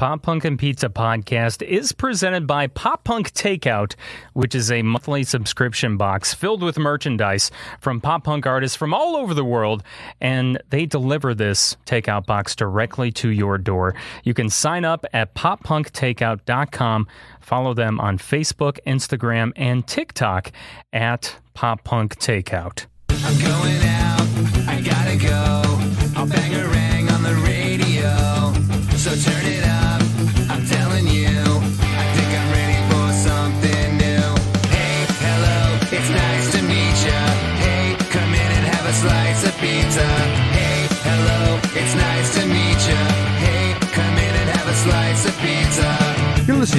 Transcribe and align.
Pop 0.00 0.22
Punk 0.22 0.46
and 0.46 0.58
Pizza 0.58 0.88
podcast 0.88 1.60
is 1.60 1.92
presented 1.92 2.46
by 2.46 2.68
Pop 2.68 3.04
Punk 3.04 3.34
Takeout, 3.34 3.96
which 4.32 4.54
is 4.54 4.70
a 4.70 4.80
monthly 4.80 5.24
subscription 5.24 5.98
box 5.98 6.32
filled 6.32 6.62
with 6.62 6.78
merchandise 6.78 7.50
from 7.80 8.00
pop 8.00 8.24
punk 8.24 8.46
artists 8.46 8.74
from 8.74 8.94
all 8.94 9.14
over 9.14 9.34
the 9.34 9.44
world. 9.44 9.82
And 10.18 10.58
they 10.70 10.86
deliver 10.86 11.34
this 11.34 11.76
takeout 11.84 12.24
box 12.24 12.56
directly 12.56 13.12
to 13.12 13.28
your 13.28 13.58
door. 13.58 13.94
You 14.24 14.32
can 14.32 14.48
sign 14.48 14.86
up 14.86 15.04
at 15.12 15.34
poppunktakeout.com. 15.34 17.06
Follow 17.40 17.74
them 17.74 18.00
on 18.00 18.16
Facebook, 18.16 18.78
Instagram, 18.86 19.52
and 19.54 19.86
TikTok 19.86 20.50
at 20.94 21.36
Pop 21.52 21.84
Punk 21.84 22.18
Takeout. 22.18 22.86
I'm 23.10 23.38
going 23.38 23.82
out, 23.82 24.66
I 24.66 24.80
gotta 24.80 25.18
go. 25.18 26.18
I'll 26.18 26.26
bang 26.26 26.54
a 26.54 27.12
on 27.12 27.22
the 27.22 27.34
radio. 27.44 28.50
So 29.00 29.10
turn 29.16 29.46
it 29.46 29.64
up, 29.64 29.89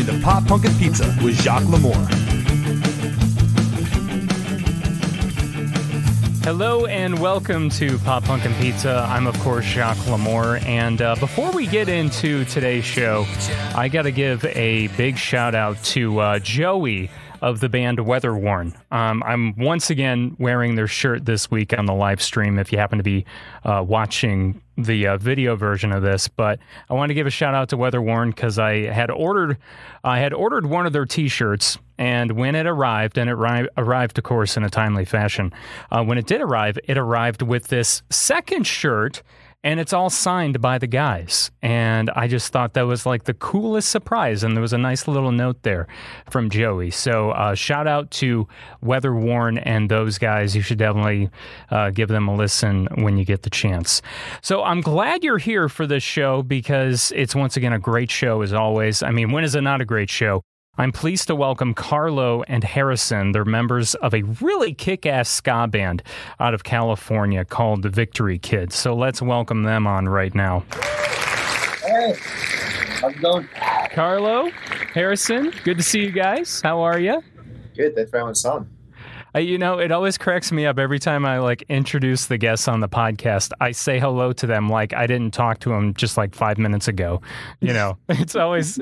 listening 0.02 0.20
to 0.20 0.26
Pop 0.26 0.48
Punk 0.48 0.66
and 0.66 0.78
Pizza 0.80 1.16
with 1.24 1.40
Jacques 1.42 1.64
Lamour. 1.64 2.08
Hello 6.44 6.86
and 6.88 7.20
welcome 7.20 7.70
to 7.70 8.00
Pop 8.00 8.24
Punk 8.24 8.46
and 8.46 8.56
Pizza. 8.56 9.06
I'm, 9.10 9.28
of 9.28 9.38
course, 9.40 9.66
Jacques 9.66 9.98
Lamour. 10.08 10.64
And 10.66 11.02
uh, 11.02 11.16
before 11.16 11.52
we 11.52 11.68
get 11.68 11.88
into 11.88 12.46
today's 12.46 12.86
show, 12.86 13.26
I 13.76 13.90
got 13.90 14.04
to 14.04 14.12
give 14.12 14.44
a 14.46 14.88
big 14.98 15.18
shout 15.18 15.54
out 15.54 15.82
to 15.86 16.20
uh, 16.20 16.40
Joey 16.40 17.12
of 17.42 17.60
the 17.60 17.70
band 17.70 18.00
Weatherworn. 18.00 18.76
Um, 18.92 19.24
I'm 19.24 19.56
once 19.58 19.90
again 19.90 20.36
wearing 20.40 20.76
their 20.76 20.88
shirt 20.88 21.26
this 21.26 21.52
week 21.52 21.78
on 21.78 21.86
the 21.86 21.94
live 21.94 22.22
stream 22.22 22.60
if 22.60 22.72
you 22.72 22.78
happen 22.78 22.98
to 22.98 23.04
be 23.04 23.26
uh, 23.64 23.84
watching 23.88 24.62
the 24.84 25.08
uh, 25.08 25.18
video 25.18 25.56
version 25.56 25.92
of 25.92 26.02
this. 26.02 26.28
But 26.28 26.60
I 26.90 26.94
want 26.94 27.10
to 27.10 27.14
give 27.14 27.28
a 27.28 27.32
shout 27.32 27.54
out 27.54 27.70
to 27.70 27.78
Weatherworn 27.78 28.36
because 28.36 28.60
I 28.60 28.86
had 28.86 29.12
ordered 29.12 29.58
I 30.04 30.20
had 30.20 30.34
ordered 30.34 30.66
one 30.66 30.86
of 30.86 30.94
their 30.94 31.06
T-shirts, 31.06 31.78
and 31.98 32.32
when 32.32 32.56
it 32.56 32.66
arrived, 32.66 33.18
and 33.18 33.30
it 33.30 33.36
arri- 33.36 33.68
arrived, 33.78 34.18
of 34.18 34.24
course, 34.24 34.58
in 34.58 34.64
a 34.64 34.70
timely 34.70 35.06
fashion. 35.06 35.54
Uh, 35.92 36.04
when 36.04 36.18
it 36.18 36.26
did 36.26 36.42
arrive, 36.42 36.80
it 36.86 36.98
arrived 36.98 37.42
with 37.44 37.68
this 37.68 38.02
second 38.10 38.66
shirt 38.66 39.22
and 39.64 39.80
it's 39.80 39.94
all 39.94 40.10
signed 40.10 40.60
by 40.60 40.78
the 40.78 40.88
guys. 40.88 41.52
And 41.62 42.10
I 42.16 42.28
just 42.28 42.52
thought 42.52 42.74
that 42.74 42.88
was 42.88 43.06
like 43.06 43.26
the 43.26 43.34
coolest 43.34 43.90
surprise. 43.90 44.44
And 44.44 44.56
there 44.56 44.62
was 44.62 44.74
a 44.74 44.78
nice 44.78 45.08
little 45.08 45.32
note 45.32 45.62
there 45.64 45.88
from 46.30 46.50
Joey. 46.50 46.90
So 46.92 47.32
uh, 47.32 47.54
shout 47.54 47.88
out 47.88 48.10
to 48.12 48.48
Weatherworn 48.84 49.62
and 49.64 49.90
those 49.90 50.18
guys. 50.18 50.56
You 50.56 50.62
should 50.62 50.80
definitely 50.80 51.30
uh, 51.70 51.92
give 51.92 52.10
them 52.10 52.28
a 52.28 52.36
listen 52.36 52.88
when 52.96 53.18
you 53.18 53.26
get 53.26 53.44
the 53.44 53.50
chance. 53.50 54.02
So 54.42 54.64
I'm 54.64 54.82
glad 54.82 55.24
you're 55.24 55.38
here 55.38 55.70
for 55.70 55.86
this 55.86 56.04
show 56.04 56.42
because 56.42 57.12
it's 57.16 57.36
once 57.36 57.56
again 57.56 57.74
a 57.74 57.80
great 57.80 58.10
show 58.10 58.42
as 58.42 58.54
always. 58.54 59.04
I 59.04 59.12
mean, 59.12 59.32
when 59.32 59.44
is 59.44 59.54
it 59.54 59.62
not 59.62 59.82
a 59.82 59.86
great 59.86 60.10
show? 60.10 60.42
I'm 60.78 60.94
pleased 60.94 61.28
to 61.28 61.36
welcome 61.36 61.74
Carlo 61.74 62.44
and 62.44 62.64
Harrison. 62.64 63.34
They're 63.34 63.44
members 63.44 63.94
of 63.96 64.14
a 64.14 64.22
really 64.40 64.74
kick 64.74 65.06
ass 65.06 65.28
ska 65.28 65.68
band 65.68 66.02
out 66.40 66.54
of 66.54 66.64
California 66.64 67.44
called 67.44 67.82
the 67.82 67.90
Victory 67.90 68.40
Kids. 68.40 68.76
So 68.76 68.96
let's 68.96 69.22
welcome 69.22 69.64
them 69.64 69.86
on 69.86 70.08
right 70.08 70.34
now. 70.34 70.64
Hey, 71.84 72.16
how's 73.02 73.14
it 73.14 73.22
going? 73.22 73.50
Carlo, 73.92 74.50
Harrison, 74.94 75.52
good 75.66 75.76
to 75.76 75.84
see 75.84 76.00
you 76.00 76.12
guys. 76.12 76.62
How 76.62 76.80
are 76.80 77.00
you? 77.00 77.22
Good. 77.76 77.94
Thanks 77.94 78.10
for 78.10 78.20
having 78.20 78.32
us 78.32 78.46
on. 78.46 78.70
Uh, 79.34 79.40
you 79.40 79.58
know, 79.58 79.80
it 79.80 79.92
always 79.92 80.18
cracks 80.18 80.52
me 80.52 80.66
up 80.66 80.78
every 80.78 81.00
time 81.00 81.26
I 81.26 81.40
like 81.40 81.64
introduce 81.70 82.26
the 82.26 82.38
guests 82.38 82.68
on 82.68 82.82
the 82.82 82.90
podcast. 82.90 83.52
I 83.62 83.72
say 83.72 84.00
hello 84.00 84.34
to 84.34 84.46
them 84.46 84.68
like 84.68 84.94
I 84.94 85.08
didn't 85.08 85.34
talk 85.34 85.60
to 85.60 85.70
them 85.70 85.94
just 85.94 86.18
like 86.18 86.36
five 86.36 86.58
minutes 86.58 86.88
ago. 86.88 87.22
You 87.62 87.74
know, 87.74 87.98
it's 88.10 88.36
always 88.36 88.80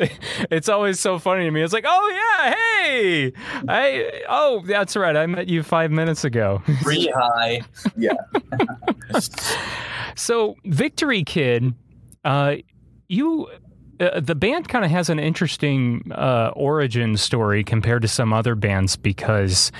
it's 0.50 0.69
always 0.69 1.00
so 1.00 1.19
funny 1.19 1.46
to 1.46 1.51
me. 1.51 1.62
It's 1.62 1.73
like, 1.73 1.85
oh 1.88 2.09
yeah, 2.09 2.53
hey, 2.53 3.34
I 3.68 4.23
oh 4.28 4.63
that's 4.66 4.96
right, 4.96 5.16
I 5.16 5.25
met 5.28 5.47
you 5.47 5.62
five 5.63 5.91
minutes 5.91 6.23
ago. 6.23 6.62
Pretty 6.81 7.09
high. 7.12 7.62
Yeah. 7.96 8.13
So, 10.16 10.57
Victory 10.66 11.23
Kid, 11.23 11.73
uh, 12.25 12.56
you. 13.07 13.47
Uh, 14.02 14.19
the 14.22 14.35
band 14.35 14.69
kind 14.69 14.85
of 14.85 14.91
has 14.91 15.09
an 15.09 15.19
interesting 15.19 16.09
uh, 16.13 16.52
origin 16.56 17.18
story 17.18 17.66
compared 17.66 18.02
to 18.02 18.07
some 18.07 18.31
other 18.31 18.56
bands 18.56 18.96
because 18.96 19.73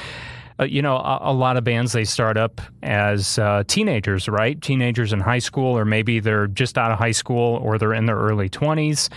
uh, 0.60 0.66
you 0.66 0.82
know, 0.82 0.98
a, 0.98 1.20
a, 1.22 1.34
lot 1.34 1.58
of 1.58 1.64
bands 1.64 1.94
they 1.94 2.04
start 2.04 2.38
up 2.38 2.62
as 2.84 3.40
uh, 3.40 3.64
teenagers, 3.68 4.28
right? 4.28 4.62
Teenagers 4.62 5.14
in 5.14 5.20
high 5.20 5.40
school, 5.40 5.78
or 5.78 5.86
maybe 5.86 6.20
they're 6.20 6.48
just 6.48 6.78
out 6.78 6.92
of 6.92 6.98
high 6.98 7.12
school, 7.12 7.56
or 7.64 7.78
they're 7.78 7.94
in 7.94 8.06
their 8.06 8.18
early 8.18 8.50
twenties, 8.50 9.10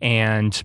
and 0.00 0.62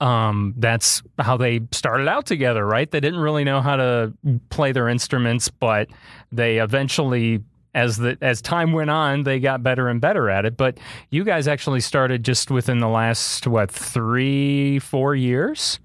um, 0.00 0.54
that's 0.58 1.02
how 1.18 1.36
they 1.36 1.60
started 1.72 2.08
out 2.08 2.26
together, 2.26 2.66
right? 2.66 2.90
They 2.90 3.00
didn't 3.00 3.20
really 3.20 3.44
know 3.44 3.60
how 3.60 3.76
to 3.76 4.12
play 4.50 4.72
their 4.72 4.88
instruments, 4.88 5.48
but 5.48 5.88
they 6.30 6.58
eventually 6.58 7.42
as 7.74 7.96
the 7.96 8.16
as 8.20 8.40
time 8.40 8.72
went 8.72 8.90
on, 8.90 9.24
they 9.24 9.40
got 9.40 9.62
better 9.62 9.88
and 9.88 10.00
better 10.00 10.30
at 10.30 10.44
it. 10.44 10.56
But 10.56 10.78
you 11.10 11.24
guys 11.24 11.48
actually 11.48 11.80
started 11.80 12.24
just 12.24 12.50
within 12.50 12.78
the 12.78 12.88
last 12.88 13.46
what 13.46 13.70
three, 13.70 14.78
four 14.78 15.14
years? 15.14 15.80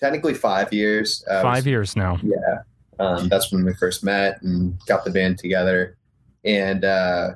Technically 0.00 0.34
five 0.34 0.72
years. 0.72 1.24
Uh, 1.28 1.42
Five 1.42 1.66
years 1.66 1.94
now. 1.96 2.18
Yeah. 2.22 2.62
Um, 2.98 3.28
that's 3.28 3.52
when 3.52 3.64
we 3.64 3.74
first 3.74 4.04
met 4.04 4.40
and 4.42 4.78
got 4.86 5.04
the 5.04 5.10
band 5.10 5.38
together. 5.38 5.96
And 6.44 6.84
uh, 6.84 7.30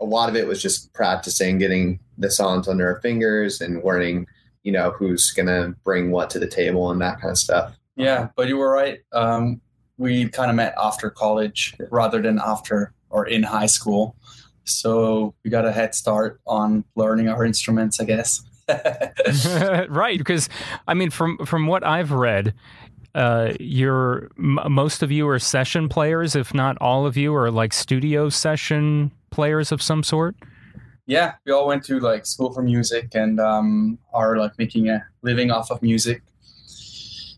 a 0.00 0.04
lot 0.04 0.28
of 0.28 0.36
it 0.36 0.46
was 0.46 0.62
just 0.62 0.92
practicing, 0.92 1.58
getting 1.58 2.00
the 2.18 2.30
songs 2.30 2.68
under 2.68 2.86
our 2.86 3.00
fingers 3.00 3.60
and 3.60 3.82
learning, 3.84 4.26
you 4.62 4.72
know, 4.72 4.90
who's 4.90 5.30
going 5.30 5.46
to 5.46 5.74
bring 5.84 6.10
what 6.10 6.30
to 6.30 6.38
the 6.38 6.46
table 6.46 6.90
and 6.90 7.00
that 7.00 7.20
kind 7.20 7.30
of 7.30 7.38
stuff. 7.38 7.76
Yeah, 7.96 8.28
but 8.36 8.48
you 8.48 8.56
were 8.56 8.70
right. 8.70 9.00
Um, 9.12 9.60
we 9.98 10.28
kind 10.28 10.50
of 10.50 10.56
met 10.56 10.74
after 10.80 11.10
college 11.10 11.74
rather 11.90 12.22
than 12.22 12.38
after 12.38 12.92
or 13.10 13.26
in 13.26 13.42
high 13.42 13.66
school. 13.66 14.16
So 14.64 15.34
we 15.44 15.50
got 15.50 15.66
a 15.66 15.72
head 15.72 15.94
start 15.94 16.40
on 16.46 16.84
learning 16.94 17.28
our 17.28 17.44
instruments, 17.44 18.00
I 18.00 18.04
guess. 18.04 18.42
right, 19.88 20.18
because 20.18 20.48
I 20.86 20.94
mean, 20.94 21.10
from 21.10 21.38
from 21.46 21.66
what 21.66 21.84
I've 21.84 22.12
read, 22.12 22.54
uh, 23.14 23.52
you're 23.58 24.30
m- 24.38 24.60
most 24.68 25.02
of 25.02 25.10
you 25.10 25.28
are 25.28 25.38
session 25.38 25.88
players, 25.88 26.36
if 26.36 26.54
not 26.54 26.76
all 26.80 27.06
of 27.06 27.16
you 27.16 27.34
are 27.34 27.50
like 27.50 27.72
studio 27.72 28.28
session 28.28 29.10
players 29.30 29.72
of 29.72 29.82
some 29.82 30.02
sort. 30.02 30.36
Yeah, 31.06 31.34
we 31.44 31.52
all 31.52 31.66
went 31.66 31.84
to 31.84 31.98
like 31.98 32.24
school 32.24 32.52
for 32.52 32.62
music 32.62 33.14
and 33.14 33.40
um, 33.40 33.98
are 34.12 34.36
like 34.36 34.56
making 34.58 34.88
a 34.88 35.04
living 35.22 35.50
off 35.50 35.70
of 35.70 35.82
music. 35.82 36.22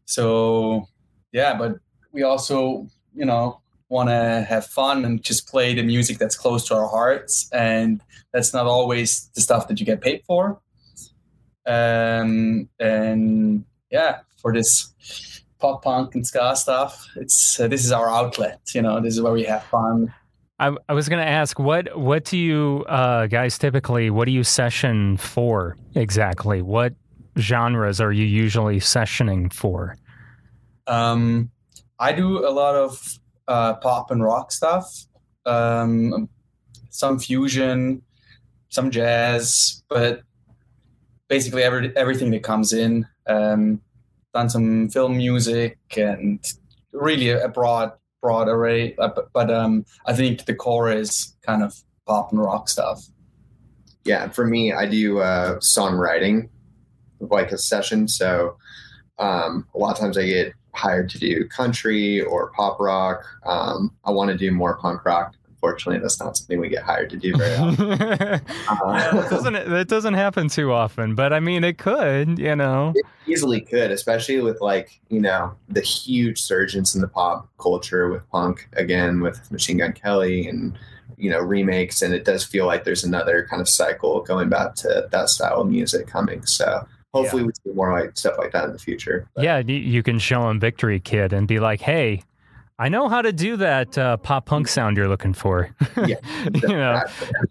So 0.05 0.89
yeah, 1.33 1.57
but 1.57 1.79
we 2.13 2.23
also, 2.23 2.87
you 3.15 3.25
know, 3.25 3.61
want 3.89 4.11
to 4.11 4.47
have 4.47 4.67
fun 4.67 5.05
and 5.05 5.23
just 5.23 5.49
play 5.49 5.75
the 5.75 5.83
music 5.83 6.19
that's 6.19 6.37
close 6.37 6.67
to 6.69 6.75
our 6.75 6.89
hearts, 6.89 7.49
and 7.53 8.03
that's 8.33 8.53
not 8.53 8.67
always 8.67 9.31
the 9.35 9.41
stuff 9.41 9.69
that 9.69 9.81
you 9.81 9.87
get 9.87 10.03
paid 10.03 10.23
for 10.27 10.61
um, 11.67 12.69
and 12.79 13.65
yeah, 13.91 14.21
for 14.41 14.53
this 14.53 15.43
pop 15.59 15.83
punk 15.83 16.15
and 16.15 16.27
ska 16.27 16.57
stuff, 16.57 17.07
it's 17.17 17.59
uh, 17.61 17.69
this 17.69 17.85
is 17.85 17.93
our 17.93 18.11
outlet. 18.11 18.61
You 18.75 18.83
know, 18.83 19.01
this 19.01 19.15
is 19.15 19.23
where 19.23 19.33
we 19.33 19.45
have 19.45 19.65
fun. 19.65 20.13
I, 20.59 20.77
I 20.89 20.93
was 20.93 21.09
going 21.09 21.25
to 21.25 21.29
ask 21.29 21.59
what 21.59 21.97
what 21.97 22.25
do 22.25 22.39
you 22.39 22.85
uh, 22.89 23.27
guys 23.27 23.59
typically 23.59 24.11
what 24.11 24.27
do 24.27 24.33
you 24.33 24.45
session 24.45 25.17
for 25.17 25.77
exactly? 25.95 26.63
What 26.63 26.95
genres 27.39 28.01
are 28.01 28.13
you 28.13 28.25
usually 28.25 28.79
sessioning 28.79 29.53
for? 29.53 29.97
Um, 30.87 31.51
I 31.99 32.13
do 32.13 32.47
a 32.47 32.51
lot 32.51 32.75
of 32.75 33.19
uh, 33.49 33.75
pop 33.75 34.11
and 34.11 34.23
rock 34.23 34.53
stuff, 34.53 35.07
um, 35.47 36.29
some 36.91 37.19
fusion, 37.19 38.03
some 38.69 38.91
jazz, 38.91 39.83
but 39.89 40.23
basically 41.33 41.63
every, 41.63 41.97
everything 41.97 42.31
that 42.31 42.43
comes 42.43 42.75
in. 42.75 43.07
Um, 43.27 43.81
done 44.35 44.51
some 44.51 44.91
film 44.91 45.17
music 45.17 45.79
and 45.97 46.45
really 46.93 47.31
a, 47.31 47.49
broad 47.49 47.93
broad 48.21 48.49
array. 48.49 48.95
Uh, 48.97 49.09
but, 49.09 49.33
but 49.33 49.51
um, 49.51 49.87
I 50.05 50.13
think 50.13 50.45
the 50.45 50.55
core 50.55 50.93
is 50.93 51.35
kind 51.41 51.63
of 51.63 51.75
pop 52.07 52.33
and 52.33 52.41
rock 52.41 52.69
stuff. 52.69 53.03
Yeah, 54.05 54.29
for 54.29 54.47
me, 54.47 54.75
I 54.75 54.85
do 54.85 55.21
uh, 55.21 55.59
songwriting, 55.61 56.51
like 57.21 57.51
a 57.51 57.57
session. 57.57 58.09
So 58.09 58.59
um, 59.19 59.67
a 59.75 59.79
lot 59.79 59.93
of 59.93 59.99
times 59.99 60.19
I 60.19 60.27
get 60.27 60.53
hired 60.75 61.09
to 61.11 61.19
do 61.19 61.49
country 61.49 62.21
or 62.21 62.51
pop 62.51 62.79
rock. 62.79 63.25
Um, 63.47 63.91
I 64.05 64.11
want 64.11 64.31
to 64.33 64.37
do 64.37 64.53
more 64.53 64.77
punk 64.77 65.03
rock 65.07 65.35
unfortunately, 65.63 66.01
that's 66.03 66.19
not 66.19 66.37
something 66.37 66.59
we 66.61 66.69
get 66.69 66.83
hired 66.83 67.09
to 67.11 67.17
do 67.17 67.37
very 67.37 67.55
often. 67.57 67.89
yeah, 67.91 68.39
Uh, 68.69 69.13
that 69.21 69.31
doesn't 69.31 69.53
that 69.71 69.89
doesn't 69.89 70.15
happen 70.15 70.49
too 70.49 70.73
often, 70.73 71.15
but 71.15 71.33
I 71.33 71.39
mean 71.41 71.63
it 71.63 71.79
could, 71.79 72.39
you 72.39 72.57
know. 72.57 72.93
it 72.97 73.05
easily 73.27 73.61
could, 73.61 73.91
especially 73.93 74.41
with 74.41 74.61
like 74.61 75.01
you 75.09 75.21
know 75.21 75.55
the 75.69 75.81
huge 75.81 76.41
surgence 76.41 76.95
in 76.95 77.01
the 77.01 77.09
pop 77.09 77.49
culture 77.59 78.09
with 78.11 78.29
punk 78.31 78.69
again 78.73 79.21
with 79.21 79.51
Machine 79.53 79.79
Gun 79.79 79.93
Kelly 79.93 80.49
and 80.49 80.77
you 81.17 81.31
know 81.31 81.39
remakes, 81.41 82.03
and 82.03 82.13
it 82.13 82.25
does 82.25 82.45
feel 82.45 82.67
like 82.67 82.83
there's 82.85 83.05
another 83.05 83.47
kind 83.49 83.61
of 83.63 83.69
cycle 83.69 84.23
going 84.23 84.49
back 84.49 84.75
to 84.77 85.07
that 85.13 85.29
style 85.29 85.61
of 85.61 85.69
music 85.69 86.07
coming. 86.09 86.45
So 86.45 86.85
hopefully 87.15 87.45
we 87.45 87.53
see 87.65 87.73
more 87.75 87.93
like 87.93 88.17
stuff 88.19 88.35
like 88.39 88.51
that 88.53 88.65
in 88.65 88.73
the 88.73 88.79
future. 88.81 89.29
But- 89.37 89.45
Yeah, 89.45 89.59
you 89.59 90.03
can 90.03 90.19
show 90.19 90.49
him 90.51 90.59
Victory 90.59 90.99
Kid 90.99 91.33
and 91.33 91.47
be 91.47 91.61
like, 91.61 91.81
"Hey, 91.81 92.23
I 92.83 92.89
know 92.89 93.09
how 93.09 93.23
to 93.23 93.33
do 93.33 93.57
that 93.59 93.97
uh, 93.97 94.17
pop 94.17 94.47
punk 94.47 94.67
sound 94.67 94.97
you're 94.97 95.09
looking 95.09 95.35
for." 95.35 95.71
Yeah, 96.05 96.17
you 96.53 96.69
know, 96.69 97.01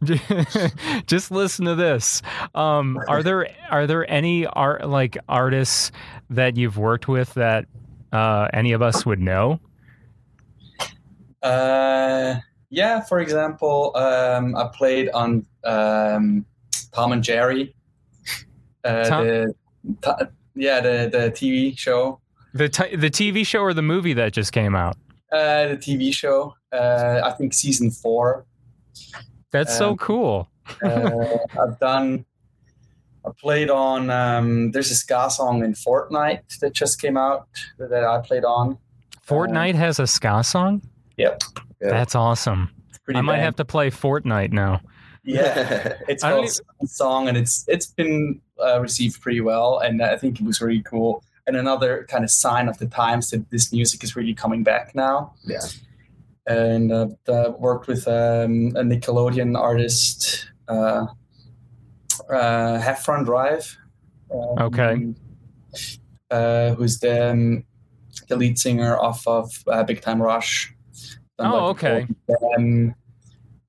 just 1.06 1.32
listen 1.32 1.64
to 1.66 1.76
this. 1.76 2.22
Um, 2.54 3.00
are 3.08 3.24
there 3.28 3.48
are 3.70 3.88
there 3.88 4.10
any 4.12 4.46
art 4.46 4.90
like 4.90 5.18
artists 5.30 5.94
that 6.32 6.58
you've 6.58 6.78
worked 6.78 7.08
with 7.08 7.34
that 7.36 7.66
uh, 8.12 8.50
any 8.52 8.74
of 8.74 8.82
us 8.82 9.06
would 9.06 9.22
know? 9.22 9.62
Uh, 11.42 12.36
yeah, 12.70 13.00
for 13.00 13.20
example, 13.22 13.96
um, 13.96 14.54
I 14.58 14.70
played 14.74 15.10
on 15.12 15.46
um, 15.64 16.46
Tom 16.92 17.14
and 17.14 17.24
Jerry. 17.24 17.74
Uh, 18.84 19.04
Tom- 19.06 19.26
the, 19.26 19.56
t- 20.02 20.26
yeah, 20.56 20.82
the, 20.82 21.10
the 21.10 21.32
TV 21.32 21.78
show. 21.78 22.20
The 22.54 22.68
t- 22.68 22.98
the 22.98 23.10
TV 23.10 23.46
show 23.46 23.62
or 23.62 23.74
the 23.74 23.82
movie 23.82 24.14
that 24.14 24.34
just 24.34 24.52
came 24.52 24.76
out? 24.76 24.98
Uh, 25.32 25.68
the 25.70 25.78
TV 25.78 26.14
show. 26.14 26.56
Uh, 26.72 27.22
I 27.24 27.32
think 27.32 27.54
season 27.54 27.90
four. 27.92 28.46
That's 29.52 29.78
so 29.78 29.92
Um, 29.92 29.98
cool. 29.98 30.50
Uh, 30.84 31.38
I've 31.62 31.80
done. 31.80 32.26
I 33.26 33.30
played 33.40 33.70
on. 33.70 34.10
Um, 34.10 34.72
there's 34.72 34.90
a 34.92 34.96
ska 34.96 35.30
song 35.30 35.64
in 35.64 35.74
Fortnite 35.74 36.58
that 36.60 36.74
just 36.74 37.00
came 37.02 37.18
out 37.18 37.48
that 37.78 38.04
I 38.04 38.20
played 38.22 38.44
on. 38.46 38.78
Fortnite 39.28 39.76
has 39.76 40.00
a 40.00 40.08
ska 40.08 40.44
song. 40.44 40.82
Yep, 41.18 41.42
Yeah. 41.82 41.90
That's 41.90 42.16
awesome. 42.16 42.70
it's 42.90 42.98
pretty. 42.98 43.20
I 43.20 43.22
might 43.22 43.38
have 43.40 43.56
to 43.58 43.66
play 43.66 43.90
Fortnite 43.92 44.52
now. 44.52 44.82
Yeah, 45.24 45.98
it's 46.08 46.24
I 46.24 46.32
called 46.32 46.50
Swan 46.50 46.88
song, 46.88 47.28
and 47.28 47.38
it's 47.38 47.64
it's 47.68 47.86
been 47.88 48.42
uh, 48.64 48.80
received 48.82 49.22
pretty 49.22 49.42
well, 49.42 49.80
and 49.80 50.02
I 50.02 50.18
think 50.18 50.40
it 50.42 50.46
was 50.46 50.60
really 50.62 50.82
cool. 50.82 51.24
And 51.52 51.60
another 51.60 52.08
kind 52.08 52.24
of 52.24 52.32
sign 52.32 52.70
of 52.70 52.78
the 52.78 52.88
times 52.88 53.30
that 53.32 53.50
this 53.50 53.74
music 53.74 54.06
is 54.06 54.16
really 54.16 54.34
coming 54.34 54.64
back 54.64 54.96
now. 54.96 55.34
Yeah. 55.44 55.60
And 56.48 56.94
uh, 56.94 57.08
uh, 57.28 57.52
worked 57.60 57.88
with 57.88 58.08
um, 58.08 58.72
a 58.78 58.84
Nickelodeon 58.84 59.60
artist, 59.60 60.48
uh, 60.70 61.08
uh, 62.30 62.80
Heffron 62.80 63.26
Drive. 63.26 63.78
um, 64.34 64.60
Okay. 64.60 65.14
Uh, 66.30 66.74
who's 66.76 67.00
the 67.00 67.32
um, 67.32 67.66
the 68.30 68.38
lead 68.38 68.58
singer 68.58 68.98
off 68.98 69.28
of 69.28 69.52
uh, 69.68 69.84
Big 69.84 70.00
Time 70.00 70.22
Rush. 70.22 70.74
Done, 71.38 71.52
Oh, 71.52 71.66
okay. 71.72 72.08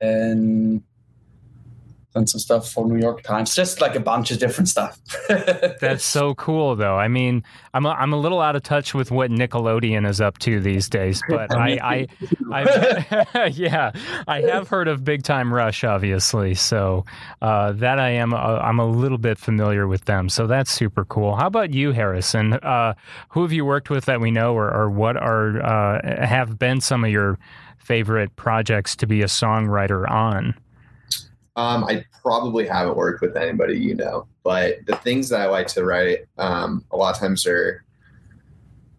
And 0.01 0.85
done 2.15 2.27
some 2.27 2.39
stuff 2.39 2.71
for 2.71 2.87
New 2.87 3.01
York 3.01 3.23
Times, 3.23 3.55
just 3.55 3.81
like 3.81 3.95
a 3.95 4.01
bunch 4.01 4.31
of 4.31 4.39
different 4.39 4.69
stuff. 4.69 4.99
That's 5.29 6.05
so 6.05 6.35
cool, 6.35 6.77
though. 6.77 6.97
I 6.97 7.09
mean, 7.09 7.43
I'm 7.75 7.87
a, 7.87 7.91
I'm 7.91 8.13
a 8.13 8.17
little 8.17 8.41
out 8.41 8.55
of 8.55 8.63
touch 8.63 8.95
with 8.95 9.11
what 9.11 9.31
Nickelodeon 9.31 10.09
is 10.09 10.21
up 10.21 10.39
to 10.41 10.61
these 10.61 10.89
days, 10.89 11.23
but 11.29 11.55
I, 11.57 11.79
I, 11.83 12.07
I 13.33 13.47
yeah, 13.55 13.93
I 14.29 14.43
have 14.43 14.69
heard 14.69 14.89
of 14.89 15.05
Big 15.05 15.23
Time 15.23 15.53
Rush, 15.53 15.85
obviously. 15.85 16.55
So 16.55 17.05
uh, 17.41 17.73
that 17.73 17.99
I 17.99 18.11
am, 18.11 18.35
uh, 18.35 18.37
I'm 18.37 18.79
a 18.79 18.87
little 18.87 19.19
bit 19.19 19.39
familiar 19.39 19.87
with 19.87 20.05
them. 20.05 20.29
So 20.29 20.47
that's 20.47 20.71
super 20.71 21.05
cool. 21.07 21.37
How 21.37 21.47
about 21.47 21.73
you, 21.73 21.93
Harrison? 21.93 22.55
Uh, 22.55 22.95
who 23.31 23.43
have 23.43 23.53
you 23.53 23.65
worked 23.65 23.89
with 23.89 24.05
that 24.05 24.21
we 24.21 24.31
know, 24.31 24.55
or, 24.55 24.73
or 24.73 24.91
what 24.91 25.17
are 25.17 25.63
uh, 25.63 26.27
have 26.27 26.59
been 26.59 26.81
some 26.81 27.05
of 27.05 27.11
your 27.11 27.39
favorite 27.79 28.35
projects 28.37 28.95
to 28.97 29.07
be 29.07 29.23
a 29.23 29.27
songwriter 29.27 30.09
on? 30.09 30.55
Um, 31.57 31.85
I 31.85 32.05
probably 32.23 32.67
haven't 32.67 32.97
worked 32.97 33.21
with 33.21 33.37
anybody 33.37 33.79
you 33.79 33.95
know, 33.95 34.27
but 34.43 34.79
the 34.87 34.97
things 34.97 35.29
that 35.29 35.41
I 35.41 35.47
like 35.47 35.67
to 35.69 35.85
write, 35.85 36.21
um, 36.39 36.85
a 36.91 36.97
lot 36.97 37.15
of 37.15 37.21
times 37.21 37.47
are 37.47 37.85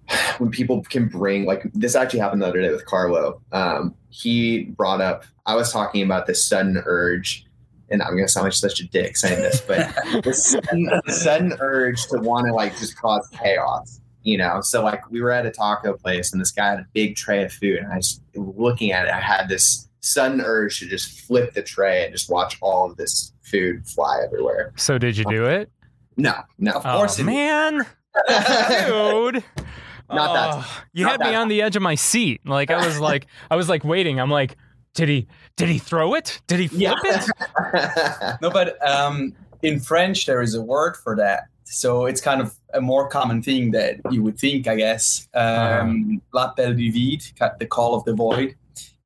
when 0.38 0.52
people 0.52 0.82
can 0.84 1.08
bring 1.08 1.46
like 1.46 1.64
this 1.74 1.96
actually 1.96 2.20
happened 2.20 2.42
the 2.42 2.48
other 2.48 2.62
day 2.62 2.70
with 2.70 2.86
Carlo. 2.86 3.42
Um, 3.52 3.96
he 4.10 4.66
brought 4.66 5.02
up 5.02 5.26
I 5.46 5.56
was 5.56 5.72
talking 5.72 6.04
about 6.04 6.26
this 6.26 6.48
sudden 6.48 6.82
urge, 6.86 7.46
and 7.90 8.02
I'm 8.02 8.16
gonna 8.16 8.28
sound 8.28 8.46
like 8.46 8.54
such 8.54 8.80
a 8.80 8.88
dick 8.88 9.18
saying 9.18 9.42
this, 9.42 9.62
but 9.62 9.94
the 10.24 11.02
sudden 11.08 11.54
urge 11.60 12.06
to 12.08 12.20
want 12.20 12.48
to 12.48 12.54
like 12.54 12.78
just 12.78 12.98
cause 12.98 13.28
chaos. 13.34 14.00
You 14.24 14.38
know, 14.38 14.62
so 14.62 14.82
like 14.82 15.10
we 15.12 15.22
were 15.22 15.32
at 15.32 15.46
a 15.46 15.52
taco 15.52 15.98
place 15.98 16.32
and 16.32 16.40
this 16.40 16.52
guy 16.52 16.70
had 16.70 16.80
a 16.80 16.88
big 16.94 17.18
tray 17.18 17.44
of 17.44 17.52
food, 17.52 17.80
and 17.80 17.92
I 17.92 17.98
was 17.98 18.22
looking 18.36 18.94
at 18.94 19.06
it. 19.06 19.12
I 19.12 19.20
had 19.20 19.50
this 19.50 19.90
sudden 20.06 20.42
urge 20.42 20.80
to 20.80 20.86
just 20.88 21.22
flip 21.22 21.54
the 21.54 21.62
tray 21.64 22.04
and 22.06 22.14
just 22.14 22.30
watch 22.30 22.58
all 22.62 22.90
of 22.90 22.98
this 22.98 23.34
food 23.44 23.88
fly 23.88 24.22
everywhere. 24.26 24.74
So 24.76 24.98
did 24.98 25.18
you 25.18 25.26
do 25.26 25.46
it? 25.46 25.72
No, 26.18 26.34
no, 26.60 26.72
Of 26.74 26.84
course 26.84 27.20
oh, 27.20 27.24
it- 27.24 27.26
man. 27.26 27.86
dude. 28.28 29.44
Not 30.10 30.34
that- 30.34 30.54
Oh, 30.56 30.84
you 30.94 31.06
not 31.06 31.22
had 31.22 31.30
me 31.32 31.36
on 31.36 31.48
the 31.48 31.62
edge 31.62 31.76
of 31.76 31.82
my 31.82 31.96
seat. 31.96 32.42
Like 32.46 32.70
I 32.70 32.86
was 32.86 33.00
like 33.00 33.26
I 33.50 33.56
was 33.56 33.70
like 33.70 33.84
waiting. 33.84 34.20
I'm 34.20 34.30
like, 34.30 34.58
did 34.94 35.10
he 35.10 35.28
did 35.58 35.70
he 35.70 35.80
throw 35.80 36.14
it? 36.14 36.40
Did 36.48 36.60
he 36.60 36.68
flip 36.68 36.82
Yeah. 36.82 36.96
it? 37.04 38.38
no, 38.42 38.50
but 38.52 38.78
um, 38.88 39.34
in 39.64 39.80
French 39.80 40.26
there 40.28 40.42
is 40.42 40.54
a 40.54 40.62
word 40.62 40.98
for 40.98 41.16
that, 41.16 41.46
so 41.64 42.06
it's 42.06 42.22
kind 42.22 42.42
of 42.42 42.54
a 42.76 42.82
more 42.82 43.08
common 43.08 43.42
thing 43.42 43.72
that 43.72 43.96
you 44.12 44.22
would 44.22 44.38
think, 44.38 44.68
I 44.68 44.76
guess. 44.76 45.28
Um, 45.34 46.22
L'appel 46.34 46.76
du 46.76 46.92
vide, 46.92 47.24
ca- 47.40 47.56
the 47.58 47.66
call 47.66 47.96
of 47.96 48.04
the 48.04 48.14
void, 48.14 48.56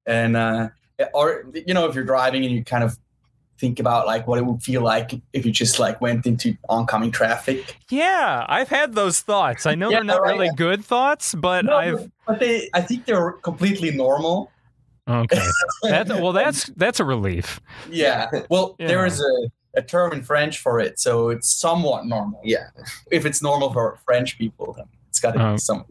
and 0.06 0.36
uh, 0.36 0.70
or 1.14 1.46
you 1.54 1.74
know, 1.74 1.88
if 1.88 1.96
you're 1.96 2.04
driving 2.04 2.44
and 2.46 2.54
you 2.54 2.64
kind 2.64 2.84
of 2.84 2.98
think 3.60 3.80
about 3.80 4.06
like 4.06 4.28
what 4.28 4.38
it 4.38 4.46
would 4.46 4.62
feel 4.62 4.82
like 4.84 5.12
if 5.34 5.44
you 5.46 5.52
just 5.52 5.80
like 5.80 6.00
went 6.00 6.26
into 6.28 6.56
oncoming 6.70 7.12
traffic. 7.12 7.78
Yeah, 7.90 8.46
I've 8.48 8.70
had 8.70 8.94
those 8.94 9.22
thoughts. 9.22 9.66
I 9.66 9.74
know 9.76 9.90
Yeah, 9.90 9.98
they're 9.98 10.04
not 10.04 10.22
right. 10.22 10.32
really 10.38 10.50
good 10.56 10.86
thoughts, 10.86 11.34
but 11.34 11.66
No, 11.66 11.76
I've 11.78 12.12
but 12.28 12.40
they, 12.40 12.70
I 12.74 12.82
think 12.82 13.06
they're 13.06 13.32
completely 13.32 13.92
normal. 13.92 14.52
okay. 15.08 15.42
That's 15.84 16.10
well, 16.12 16.34
that's 16.34 16.66
that's 16.76 17.00
a 17.00 17.06
relief. 17.06 17.60
Yeah. 17.90 18.30
Well, 18.50 18.76
Yeah. 18.78 18.88
there 18.88 19.06
is 19.06 19.20
a, 19.22 19.80
a 19.80 19.82
term 19.82 20.12
in 20.14 20.22
French 20.24 20.60
for 20.60 20.80
it, 20.80 21.00
so 21.00 21.30
it's 21.30 21.50
somewhat 21.50 22.06
normal. 22.06 22.42
yeah, 22.44 22.68
If 23.12 23.26
it's 23.26 23.42
normal 23.42 23.72
for 23.74 23.98
French 24.06 24.38
people, 24.38 24.74
then 24.74 24.86
it's 25.10 25.20
got 25.20 25.32
to 25.34 25.44
Oh. 25.44 25.52
be 25.54 25.58
some. 25.60 25.86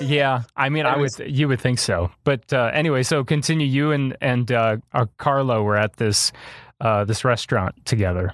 Yeah, 0.00 0.42
I 0.56 0.68
mean, 0.68 0.86
I 0.86 0.96
would 0.96 1.18
you 1.18 1.48
would 1.48 1.60
think 1.60 1.78
so. 1.78 2.10
But 2.24 2.52
uh, 2.52 2.70
anyway, 2.72 3.02
so 3.02 3.24
continue. 3.24 3.66
You 3.66 3.92
and 3.92 4.16
and 4.20 4.50
uh, 4.52 4.76
uh, 4.92 5.06
Carlo 5.18 5.62
were 5.62 5.76
at 5.76 5.96
this 5.96 6.32
uh, 6.80 7.04
this 7.04 7.24
restaurant 7.24 7.74
together. 7.84 8.32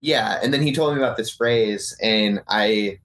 yeah. 0.00 0.38
And 0.42 0.52
then 0.54 0.62
he 0.62 0.72
told 0.72 0.94
me 0.94 1.00
about 1.00 1.16
this 1.16 1.30
phrase, 1.30 1.96
and 2.00 2.40
I, 2.48 2.98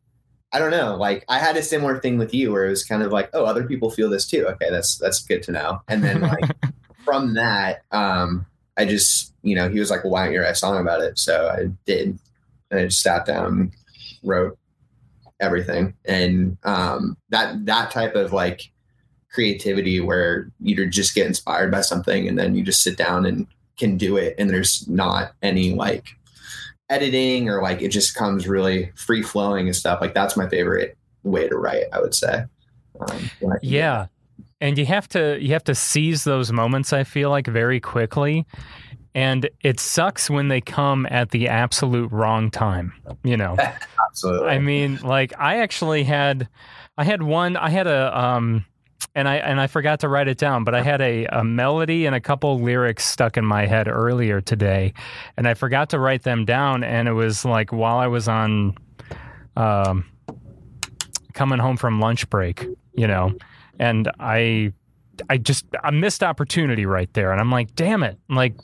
I 0.51 0.59
don't 0.59 0.71
know. 0.71 0.95
Like 0.95 1.25
I 1.27 1.39
had 1.39 1.57
a 1.57 1.63
similar 1.63 1.99
thing 1.99 2.17
with 2.17 2.33
you, 2.33 2.51
where 2.51 2.65
it 2.65 2.69
was 2.69 2.83
kind 2.83 3.03
of 3.03 3.11
like, 3.11 3.29
oh, 3.33 3.45
other 3.45 3.65
people 3.65 3.89
feel 3.89 4.09
this 4.09 4.27
too. 4.27 4.45
Okay, 4.47 4.69
that's 4.69 4.97
that's 4.97 5.23
good 5.23 5.43
to 5.43 5.51
know. 5.51 5.81
And 5.87 6.03
then 6.03 6.21
like 6.21 6.43
from 7.03 7.33
that, 7.33 7.83
um, 7.91 8.45
I 8.77 8.85
just 8.85 9.33
you 9.41 9.55
know 9.55 9.69
he 9.69 9.79
was 9.79 9.89
like, 9.89 10.03
well, 10.03 10.13
why 10.13 10.25
don't 10.25 10.33
you 10.33 10.41
write 10.41 10.51
a 10.51 10.55
song 10.55 10.79
about 10.79 11.01
it? 11.01 11.17
So 11.17 11.49
I 11.49 11.69
did, 11.85 12.19
and 12.69 12.79
I 12.79 12.85
just 12.85 13.01
sat 13.01 13.25
down, 13.25 13.45
and 13.45 13.71
wrote 14.23 14.57
everything, 15.39 15.93
and 16.05 16.57
um, 16.63 17.17
that 17.29 17.65
that 17.65 17.91
type 17.91 18.15
of 18.15 18.33
like 18.33 18.71
creativity 19.31 19.99
where 19.99 20.49
you 20.61 20.85
just 20.87 21.13
get 21.13 21.27
inspired 21.27 21.69
by 21.69 21.81
something 21.81 22.25
and 22.25 22.39
then 22.39 22.55
you 22.55 22.63
just 22.63 22.81
sit 22.81 22.95
down 22.95 23.25
and 23.25 23.45
can 23.77 23.97
do 23.97 24.15
it 24.15 24.33
and 24.37 24.49
there's 24.49 24.87
not 24.87 25.33
any 25.41 25.73
like 25.73 26.07
editing 26.89 27.49
or 27.49 27.61
like 27.61 27.81
it 27.81 27.89
just 27.89 28.15
comes 28.15 28.47
really 28.47 28.93
free 28.95 29.21
flowing 29.21 29.65
and 29.67 29.75
stuff 29.75 29.99
like 29.99 30.13
that's 30.13 30.37
my 30.37 30.47
favorite 30.47 30.97
way 31.23 31.49
to 31.49 31.57
write 31.57 31.83
i 31.91 31.99
would 31.99 32.15
say 32.15 32.45
um, 32.99 33.29
Yeah. 33.61 34.07
And 34.61 34.77
you 34.77 34.85
have 34.85 35.07
to 35.09 35.37
you 35.39 35.53
have 35.53 35.63
to 35.65 35.75
seize 35.75 36.23
those 36.23 36.51
moments 36.51 36.93
I 36.93 37.03
feel 37.03 37.29
like 37.29 37.47
very 37.47 37.79
quickly. 37.79 38.45
And 39.15 39.49
it 39.61 39.79
sucks 39.79 40.29
when 40.29 40.49
they 40.49 40.61
come 40.61 41.07
at 41.09 41.31
the 41.31 41.47
absolute 41.47 42.11
wrong 42.11 42.51
time, 42.51 42.93
you 43.23 43.37
know. 43.37 43.57
absolutely 44.09 44.49
I 44.49 44.59
mean, 44.59 44.99
like 45.01 45.33
I 45.39 45.59
actually 45.59 46.03
had 46.03 46.47
I 46.97 47.05
had 47.05 47.23
one 47.23 47.57
I 47.57 47.69
had 47.69 47.87
a 47.87 48.17
um 48.17 48.65
and 49.15 49.29
I 49.29 49.37
and 49.37 49.59
I 49.59 49.67
forgot 49.67 50.01
to 50.01 50.09
write 50.09 50.27
it 50.27 50.37
down, 50.37 50.65
but 50.65 50.75
I 50.75 50.81
had 50.81 51.01
a, 51.01 51.25
a 51.27 51.43
melody 51.43 52.05
and 52.05 52.13
a 52.13 52.19
couple 52.19 52.59
lyrics 52.59 53.05
stuck 53.05 53.37
in 53.37 53.45
my 53.45 53.65
head 53.65 53.87
earlier 53.87 54.41
today, 54.41 54.93
and 55.37 55.47
I 55.47 55.53
forgot 55.53 55.89
to 55.91 55.99
write 55.99 56.23
them 56.23 56.43
down. 56.43 56.83
And 56.83 57.07
it 57.07 57.13
was 57.13 57.45
like 57.45 57.71
while 57.71 57.97
I 57.97 58.07
was 58.07 58.27
on, 58.27 58.75
um, 59.55 60.05
coming 61.33 61.59
home 61.59 61.77
from 61.77 62.01
lunch 62.01 62.29
break, 62.29 62.67
you 62.93 63.07
know, 63.07 63.33
and 63.79 64.11
I 64.19 64.73
I 65.29 65.37
just 65.37 65.65
a 65.83 65.93
missed 65.93 66.21
opportunity 66.21 66.85
right 66.85 67.11
there, 67.13 67.31
and 67.31 67.39
I'm 67.39 67.51
like, 67.51 67.73
damn 67.75 68.03
it! 68.03 68.19
I'm 68.29 68.35
like, 68.35 68.55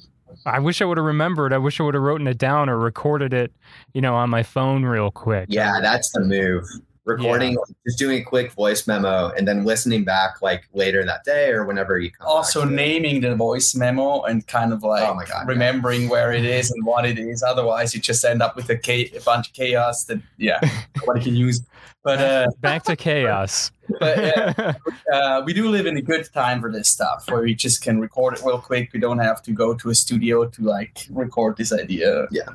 I 0.45 0.59
wish 0.59 0.81
I 0.81 0.85
would 0.85 0.97
have 0.97 1.05
remembered. 1.05 1.53
I 1.53 1.57
wish 1.57 1.79
I 1.79 1.83
would 1.83 1.93
have 1.93 2.03
written 2.03 2.27
it 2.27 2.37
down 2.37 2.69
or 2.69 2.77
recorded 2.77 3.33
it, 3.33 3.51
you 3.93 4.01
know, 4.01 4.15
on 4.15 4.29
my 4.29 4.43
phone 4.43 4.83
real 4.83 5.11
quick. 5.11 5.47
Yeah, 5.49 5.79
that's 5.81 6.11
the 6.11 6.21
move. 6.21 6.63
Recording, 7.03 7.57
just 7.85 7.97
doing 7.97 8.21
a 8.21 8.23
quick 8.23 8.51
voice 8.51 8.85
memo, 8.85 9.31
and 9.35 9.47
then 9.47 9.65
listening 9.65 10.03
back 10.03 10.39
like 10.43 10.67
later 10.73 11.03
that 11.03 11.23
day 11.23 11.49
or 11.49 11.65
whenever 11.65 11.97
you 11.97 12.11
come. 12.11 12.27
Also 12.27 12.59
back 12.61 12.67
to 12.69 12.73
it. 12.73 12.75
naming 12.75 13.21
the 13.21 13.35
voice 13.35 13.73
memo 13.73 14.21
and 14.21 14.45
kind 14.45 14.71
of 14.71 14.83
like 14.83 15.09
Oh 15.09 15.15
my 15.15 15.25
God, 15.25 15.47
remembering 15.47 16.09
where 16.09 16.31
it 16.31 16.45
is 16.45 16.69
and 16.69 16.85
what 16.85 17.05
it 17.07 17.17
is. 17.17 17.41
Otherwise, 17.41 17.95
you 17.95 18.01
just 18.01 18.23
end 18.23 18.43
up 18.43 18.55
with 18.55 18.69
a, 18.69 18.77
cha- 18.77 19.17
a 19.17 19.21
bunch 19.25 19.47
of 19.47 19.53
chaos 19.53 20.03
that 20.05 20.21
yeah 20.37 20.59
nobody 20.99 21.23
can 21.23 21.35
use. 21.35 21.61
But 22.03 22.19
uh, 22.19 22.47
Back 22.61 22.83
to 22.85 22.95
chaos. 22.95 23.71
but 23.99 24.17
yeah, 24.17 24.73
uh, 25.13 25.43
we 25.45 25.53
do 25.53 25.69
live 25.69 25.85
in 25.85 25.97
a 25.97 26.01
good 26.01 26.27
time 26.33 26.59
for 26.61 26.71
this 26.71 26.89
stuff 26.89 27.25
where 27.29 27.41
we 27.43 27.53
just 27.53 27.83
can 27.83 27.99
record 27.99 28.33
it 28.35 28.41
real 28.43 28.57
quick. 28.59 28.91
We 28.93 28.99
don't 28.99 29.19
have 29.19 29.41
to 29.43 29.51
go 29.51 29.75
to 29.75 29.89
a 29.89 29.95
studio 29.95 30.45
to 30.45 30.61
like 30.63 31.05
record 31.11 31.57
this 31.57 31.71
idea 31.71 32.25
Yeah. 32.31 32.49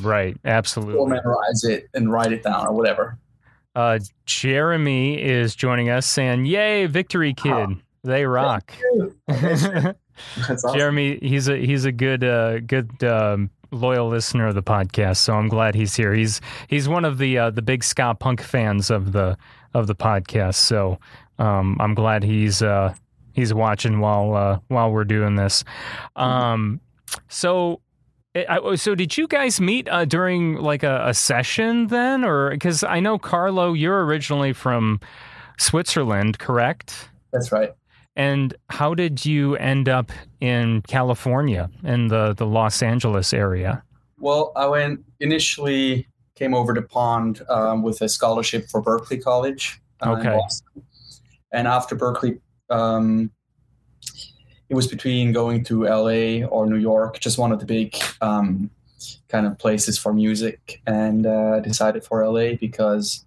right, 0.00 0.34
or 0.34 0.50
absolutely. 0.50 1.06
memorize 1.06 1.62
it 1.64 1.88
and 1.94 2.10
write 2.10 2.32
it 2.32 2.42
down 2.42 2.66
or 2.66 2.72
whatever. 2.72 3.16
Uh, 3.76 4.00
Jeremy 4.26 5.20
is 5.22 5.54
joining 5.54 5.90
us 5.90 6.04
saying, 6.06 6.46
"Yay, 6.46 6.86
Victory 6.86 7.32
Kid! 7.34 7.76
They 8.02 8.24
rock." 8.26 8.72
That's 9.28 10.64
awesome. 10.64 10.74
Jeremy, 10.76 11.18
he's 11.22 11.48
a 11.48 11.56
he's 11.56 11.84
a 11.84 11.92
good 11.92 12.24
uh, 12.24 12.58
good 12.60 13.02
um, 13.04 13.50
loyal 13.70 14.08
listener 14.08 14.46
of 14.48 14.54
the 14.54 14.62
podcast, 14.62 15.18
so 15.18 15.34
I'm 15.34 15.48
glad 15.48 15.74
he's 15.74 15.94
here. 15.96 16.12
He's 16.14 16.40
he's 16.68 16.88
one 16.88 17.04
of 17.04 17.18
the 17.18 17.38
uh, 17.38 17.50
the 17.50 17.62
big 17.62 17.84
ska 17.84 18.14
punk 18.18 18.40
fans 18.42 18.90
of 18.90 19.12
the 19.12 19.36
of 19.74 19.86
the 19.86 19.94
podcast, 19.94 20.54
so 20.56 20.98
um, 21.38 21.76
I'm 21.80 21.94
glad 21.94 22.22
he's 22.24 22.62
uh, 22.62 22.94
he's 23.32 23.54
watching 23.54 24.00
while 24.00 24.34
uh, 24.34 24.58
while 24.68 24.90
we're 24.90 25.04
doing 25.04 25.36
this. 25.36 25.64
Um, 26.16 26.80
so. 27.28 27.80
I, 28.32 28.58
I- 28.62 28.74
so 28.76 28.94
did 28.94 29.16
you 29.18 29.26
guys 29.26 29.60
meet 29.60 29.88
uh, 29.88 30.04
during 30.04 30.54
like 30.54 30.84
a, 30.84 31.02
a 31.08 31.14
session 31.14 31.88
then, 31.88 32.22
or 32.22 32.50
because 32.50 32.84
I 32.84 33.00
know 33.00 33.18
Carlo, 33.18 33.72
you're 33.72 34.04
originally 34.04 34.52
from 34.52 35.00
Switzerland, 35.58 36.38
correct? 36.38 37.08
That's 37.32 37.50
right. 37.50 37.70
And 38.20 38.52
how 38.68 38.92
did 38.92 39.24
you 39.24 39.56
end 39.56 39.88
up 39.88 40.12
in 40.42 40.82
California, 40.82 41.70
in 41.82 42.08
the, 42.08 42.34
the 42.34 42.44
Los 42.44 42.82
Angeles 42.82 43.32
area? 43.32 43.82
Well, 44.18 44.52
I 44.56 44.66
went 44.66 45.02
initially 45.20 46.06
came 46.34 46.52
over 46.52 46.74
to 46.74 46.82
pond 46.82 47.40
um, 47.48 47.82
with 47.82 48.02
a 48.02 48.10
scholarship 48.10 48.68
for 48.68 48.82
Berklee 48.82 49.24
College. 49.24 49.80
uh, 50.02 50.10
Okay. 50.10 50.38
And 51.52 51.66
after 51.66 51.94
Berkeley, 51.94 52.42
um, 52.68 53.30
it 54.68 54.74
was 54.74 54.86
between 54.86 55.32
going 55.32 55.64
to 55.64 55.84
LA 55.84 56.46
or 56.46 56.66
New 56.66 56.76
York, 56.76 57.20
just 57.20 57.38
one 57.38 57.52
of 57.52 57.58
the 57.58 57.64
big 57.64 57.96
um, 58.20 58.68
kind 59.30 59.46
of 59.46 59.58
places 59.58 59.96
for 59.98 60.12
music, 60.12 60.82
and 60.86 61.24
uh, 61.24 61.60
decided 61.60 62.04
for 62.04 62.22
LA 62.22 62.56
because 62.60 63.24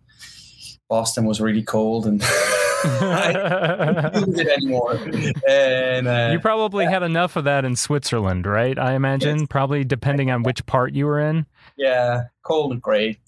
Boston 0.89 1.25
was 1.25 1.41
really 1.41 1.63
cold 1.63 2.05
and 2.05 2.21
I 2.83 4.09
couldn't 4.13 4.39
it 4.39 4.47
anymore. 4.47 4.99
And 5.47 6.07
uh, 6.07 6.29
you 6.33 6.39
probably 6.39 6.85
had 6.85 7.01
enough 7.03 7.35
of 7.35 7.45
that 7.45 7.63
in 7.65 7.75
Switzerland, 7.75 8.45
right? 8.45 8.77
I 8.77 8.93
imagine, 8.93 9.39
Yes. 9.39 9.47
probably 9.49 9.83
depending 9.83 10.29
on 10.31 10.43
which 10.43 10.65
part 10.65 10.93
you 10.93 11.05
were 11.05 11.19
in. 11.19 11.45
yeah, 11.77 12.23
cold 12.43 12.73
and 12.73 12.81
gray. 12.81 13.19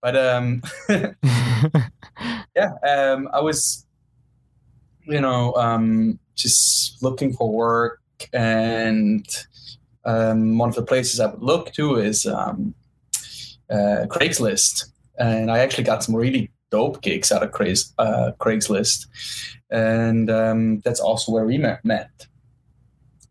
But 0.00 0.16
um, 0.16 0.62
yeah, 2.56 2.72
um, 2.88 3.28
I 3.32 3.40
was, 3.40 3.84
you 5.04 5.20
know, 5.20 5.52
um, 5.54 6.18
just 6.36 7.02
looking 7.02 7.32
for 7.34 7.50
work, 7.52 8.00
and 8.32 9.26
um, 10.04 10.56
one 10.56 10.68
of 10.70 10.74
the 10.74 10.82
places 10.82 11.20
I 11.20 11.26
would 11.26 11.42
look 11.42 11.72
to 11.74 11.96
is 11.96 12.24
um, 12.26 12.74
uh, 13.68 14.06
Craigslist, 14.08 14.86
and 15.18 15.50
I 15.50 15.58
actually 15.58 15.84
got 15.84 16.02
some 16.02 16.16
really 16.16 16.50
dope 16.70 17.02
gigs 17.02 17.30
out 17.32 17.42
of 17.42 17.52
Craigs, 17.52 17.92
uh, 17.98 18.32
Craigslist, 18.38 19.06
and 19.70 20.30
um, 20.30 20.80
that's 20.80 21.00
also 21.00 21.32
where 21.32 21.44
we 21.44 21.58
met. 21.58 21.84
met. 21.84 22.26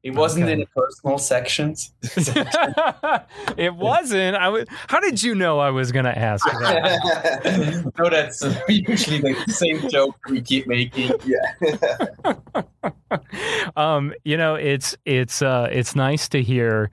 It 0.02 0.12
wasn't 0.16 0.46
Okay. 0.46 0.54
in 0.54 0.60
the 0.60 0.66
personal 0.68 1.18
sections. 1.18 1.92
it 3.58 3.76
wasn't. 3.76 4.38
I 4.38 4.48
was. 4.48 4.66
How 4.88 5.02
did 5.02 5.22
you 5.22 5.36
know 5.36 5.60
I 5.60 5.72
was 5.72 5.92
going 5.92 6.06
to 6.06 6.18
ask 6.18 6.46
that? 6.62 7.92
no, 7.98 8.10
that's 8.10 8.42
usually 8.70 9.20
the 9.20 9.52
same 9.52 9.90
joke 9.90 10.16
we 10.30 10.42
keep 10.42 10.68
making. 10.68 11.12
Yeah. 11.26 12.34
um, 13.76 14.14
you 14.24 14.38
know, 14.38 14.56
it's 14.56 14.96
it's 15.06 15.42
uh, 15.42 15.68
it's 15.72 15.96
nice 15.96 16.30
to 16.30 16.42
hear, 16.42 16.90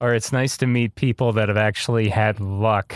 or 0.00 0.12
it's 0.14 0.32
nice 0.32 0.56
to 0.58 0.66
meet 0.66 0.94
people 0.96 1.32
that 1.34 1.48
have 1.48 1.56
actually 1.56 2.08
had 2.08 2.40
luck 2.40 2.92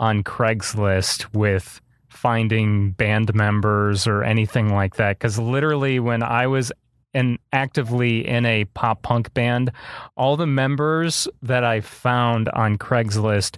on 0.00 0.22
Craigslist 0.22 1.26
with 1.34 1.80
finding 2.22 2.92
band 2.92 3.34
members 3.34 4.06
or 4.06 4.22
anything 4.22 4.72
like 4.72 4.94
that. 4.94 5.18
Because 5.18 5.40
literally, 5.40 5.98
when 5.98 6.22
I 6.22 6.46
was 6.46 6.70
in 7.12 7.36
actively 7.52 8.26
in 8.26 8.46
a 8.46 8.64
pop 8.66 9.02
punk 9.02 9.34
band, 9.34 9.72
all 10.16 10.36
the 10.36 10.46
members 10.46 11.26
that 11.42 11.64
I 11.64 11.80
found 11.80 12.48
on 12.50 12.78
Craigslist 12.78 13.56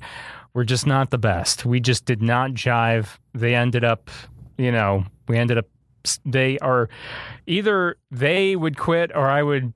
were 0.54 0.64
just 0.64 0.87
not 0.87 1.11
the 1.11 1.18
best. 1.18 1.66
We 1.66 1.78
just 1.78 2.06
did 2.06 2.23
not 2.23 2.52
jive. 2.52 3.18
They 3.35 3.54
ended 3.54 3.85
up, 3.85 4.11
you 4.56 4.73
know, 4.73 5.04
we 5.28 5.37
ended 5.37 5.59
up 5.59 5.66
they 6.25 6.59
are 6.59 6.88
either 7.47 7.97
they 8.11 8.56
would 8.56 8.78
quit 8.78 9.11
or 9.14 9.28
I 9.28 9.42
would 9.42 9.73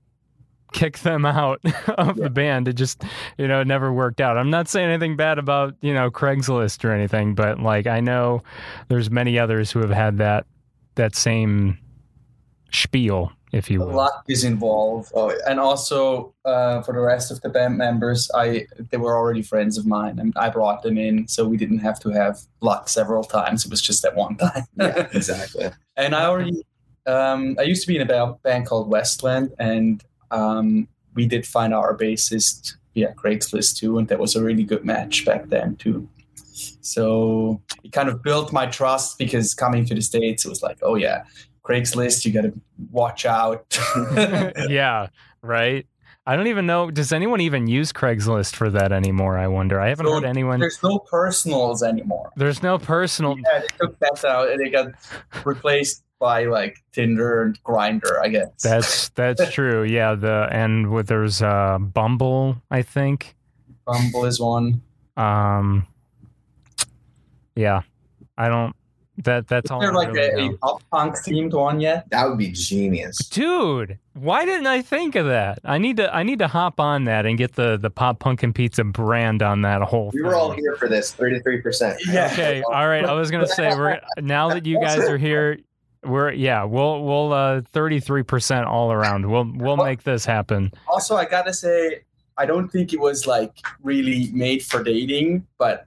kick 0.72 0.98
them 0.98 1.25
out 1.25 1.60
of 1.88 2.16
the 2.16 2.30
band. 2.30 2.68
It 2.68 2.75
just, 2.75 3.02
you 3.37 3.48
know, 3.48 3.60
it 3.60 3.66
never 3.66 3.92
worked 3.92 4.20
out. 4.20 4.37
I'm 4.37 4.50
not 4.50 4.68
saying 4.68 4.88
anything 4.88 5.16
bad 5.16 5.38
about, 5.38 5.75
you 5.80 5.94
know, 5.94 6.10
Craigslist 6.10 6.84
or 6.84 6.92
anything, 6.92 7.34
but 7.34 7.60
like 7.60 7.87
I 7.87 8.00
know 8.00 8.42
there's 8.88 9.10
many 9.10 9.38
others 9.38 9.70
who 9.70 9.80
have 9.80 9.90
had 9.90 10.18
that 10.18 10.46
that 10.94 11.14
same 11.14 11.78
spiel, 12.72 13.32
if 13.52 13.70
you 13.70 13.80
will. 13.80 13.92
Luck 13.92 14.25
is 14.28 14.44
involved. 14.44 15.10
oh. 15.14 15.32
And 15.46 15.58
also 15.58 16.34
uh, 16.44 16.82
for 16.82 16.92
the 16.92 17.00
rest 17.00 17.30
of 17.30 17.40
the 17.40 17.48
band 17.48 17.78
members, 17.78 18.30
I 18.34 18.66
they 18.90 18.96
were 18.96 19.16
already 19.16 19.42
friends 19.42 19.78
of 19.78 19.87
mine, 19.87 20.18
and 20.18 20.32
I 20.37 20.50
brought 20.50 20.82
them 20.82 20.98
in, 20.98 21.26
so 21.28 21.46
we 21.46 21.56
didn't 21.56 21.78
have 21.78 21.98
to 22.00 22.10
have 22.10 22.38
luck 22.60 22.88
several 22.88 23.25
times. 23.25 23.64
It 23.64 23.70
was 23.70 23.80
just 23.80 24.02
that 24.02 24.14
one 24.16 24.37
time. 24.37 24.64
Yeah, 24.76 25.08
exactly. 25.12 25.70
and 25.96 26.14
I 26.14 26.26
already, 26.26 26.62
um, 27.06 27.56
I 27.58 27.62
used 27.62 27.82
to 27.82 27.88
be 27.88 27.96
in 27.96 28.08
a 28.08 28.34
band 28.44 28.66
called 28.66 28.90
Westland, 28.90 29.52
and 29.58 30.02
um, 30.30 30.88
we 31.14 31.26
did 31.26 31.47
find 31.47 31.75
our 31.75 31.97
bassist 31.97 32.75
via 32.94 33.14
Craigslist 33.14 33.76
too, 33.76 33.99
and 33.99 34.08
that 34.08 34.18
was 34.18 34.37
a 34.37 34.42
really 34.42 34.64
good 34.64 34.85
match 34.85 35.25
back 35.25 35.49
then 35.49 35.76
too. 35.76 36.08
So 36.80 37.61
it 37.85 37.92
kind 37.92 38.08
of 38.08 38.23
built 38.23 38.52
my 38.52 38.66
trust 38.66 39.18
because 39.18 39.54
coming 39.54 39.85
to 39.87 39.94
the 39.94 40.02
states, 40.02 40.44
it 40.44 40.49
was 40.49 40.62
like, 40.62 40.78
oh 40.82 40.97
yeah, 40.97 41.25
Craigslist, 41.62 42.25
you 42.25 42.32
got 42.32 42.42
to 42.42 42.52
watch 42.90 43.26
out. 43.26 43.78
yeah, 44.68 45.08
right. 45.42 45.87
I 46.26 46.37
don't 46.37 46.49
even 46.49 46.66
know. 46.66 46.90
Does 46.90 47.11
anyone 47.12 47.40
even 47.40 47.66
use 47.68 47.90
Craigslist 47.90 48.54
for 48.54 48.68
that 48.70 48.92
anymore? 48.92 49.38
I 49.38 49.47
wonder. 49.49 49.80
I 49.80 49.88
haven't 49.88 50.04
So 50.06 50.12
heard 50.12 50.25
anyone. 50.25 50.61
There's 50.61 50.82
no 50.82 50.99
personals 50.99 51.82
anymore. 51.82 52.30
There's 52.37 52.62
no 52.62 52.78
personal. 52.78 53.37
Yeah, 53.38 53.61
they 53.61 53.66
took 53.80 53.99
that 54.00 54.23
out 54.26 54.50
and 54.50 54.61
they 54.61 54.68
got 54.68 54.88
replaced 55.47 56.02
by 56.18 56.44
like 56.44 56.76
Tinder 56.92 57.42
and 57.42 57.62
Grindr, 57.64 58.20
I 58.22 58.28
guess. 58.28 58.50
That's 58.62 59.08
that's 59.10 59.50
true. 59.52 59.84
Yeah. 59.84 60.14
The 60.14 60.48
and 60.50 60.90
with 60.90 61.08
there's 61.08 61.42
uh, 61.42 61.78
Bumble, 61.78 62.56
I 62.70 62.82
think. 62.82 63.37
Bumble 63.87 64.25
is 64.25 64.40
one. 64.40 64.82
Um. 65.16 65.87
Yeah, 67.56 67.82
I 68.37 68.48
don't. 68.48 68.75
That 69.25 69.48
that's 69.48 69.64
Is 69.64 69.70
all. 69.72 69.80
there 69.80 69.90
I 69.90 69.94
like 69.94 70.12
really 70.12 70.46
a, 70.46 70.50
a 70.50 70.56
pop 70.58 70.82
punk 70.92 71.16
themed 71.26 71.52
one 71.52 71.80
yet? 71.80 72.08
That 72.10 72.28
would 72.28 72.38
be 72.38 72.52
genius. 72.52 73.16
Dude, 73.30 73.98
why 74.14 74.44
didn't 74.44 74.68
I 74.68 74.80
think 74.80 75.16
of 75.16 75.26
that? 75.26 75.58
I 75.64 75.78
need 75.78 75.96
to 75.96 76.14
I 76.14 76.22
need 76.22 76.38
to 76.38 76.46
hop 76.46 76.78
on 76.78 77.02
that 77.04 77.26
and 77.26 77.37
get 77.37 77.56
the 77.56 77.76
the 77.76 77.90
Pop 77.90 78.20
Punk 78.20 78.44
and 78.44 78.54
Pizza 78.54 78.84
brand 78.84 79.42
on 79.42 79.62
that 79.62 79.82
whole. 79.82 80.12
Thing. 80.12 80.20
We 80.20 80.25
were 80.25 80.34
thing. 80.34 80.40
all 80.40 80.52
here 80.52 80.76
for 80.76 80.88
this. 80.88 81.12
Thirty-three 81.12 81.62
percent. 81.62 81.98
Yeah. 82.06 82.30
Okay, 82.32 82.62
all 82.62 82.87
right. 82.87 83.04
I 83.04 83.12
was 83.14 83.32
gonna 83.32 83.48
say 83.48 83.75
we're 83.75 84.00
now 84.18 84.50
that 84.50 84.64
you 84.64 84.80
guys 84.80 85.00
are 85.00 85.18
here, 85.18 85.58
we're 86.04 86.32
yeah, 86.32 86.64
we'll 86.64 87.04
we'll 87.04 87.32
uh 87.32 87.62
thirty 87.72 88.00
three 88.00 88.22
percent 88.22 88.66
all 88.66 88.92
around. 88.92 89.30
We'll 89.30 89.50
we'll 89.54 89.76
make 89.76 90.02
this 90.04 90.24
happen. 90.24 90.72
Also, 90.88 91.16
I 91.16 91.24
gotta 91.24 91.52
say, 91.52 92.02
I 92.36 92.46
don't 92.46 92.68
think 92.68 92.92
it 92.92 93.00
was 93.00 93.26
like 93.26 93.52
really 93.82 94.30
made 94.32 94.62
for 94.62 94.82
dating, 94.82 95.46
but 95.58 95.86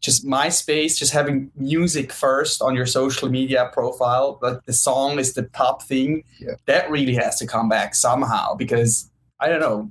just 0.00 0.26
MySpace, 0.26 0.98
just 0.98 1.12
having 1.12 1.50
music 1.56 2.12
first 2.12 2.60
on 2.60 2.74
your 2.74 2.84
social 2.84 3.30
media 3.30 3.70
profile, 3.72 4.38
like 4.42 4.62
the 4.66 4.72
song 4.72 5.18
is 5.18 5.32
the 5.32 5.44
top 5.54 5.82
thing. 5.82 6.24
Yeah. 6.38 6.52
That 6.66 6.90
really 6.90 7.14
has 7.14 7.38
to 7.38 7.46
come 7.46 7.70
back 7.70 7.94
somehow 7.94 8.54
because 8.54 9.10
I 9.40 9.48
don't 9.48 9.60
know. 9.60 9.90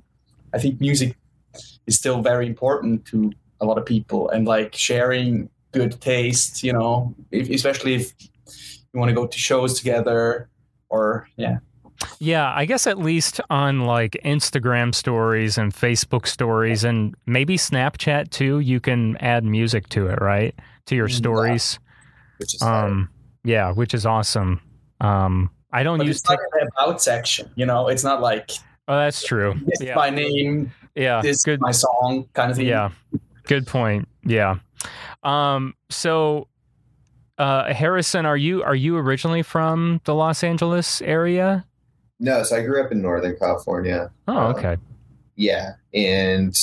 I 0.52 0.58
think 0.58 0.80
music 0.80 1.16
is 1.86 1.96
still 1.96 2.22
very 2.22 2.46
important 2.46 3.06
to 3.06 3.32
a 3.60 3.66
lot 3.66 3.76
of 3.76 3.84
people 3.84 4.28
and 4.28 4.46
like 4.46 4.74
sharing 4.74 5.50
good 5.72 6.00
taste, 6.00 6.62
you 6.62 6.72
know, 6.72 7.14
if, 7.32 7.50
especially 7.50 7.94
if 7.94 8.12
you 8.94 9.00
want 9.00 9.10
to 9.10 9.14
go 9.14 9.26
to 9.26 9.38
shows 9.38 9.78
together 9.78 10.48
or 10.88 11.28
yeah. 11.36 11.58
Yeah, 12.18 12.52
I 12.54 12.64
guess 12.64 12.86
at 12.86 12.98
least 12.98 13.40
on 13.50 13.80
like 13.86 14.16
Instagram 14.24 14.94
stories 14.94 15.58
and 15.58 15.72
Facebook 15.72 16.26
stories 16.26 16.84
and 16.84 17.14
maybe 17.26 17.56
Snapchat 17.56 18.30
too, 18.30 18.60
you 18.60 18.80
can 18.80 19.16
add 19.18 19.44
music 19.44 19.88
to 19.90 20.08
it, 20.08 20.20
right? 20.20 20.54
To 20.86 20.96
your 20.96 21.08
Yeah. 21.08 21.16
stories. 21.16 21.78
which 22.38 22.54
is 22.54 22.62
hard. 22.62 22.90
Um 22.90 23.08
yeah, 23.44 23.70
which 23.72 23.94
is 23.94 24.04
awesome. 24.06 24.60
Um 25.00 25.50
I 25.72 25.82
don't 25.82 25.98
But 25.98 26.06
use 26.08 26.16
it's 26.18 26.28
not 26.28 26.38
an 26.60 26.68
about 26.76 27.00
section, 27.02 27.50
you 27.56 27.64
know. 27.66 27.88
It's 27.88 28.04
not 28.04 28.20
like 28.20 28.50
Oh, 28.86 28.96
that's 28.96 29.24
true. 29.24 29.54
Yeah. 29.80 29.94
my 29.94 30.10
name, 30.10 30.72
Yeah. 30.94 31.22
this 31.22 31.42
Good 31.42 31.54
is 31.54 31.60
my 31.60 31.70
song, 31.70 32.26
kind 32.34 32.50
of 32.50 32.56
thing. 32.56 32.66
Yeah. 32.66 32.90
Good 33.44 33.66
point. 33.66 34.08
Yeah. 34.24 34.56
Um 35.22 35.74
so 35.90 36.48
uh 37.38 37.72
Harrison, 37.72 38.26
are 38.26 38.36
you 38.36 38.62
are 38.62 38.74
you 38.74 38.96
originally 38.96 39.42
from 39.42 40.00
the 40.04 40.14
Los 40.14 40.42
Angeles 40.44 41.02
area? 41.02 41.64
no, 42.20 42.42
so 42.44 42.56
I 42.56 42.62
grew 42.62 42.82
up 42.82 42.92
in 42.92 43.02
Northern 43.02 43.36
California. 43.36 44.10
Oh, 44.28 44.36
Uh, 44.38 44.52
okay. 44.52 44.76
Yeah, 45.36 45.72
and 45.92 46.56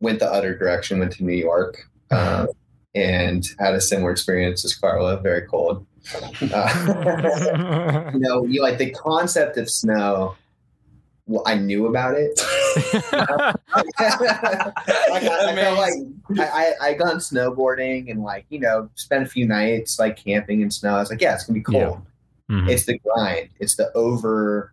went 0.00 0.18
the 0.18 0.32
other 0.32 0.56
direction. 0.56 0.98
Went 0.98 1.12
to 1.12 1.24
New 1.24 1.34
York, 1.36 1.78
uh, 2.10 2.46
and 2.94 3.46
had 3.58 3.74
a 3.74 3.80
similar 3.80 4.10
experience 4.10 4.64
as 4.64 4.74
Carlo. 4.74 5.16
Very 5.18 5.42
cold. 5.46 5.86
Uh, 6.14 8.10
you 8.14 8.20
know, 8.20 8.44
you 8.46 8.62
like 8.62 8.78
the 8.78 8.90
concept 8.92 9.58
of 9.58 9.68
snow. 9.70 10.34
Well, 11.28 11.42
I 11.46 11.54
knew 11.56 11.86
about 11.86 12.14
it. 12.16 12.40
I, 13.12 14.72
I 15.12 15.54
felt 15.54 15.78
like 15.78 15.92
I, 16.38 16.72
I 16.80 16.88
I 16.88 16.94
gone 16.94 17.16
snowboarding 17.16 18.10
and 18.10 18.22
like 18.22 18.46
you 18.48 18.58
know 18.58 18.88
spent 18.94 19.24
a 19.24 19.26
few 19.26 19.46
nights 19.46 19.98
like 19.98 20.16
camping 20.16 20.62
in 20.62 20.70
snow. 20.70 20.96
I 20.96 21.00
was 21.00 21.10
like, 21.10 21.20
yeah, 21.20 21.34
it's 21.34 21.44
gonna 21.44 21.54
be 21.58 21.62
cold. 21.62 22.00
Yeah. 22.48 22.56
Mhm. 22.56 22.70
It's 22.70 22.86
the 22.86 22.98
grind. 22.98 23.50
It's 23.60 23.76
the 23.76 23.92
over 23.94 24.72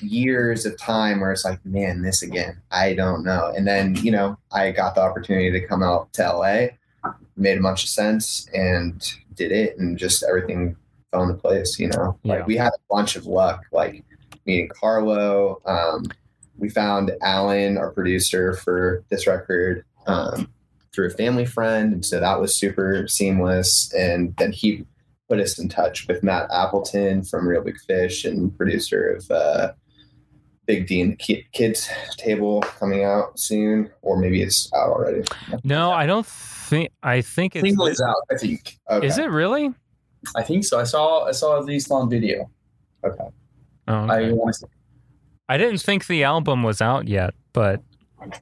years 0.00 0.64
of 0.64 0.78
time 0.78 1.20
where 1.20 1.32
it's 1.32 1.44
like, 1.44 1.64
man, 1.66 2.02
this 2.02 2.22
again. 2.22 2.60
I 2.70 2.94
don't 2.94 3.24
know. 3.24 3.52
And 3.56 3.66
then 3.66 3.96
you 3.96 4.12
know, 4.12 4.38
I 4.52 4.70
got 4.70 4.94
the 4.94 5.02
opportunity 5.02 5.50
to 5.50 5.66
come 5.66 5.82
out 5.82 6.12
to 6.14 6.22
LA, 6.22 6.66
made 7.36 7.58
a 7.58 7.62
bunch 7.62 7.82
of 7.82 7.90
sense, 7.90 8.48
and 8.54 9.02
did 9.34 9.50
it, 9.52 9.76
and 9.78 9.98
just 9.98 10.22
everything 10.22 10.76
fell 11.10 11.24
into 11.24 11.34
place. 11.34 11.78
You 11.80 11.88
know, 11.88 12.16
like 12.22 12.40
Yeah. 12.40 12.44
we 12.46 12.56
had 12.56 12.68
a 12.72 12.80
bunch 12.94 13.16
of 13.16 13.26
luck, 13.26 13.64
like 13.72 14.04
meeting 14.46 14.68
Carlo. 14.68 15.60
Um, 15.66 16.04
we 16.56 16.68
found 16.68 17.12
Alan, 17.22 17.76
our 17.76 17.90
producer 17.90 18.54
for 18.54 19.04
this 19.10 19.26
record, 19.26 19.84
um, 20.06 20.48
through 20.94 21.08
a 21.08 21.10
family 21.10 21.44
friend, 21.44 21.92
and 21.92 22.04
so 22.04 22.20
that 22.20 22.40
was 22.40 22.58
super 22.58 23.06
seamless. 23.08 23.92
And 23.92 24.34
then 24.38 24.52
he 24.52 24.86
put 25.28 25.40
us 25.40 25.58
in 25.58 25.68
touch 25.68 26.06
with 26.08 26.22
Matt 26.22 26.48
Appleton 26.52 27.24
from 27.24 27.46
Reel 27.46 27.62
Big 27.62 27.78
Fish 27.86 28.24
and 28.24 28.56
producer 28.56 29.16
of 29.16 29.30
uh, 29.30 29.72
Big 30.66 30.86
D 30.86 31.00
and 31.00 31.18
the 31.18 31.44
Kids 31.52 31.88
Table 32.16 32.60
coming 32.60 33.04
out 33.04 33.38
soon, 33.38 33.90
or 34.02 34.16
maybe 34.16 34.42
it's 34.42 34.70
out 34.74 34.90
already. 34.90 35.22
No, 35.64 35.92
I 35.92 36.06
don't 36.06 36.26
think 36.26 36.90
I 37.02 37.20
think 37.20 37.56
it's 37.56 37.64
Single 37.64 37.86
is 37.86 38.00
out, 38.00 38.16
I 38.30 38.36
think. 38.36 38.78
Okay. 38.90 39.06
Is 39.06 39.18
it 39.18 39.30
really? 39.30 39.72
I 40.34 40.42
think 40.42 40.64
so. 40.64 40.80
I 40.80 40.84
saw 40.84 41.26
I 41.26 41.32
saw 41.32 41.58
at 41.58 41.64
least 41.64 41.90
on 41.90 42.10
video. 42.10 42.50
Okay. 43.04 43.24
Oh, 43.88 44.06
I 44.06 44.18
okay. 44.20 44.32
want 44.32 44.54
to 44.56 44.66
I 45.48 45.56
didn't 45.58 45.78
think 45.80 46.06
the 46.08 46.24
album 46.24 46.62
was 46.64 46.82
out 46.82 47.06
yet, 47.06 47.32
but 47.52 47.80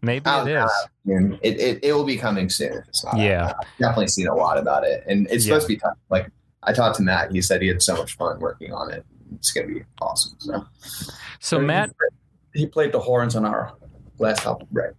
maybe 0.00 0.24
Out 0.24 0.48
it 0.48 0.56
is. 0.56 0.70
And 1.06 1.34
it, 1.42 1.60
it, 1.60 1.84
it 1.84 1.92
will 1.92 2.04
be 2.04 2.16
coming 2.16 2.48
soon. 2.48 2.72
if 2.78 2.88
It's 2.88 3.04
not 3.04 3.14
out. 3.14 3.20
Yeah. 3.20 3.52
I've 3.60 3.66
definitely 3.78 4.08
seen 4.08 4.26
a 4.26 4.34
lot 4.34 4.56
about 4.56 4.84
it, 4.84 5.04
and 5.06 5.26
it's 5.30 5.44
Yeah. 5.46 5.52
supposed 5.54 5.66
to 5.66 5.74
be 5.74 5.76
tough. 5.80 5.98
Like 6.08 6.30
I 6.62 6.72
talked 6.72 6.96
to 6.96 7.02
Matt, 7.02 7.30
he 7.32 7.42
said 7.42 7.60
he 7.60 7.68
had 7.68 7.82
so 7.82 7.94
much 7.96 8.16
fun 8.16 8.40
working 8.40 8.72
on 8.72 8.90
it. 8.90 9.04
It's 9.34 9.50
gonna 9.52 9.66
be 9.66 9.82
awesome. 10.00 10.32
So 10.38 10.64
So 11.40 11.58
Matt, 11.60 11.90
he 12.54 12.66
played 12.66 12.92
the 12.92 13.00
horns 13.00 13.36
on 13.36 13.44
our 13.44 13.72
last 14.18 14.46
album. 14.46 14.68
right. 14.72 14.92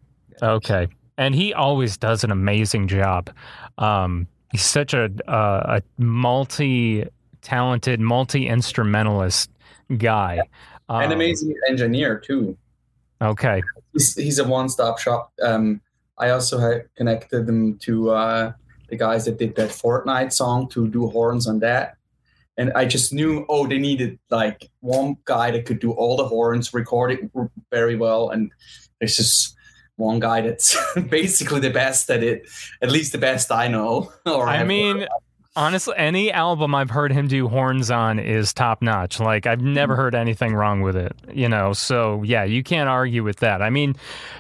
okay, 0.44 0.88
and 1.18 1.34
he 1.34 1.54
always 1.56 1.98
does 1.98 2.24
an 2.24 2.30
amazing 2.32 2.88
job. 2.88 3.32
Um, 3.80 4.28
he's 4.52 4.62
such 4.62 4.94
a 4.94 5.10
uh, 5.28 5.80
a 5.80 5.82
multi-talented, 6.04 8.00
multi-instrumentalist 8.00 9.50
guy. 9.98 10.40
Um, 10.90 11.02
An 11.02 11.12
amazing 11.12 11.54
engineer 11.68 12.20
too. 12.20 12.58
Okay, 13.22 13.62
He's, 13.94 14.14
he's 14.16 14.40
a 14.40 14.44
one-stop 14.44 15.00
shop. 15.00 15.32
Um, 15.42 15.82
I 16.18 16.30
also 16.30 16.60
had 16.60 16.84
connected 16.96 17.46
them 17.46 17.78
to 17.80 18.12
uh, 18.12 18.52
the 18.90 18.98
guys 18.98 19.26
that 19.26 19.38
did 19.38 19.56
that 19.56 19.70
Fortnite 19.70 20.34
song 20.34 20.68
to 20.70 20.88
do 20.88 21.08
horns 21.08 21.48
on 21.48 21.60
that. 21.60 21.96
And 22.58 22.72
I 22.74 22.86
just 22.86 23.12
knew, 23.12 23.46
oh, 23.50 23.68
they 23.68 23.80
needed 23.80 24.18
like 24.30 24.70
one 24.80 25.18
guy 25.26 25.52
that 25.52 25.66
could 25.66 25.80
do 25.80 25.92
all 25.92 26.16
the 26.16 26.26
horns, 26.26 26.74
record 26.74 27.12
it 27.12 27.20
very 27.72 27.96
well, 27.98 28.30
and 28.30 28.52
there's 29.00 29.18
just 29.18 29.56
one 29.98 30.20
guy 30.20 30.42
that's 30.42 30.78
basically 31.10 31.60
the 31.60 31.70
best 31.70 32.10
at 32.10 32.24
it, 32.24 32.48
at 32.82 32.92
least 32.92 33.12
the 33.12 33.18
best 33.18 33.52
I 33.52 33.68
know. 33.68 34.12
Or 34.26 34.48
I 34.48 34.64
mean, 34.64 35.06
honestly, 35.56 35.94
any 35.98 36.32
album 36.32 36.76
I've 36.76 36.90
heard 36.90 37.12
him 37.12 37.28
do 37.28 37.48
horns 37.48 37.90
on 37.92 38.20
is 38.20 38.54
top 38.54 38.82
notch. 38.82 39.20
Like 39.20 39.46
I've 39.46 39.62
never 39.62 39.96
heard 39.96 40.16
anything 40.16 40.54
wrong 40.54 40.82
with 40.82 40.96
it. 40.96 41.14
You 41.34 41.50
know, 41.50 41.74
so 41.74 42.24
yeah, 42.24 42.44
you 42.44 42.64
can't 42.64 42.90
argue 42.90 43.24
with 43.24 43.38
that. 43.38 43.62
I 43.62 43.70
mean, 43.70 43.96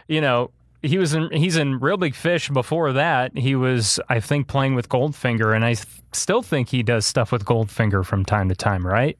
you 0.07 0.21
know, 0.21 0.51
he 0.81 0.97
was 0.97 1.13
in 1.13 1.31
he's 1.31 1.57
in 1.57 1.79
Reel 1.79 1.97
Big 1.97 2.15
Fish. 2.15 2.49
Before 2.49 2.93
that, 2.93 3.37
he 3.37 3.55
was 3.55 3.99
I 4.09 4.19
think 4.19 4.47
playing 4.47 4.75
with 4.75 4.89
Goldfinger, 4.89 5.55
and 5.55 5.65
I 5.65 5.73
th- 5.73 5.87
still 6.13 6.41
think 6.41 6.69
he 6.69 6.83
does 6.83 7.05
stuff 7.05 7.31
with 7.31 7.45
Goldfinger 7.45 8.05
from 8.05 8.25
time 8.25 8.49
to 8.49 8.55
time. 8.55 8.85
Right? 8.85 9.17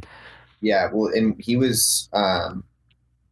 Yeah, 0.62 0.90
well, 0.92 1.12
and 1.14 1.36
he 1.40 1.56
was 1.56 2.10
um, 2.14 2.64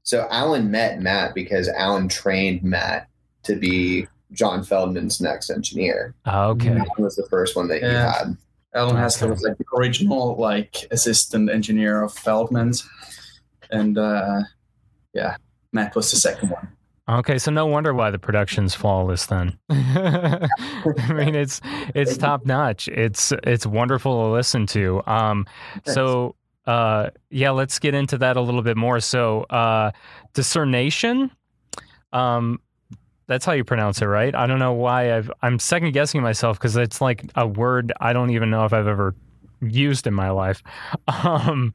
so 0.03 0.27
Alan 0.29 0.71
met 0.71 1.01
Matt 1.01 1.33
because 1.33 1.67
Alan 1.69 2.09
trained 2.09 2.63
Matt 2.63 3.07
to 3.43 3.55
be 3.55 4.07
John 4.31 4.63
Feldmann's 4.63 5.21
next 5.21 5.49
engineer. 5.49 6.13
Okay. 6.27 6.69
That 6.69 6.87
was 6.97 7.15
the 7.15 7.27
first 7.29 7.55
one 7.55 7.67
that 7.67 7.81
he 7.81 7.87
had. 7.87 8.37
Alan 8.75 8.95
Haskell 8.95 9.29
was 9.29 9.41
like 9.41 9.57
the 9.57 9.65
original 9.77 10.35
like 10.37 10.87
assistant 10.91 11.49
engineer 11.49 12.01
of 12.01 12.13
Feldmann's, 12.13 12.87
and 13.71 13.97
uh, 13.97 14.41
yeah, 15.13 15.37
Matt 15.71 15.95
was 15.95 16.09
the 16.11 16.17
second 16.17 16.49
one. 16.49 16.67
Okay, 17.09 17.37
so 17.37 17.51
no 17.51 17.65
wonder 17.65 17.93
why 17.93 18.11
the 18.11 18.19
production's 18.19 18.73
flawless 18.73 19.25
then. 19.25 19.57
I 19.69 20.47
mean, 21.13 21.35
it's 21.35 21.59
it's 21.93 22.15
top 22.15 22.45
notch. 22.45 22.87
It's 22.87 23.33
it's 23.43 23.65
wonderful 23.65 24.23
to 24.23 24.31
listen 24.31 24.65
to. 24.67 25.01
Um, 25.05 25.45
so 25.85 26.35
uh, 26.65 27.09
yeah, 27.29 27.51
let's 27.51 27.77
get 27.79 27.93
into 27.93 28.17
that 28.19 28.37
a 28.37 28.41
little 28.41 28.61
bit 28.61 28.77
more. 28.77 29.01
So 29.01 29.41
uh, 29.43 29.91
discernation, 30.33 31.29
um, 32.13 32.61
that's 33.33 33.45
how 33.45 33.53
you 33.53 33.63
pronounce 33.63 33.99
it, 33.99 34.05
right? 34.05 34.35
I 34.35 34.45
don't 34.45 34.59
know 34.59 34.73
why 34.73 35.15
I've 35.15 35.31
I'm 35.41 35.57
second 35.57 35.93
guessing 35.93 36.21
myself 36.21 36.59
because 36.59 36.77
it's 36.77 37.01
like 37.01 37.25
a 37.33 37.47
word 37.47 37.91
I 37.99 38.13
don't 38.13 38.29
even 38.29 38.51
know 38.51 38.63
if 38.65 38.73
I've 38.73 38.85
ever 38.85 39.15
used 39.59 40.05
in 40.05 40.13
my 40.13 40.29
life. 40.29 40.61
Um, 41.07 41.73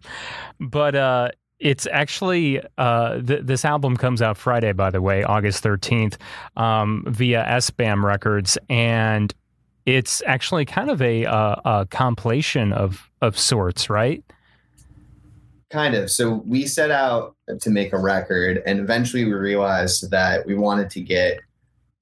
but 0.61 0.94
uh, 0.94 1.31
it's 1.59 1.87
actually 1.90 2.61
uh, 2.77 3.21
th- 3.21 3.42
this 3.42 3.64
album 3.64 3.97
comes 3.97 4.23
out 4.23 4.37
Friday, 4.37 4.73
by 4.73 4.90
the 4.90 5.03
way, 5.03 5.25
August 5.25 5.62
thirteenth, 5.62 6.16
um, 6.57 7.05
via 7.09 7.44
SBAM 7.44 8.05
Records, 8.05 8.57
and 8.68 9.35
it's 9.85 10.23
actually 10.27 10.64
kind 10.64 10.90
of 10.90 11.03
a, 11.03 11.25
uh, 11.25 11.57
a 11.64 11.87
compilation 11.90 12.73
of 12.73 13.11
of 13.21 13.38
sorts, 13.38 13.90
right? 13.90 14.23
Kind 15.71 15.94
of. 15.94 16.11
So 16.11 16.42
we 16.47 16.66
set 16.66 16.90
out 16.90 17.35
to 17.61 17.71
make 17.71 17.92
a 17.92 17.99
record, 17.99 18.62
and 18.66 18.79
eventually 18.79 19.25
we 19.25 19.33
realized 19.33 20.11
that 20.11 20.47
we 20.47 20.55
wanted 20.55 20.90
to 20.90 21.01
get 21.01 21.40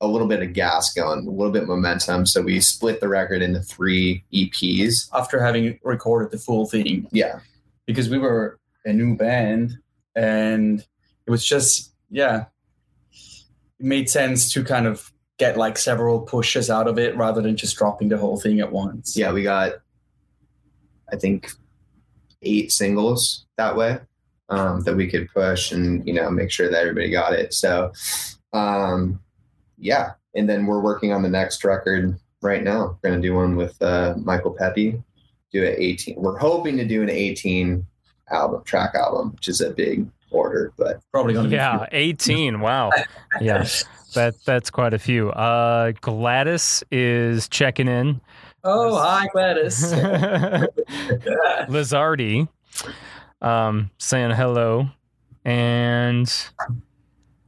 a 0.00 0.06
little 0.06 0.26
bit 0.28 0.42
of 0.42 0.52
gas 0.52 0.92
going, 0.92 1.26
a 1.26 1.30
little 1.30 1.52
bit 1.52 1.62
of 1.62 1.68
momentum. 1.68 2.26
So 2.26 2.42
we 2.42 2.60
split 2.60 3.00
the 3.00 3.08
record 3.08 3.42
into 3.42 3.60
three 3.60 4.24
EPs. 4.32 5.08
After 5.14 5.42
having 5.42 5.78
recorded 5.82 6.30
the 6.30 6.38
full 6.38 6.66
thing, 6.66 7.08
Yeah, 7.12 7.40
because 7.86 8.10
we 8.10 8.18
were 8.18 8.58
a 8.84 8.92
new 8.92 9.16
band, 9.16 9.78
and 10.14 10.80
it 11.26 11.30
was 11.30 11.44
just 11.44 11.92
yeah, 12.10 12.44
it 13.12 13.84
made 13.86 14.08
sense 14.10 14.52
to 14.52 14.62
kind 14.62 14.86
of 14.86 15.10
get 15.38 15.56
like 15.56 15.76
several 15.76 16.20
pushes 16.20 16.70
out 16.70 16.86
of 16.88 16.98
it 16.98 17.16
rather 17.16 17.42
than 17.42 17.56
just 17.56 17.76
dropping 17.76 18.08
the 18.08 18.16
whole 18.18 18.38
thing 18.38 18.60
at 18.60 18.72
once. 18.72 19.16
yeah. 19.16 19.30
We 19.32 19.42
got, 19.42 19.72
I 21.12 21.16
think, 21.16 21.50
eight 22.42 22.72
singles 22.72 23.44
that 23.58 23.76
way 23.76 23.98
um, 24.48 24.80
that 24.82 24.94
we 24.96 25.08
could 25.08 25.28
push 25.34 25.72
and 25.72 26.06
you 26.06 26.14
know 26.14 26.30
make 26.30 26.50
sure 26.50 26.70
that 26.70 26.80
everybody 26.80 27.10
got 27.10 27.32
it. 27.32 27.52
So, 27.54 27.92
um, 28.52 29.20
yeah. 29.78 30.12
And 30.34 30.48
then 30.48 30.66
we're 30.66 30.80
working 30.80 31.12
on 31.12 31.22
the 31.22 31.28
next 31.28 31.64
record 31.64 32.18
right 32.42 32.62
now. 32.62 32.98
We're 33.02 33.10
gonna 33.10 33.22
do 33.22 33.34
one 33.34 33.56
with 33.56 33.80
uh, 33.82 34.14
Michael 34.18 34.52
Pepe. 34.52 35.02
Do 35.52 35.64
an 35.64 35.74
eighteen. 35.78 36.16
We're 36.18 36.38
hoping 36.38 36.76
to 36.76 36.84
do 36.84 37.02
an 37.02 37.10
eighteen 37.10 37.86
album 38.30 38.62
track 38.64 38.94
album, 38.94 39.32
which 39.32 39.48
is 39.48 39.60
a 39.60 39.70
big 39.70 40.06
order, 40.30 40.72
but 40.76 41.00
probably 41.12 41.34
gonna 41.34 41.48
be 41.48 41.54
Yeah, 41.54 41.86
eighteen. 41.92 42.60
Wow. 42.60 42.90
Yeah, 43.40 43.66
that 44.14 44.34
that's 44.46 44.70
quite 44.70 44.94
a 44.94 44.98
few. 44.98 45.30
Uh, 45.30 45.92
Gladys 46.00 46.82
is 46.90 47.48
checking 47.48 47.86
in. 47.88 48.20
Oh, 48.64 48.96
hi 48.96 49.26
Gladys. 49.32 49.92
Lizardi 51.68 52.48
um, 53.42 53.90
saying 53.98 54.30
hello 54.32 54.88
And 55.44 56.32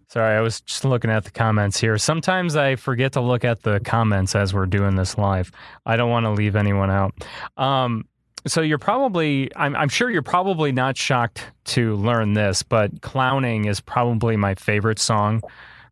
sorry, 0.08 0.36
I 0.36 0.40
was 0.40 0.60
just 0.62 0.84
looking 0.84 1.10
at 1.10 1.24
the 1.24 1.30
comments 1.30 1.78
here. 1.78 1.98
Sometimes 1.98 2.56
I 2.56 2.76
forget 2.76 3.12
to 3.12 3.20
look 3.20 3.44
at 3.44 3.62
the 3.62 3.80
comments 3.80 4.34
as 4.34 4.54
we're 4.54 4.66
doing 4.66 4.96
this 4.96 5.18
live. 5.18 5.52
I 5.86 5.96
don't 5.96 6.10
want 6.10 6.24
to 6.24 6.30
leave 6.30 6.56
anyone 6.56 6.90
out. 6.90 7.14
Um, 7.56 8.06
so 8.46 8.62
you're 8.62 8.78
probably, 8.78 9.50
I'm, 9.56 9.76
I'm 9.76 9.88
sure 9.88 10.10
you're 10.10 10.22
probably 10.22 10.72
not 10.72 10.96
shocked 10.96 11.50
to 11.66 11.94
learn 11.96 12.32
this, 12.32 12.62
but 12.62 13.02
Clowning 13.02 13.66
is 13.66 13.80
probably 13.80 14.36
my 14.36 14.54
favorite 14.54 14.98
song 14.98 15.42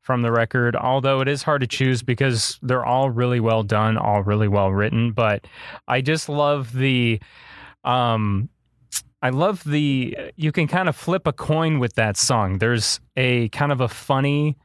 from 0.00 0.22
the 0.22 0.32
record, 0.32 0.76
although 0.76 1.20
it 1.20 1.28
is 1.28 1.42
hard 1.42 1.60
to 1.60 1.66
choose 1.66 2.02
because 2.02 2.58
they're 2.62 2.84
all 2.84 3.10
really 3.10 3.40
well 3.40 3.64
done, 3.64 3.98
all 3.98 4.22
really 4.22 4.48
well 4.48 4.70
written. 4.70 5.12
But 5.12 5.46
I 5.88 6.00
just 6.00 6.28
love 6.28 6.72
the, 6.72 7.20
um, 7.84 8.48
I 9.22 9.30
love 9.30 9.64
the, 9.64 10.16
you 10.36 10.52
can 10.52 10.68
kind 10.68 10.88
of 10.88 10.96
flip 10.96 11.26
a 11.26 11.32
coin 11.32 11.78
with 11.78 11.94
that 11.94 12.16
song. 12.16 12.58
There's 12.58 13.00
a 13.16 13.48
kind 13.48 13.72
of 13.72 13.80
a 13.80 13.88
funny 13.88 14.56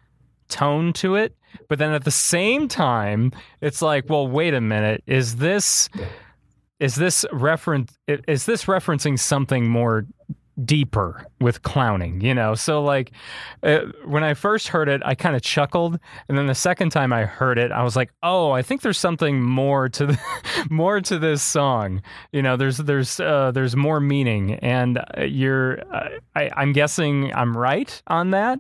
tone 0.50 0.94
to 0.94 1.16
it, 1.16 1.36
but 1.68 1.80
then 1.80 1.94
at 1.94 2.04
the 2.04 2.12
same 2.12 2.68
time, 2.68 3.32
it's 3.62 3.82
like, 3.82 4.10
well, 4.10 4.28
wait 4.28 4.54
a 4.54 4.62
minute, 4.62 5.04
is 5.08 5.38
this, 5.38 5.90
is 6.80 6.96
this 6.96 7.26
reference, 7.32 7.98
is 8.08 8.46
this 8.46 8.66
referencing 8.66 9.18
something 9.18 9.70
more 9.70 10.06
deeper 10.66 11.26
with 11.40 11.62
clowning, 11.64 12.22
you 12.22 12.34
know. 12.34 12.56
So 12.56 12.84
like 12.84 13.12
uh, 13.64 13.82
when 14.06 14.24
I 14.24 14.34
first 14.34 14.68
heard 14.68 14.90
it, 14.90 15.02
I 15.06 15.16
kind 15.16 15.36
of 15.36 15.42
chuckled, 15.42 16.00
and 16.28 16.38
then 16.38 16.48
the 16.48 16.56
second 16.56 16.92
time 16.92 17.14
I 17.14 17.26
heard 17.26 17.58
it, 17.58 17.72
I 17.72 17.84
was 17.84 17.96
like, 17.96 18.12
"Oh, 18.24 18.52
I 18.52 18.62
think 18.62 18.82
there's 18.82 18.98
something 18.98 19.42
more 19.42 19.90
to 19.90 20.08
the, 20.08 20.20
more 20.70 21.02
to 21.02 21.18
this 21.18 21.42
song." 21.42 22.02
You 22.32 22.42
know, 22.42 22.58
there's 22.58 22.78
there's 22.78 23.20
uh, 23.20 23.52
there's 23.52 23.76
more 23.76 24.00
meaning, 24.00 24.56
and 24.56 24.98
uh, 24.98 25.24
you're 25.24 25.82
uh, 25.94 26.10
I, 26.36 26.50
I'm 26.56 26.74
guessing 26.74 27.34
I'm 27.34 27.58
right 27.58 28.02
on 28.08 28.32
that. 28.32 28.60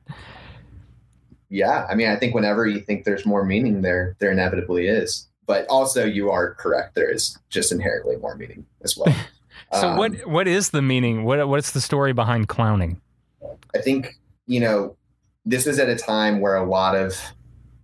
Yeah, 1.49 1.86
I 1.89 1.95
mean, 1.95 2.08
I 2.08 2.15
think 2.15 2.34
whenever 2.34 2.65
you 2.65 2.80
think 2.80 3.04
there's 3.04 3.25
more 3.25 3.43
meaning 3.43 3.82
there, 3.82 4.15
there 4.19 4.32
inevitably 4.32 4.88
is. 4.88 5.27
But 5.47 5.67
also, 5.67 6.06
you 6.06 6.32
are 6.32 6.54
correct. 6.54 6.95
There 6.95 7.12
is 7.12 7.38
just 7.49 7.73
inherently 7.73 8.15
more 8.15 8.36
meaning 8.36 8.65
as 8.84 8.97
well. 8.97 9.13
So 9.73 9.89
Um, 9.89 9.97
what 9.97 10.27
what 10.27 10.47
is 10.47 10.69
the 10.71 10.81
meaning? 10.81 11.23
What 11.23 11.47
what's 11.47 11.71
the 11.71 11.81
story 11.81 12.13
behind 12.13 12.47
clowning? 12.47 12.99
I 13.73 13.79
think, 13.79 14.17
you 14.47 14.60
know, 14.60 14.97
this 15.45 15.65
was 15.65 15.79
at 15.79 15.89
a 15.89 15.95
time 15.95 16.41
where 16.41 16.55
a 16.55 16.69
lot 16.69 16.95
of 16.95 17.15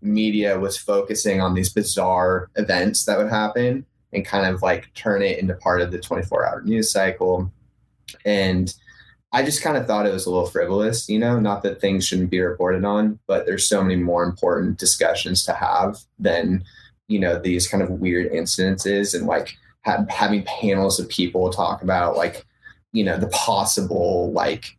media 0.02 0.60
was 0.60 0.78
focusing 0.78 1.41
on 1.41 1.54
these 1.54 1.71
bizarre 1.71 2.50
events 2.56 3.06
that 3.06 3.17
would 3.17 3.30
happen 3.30 3.86
and 4.13 4.26
kind 4.26 4.54
of 4.54 4.62
like 4.62 4.93
turn 4.93 5.21
it 5.21 5.39
into 5.39 5.54
part 5.56 5.82
of 5.82 5.91
the 5.91 6.00
24 6.00 6.45
hour 6.45 6.62
news 6.62 6.91
cycle. 6.91 7.52
And 8.26 8.73
I 9.34 9.43
just 9.43 9.62
kind 9.62 9.76
of 9.76 9.86
thought 9.86 10.06
it 10.06 10.13
was 10.13 10.26
a 10.26 10.30
little 10.30 10.47
frivolous, 10.47 11.10
you 11.10 11.19
know, 11.19 11.39
not 11.39 11.63
that 11.63 11.82
things 11.82 12.06
shouldn't 12.06 12.30
be 12.30 12.39
reported 12.39 12.86
on, 12.86 13.19
but 13.28 13.45
there's 13.45 13.67
so 13.67 13.82
many 13.82 13.95
more 13.95 14.23
important 14.23 14.78
discussions 14.78 15.43
to 15.45 15.54
have 15.54 15.97
than, 16.19 16.63
you 17.08 17.19
know, 17.19 17.38
these 17.38 17.67
kind 17.67 17.84
of 17.84 17.89
weird 17.89 18.32
incidences 18.32 19.13
and 19.13 19.26
like 19.28 19.58
ha- 19.88 20.06
having 20.10 20.43
panels 20.43 21.00
of 21.00 21.10
people 21.10 21.50
talk 21.50 21.82
about 21.82 22.15
like, 22.15 22.45
you 22.91 23.04
know, 23.04 23.17
the 23.17 23.28
possible 23.28 24.32
like 24.32 24.78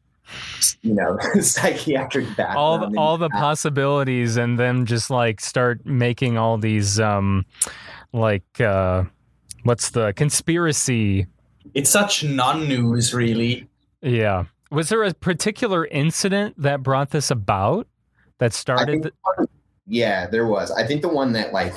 you 0.82 0.92
know 0.92 1.18
psychiatric 1.40 2.26
background 2.36 2.58
all 2.58 2.78
the, 2.78 2.98
all 2.98 3.16
the 3.16 3.30
possibilities 3.30 4.36
and 4.36 4.58
then 4.58 4.84
just 4.84 5.08
like 5.08 5.40
start 5.40 5.86
making 5.86 6.36
all 6.36 6.58
these 6.58 7.00
um 7.00 7.46
like 8.12 8.60
uh 8.60 9.02
what's 9.62 9.90
the 9.90 10.12
conspiracy? 10.14 11.26
It's 11.74 11.90
such 11.90 12.24
non-news, 12.24 13.12
really. 13.12 13.68
yeah. 14.02 14.44
Was 14.70 14.88
there 14.88 15.02
a 15.02 15.14
particular 15.14 15.86
incident 15.86 16.54
that 16.58 16.82
brought 16.82 17.10
this 17.10 17.30
about 17.30 17.86
that 18.38 18.52
I 18.52 18.56
started 18.56 19.02
think 19.02 19.48
yeah 19.86 20.26
there 20.26 20.46
was. 20.46 20.70
I 20.70 20.86
think 20.86 21.02
the 21.02 21.08
one 21.08 21.32
that 21.32 21.52
like 21.52 21.76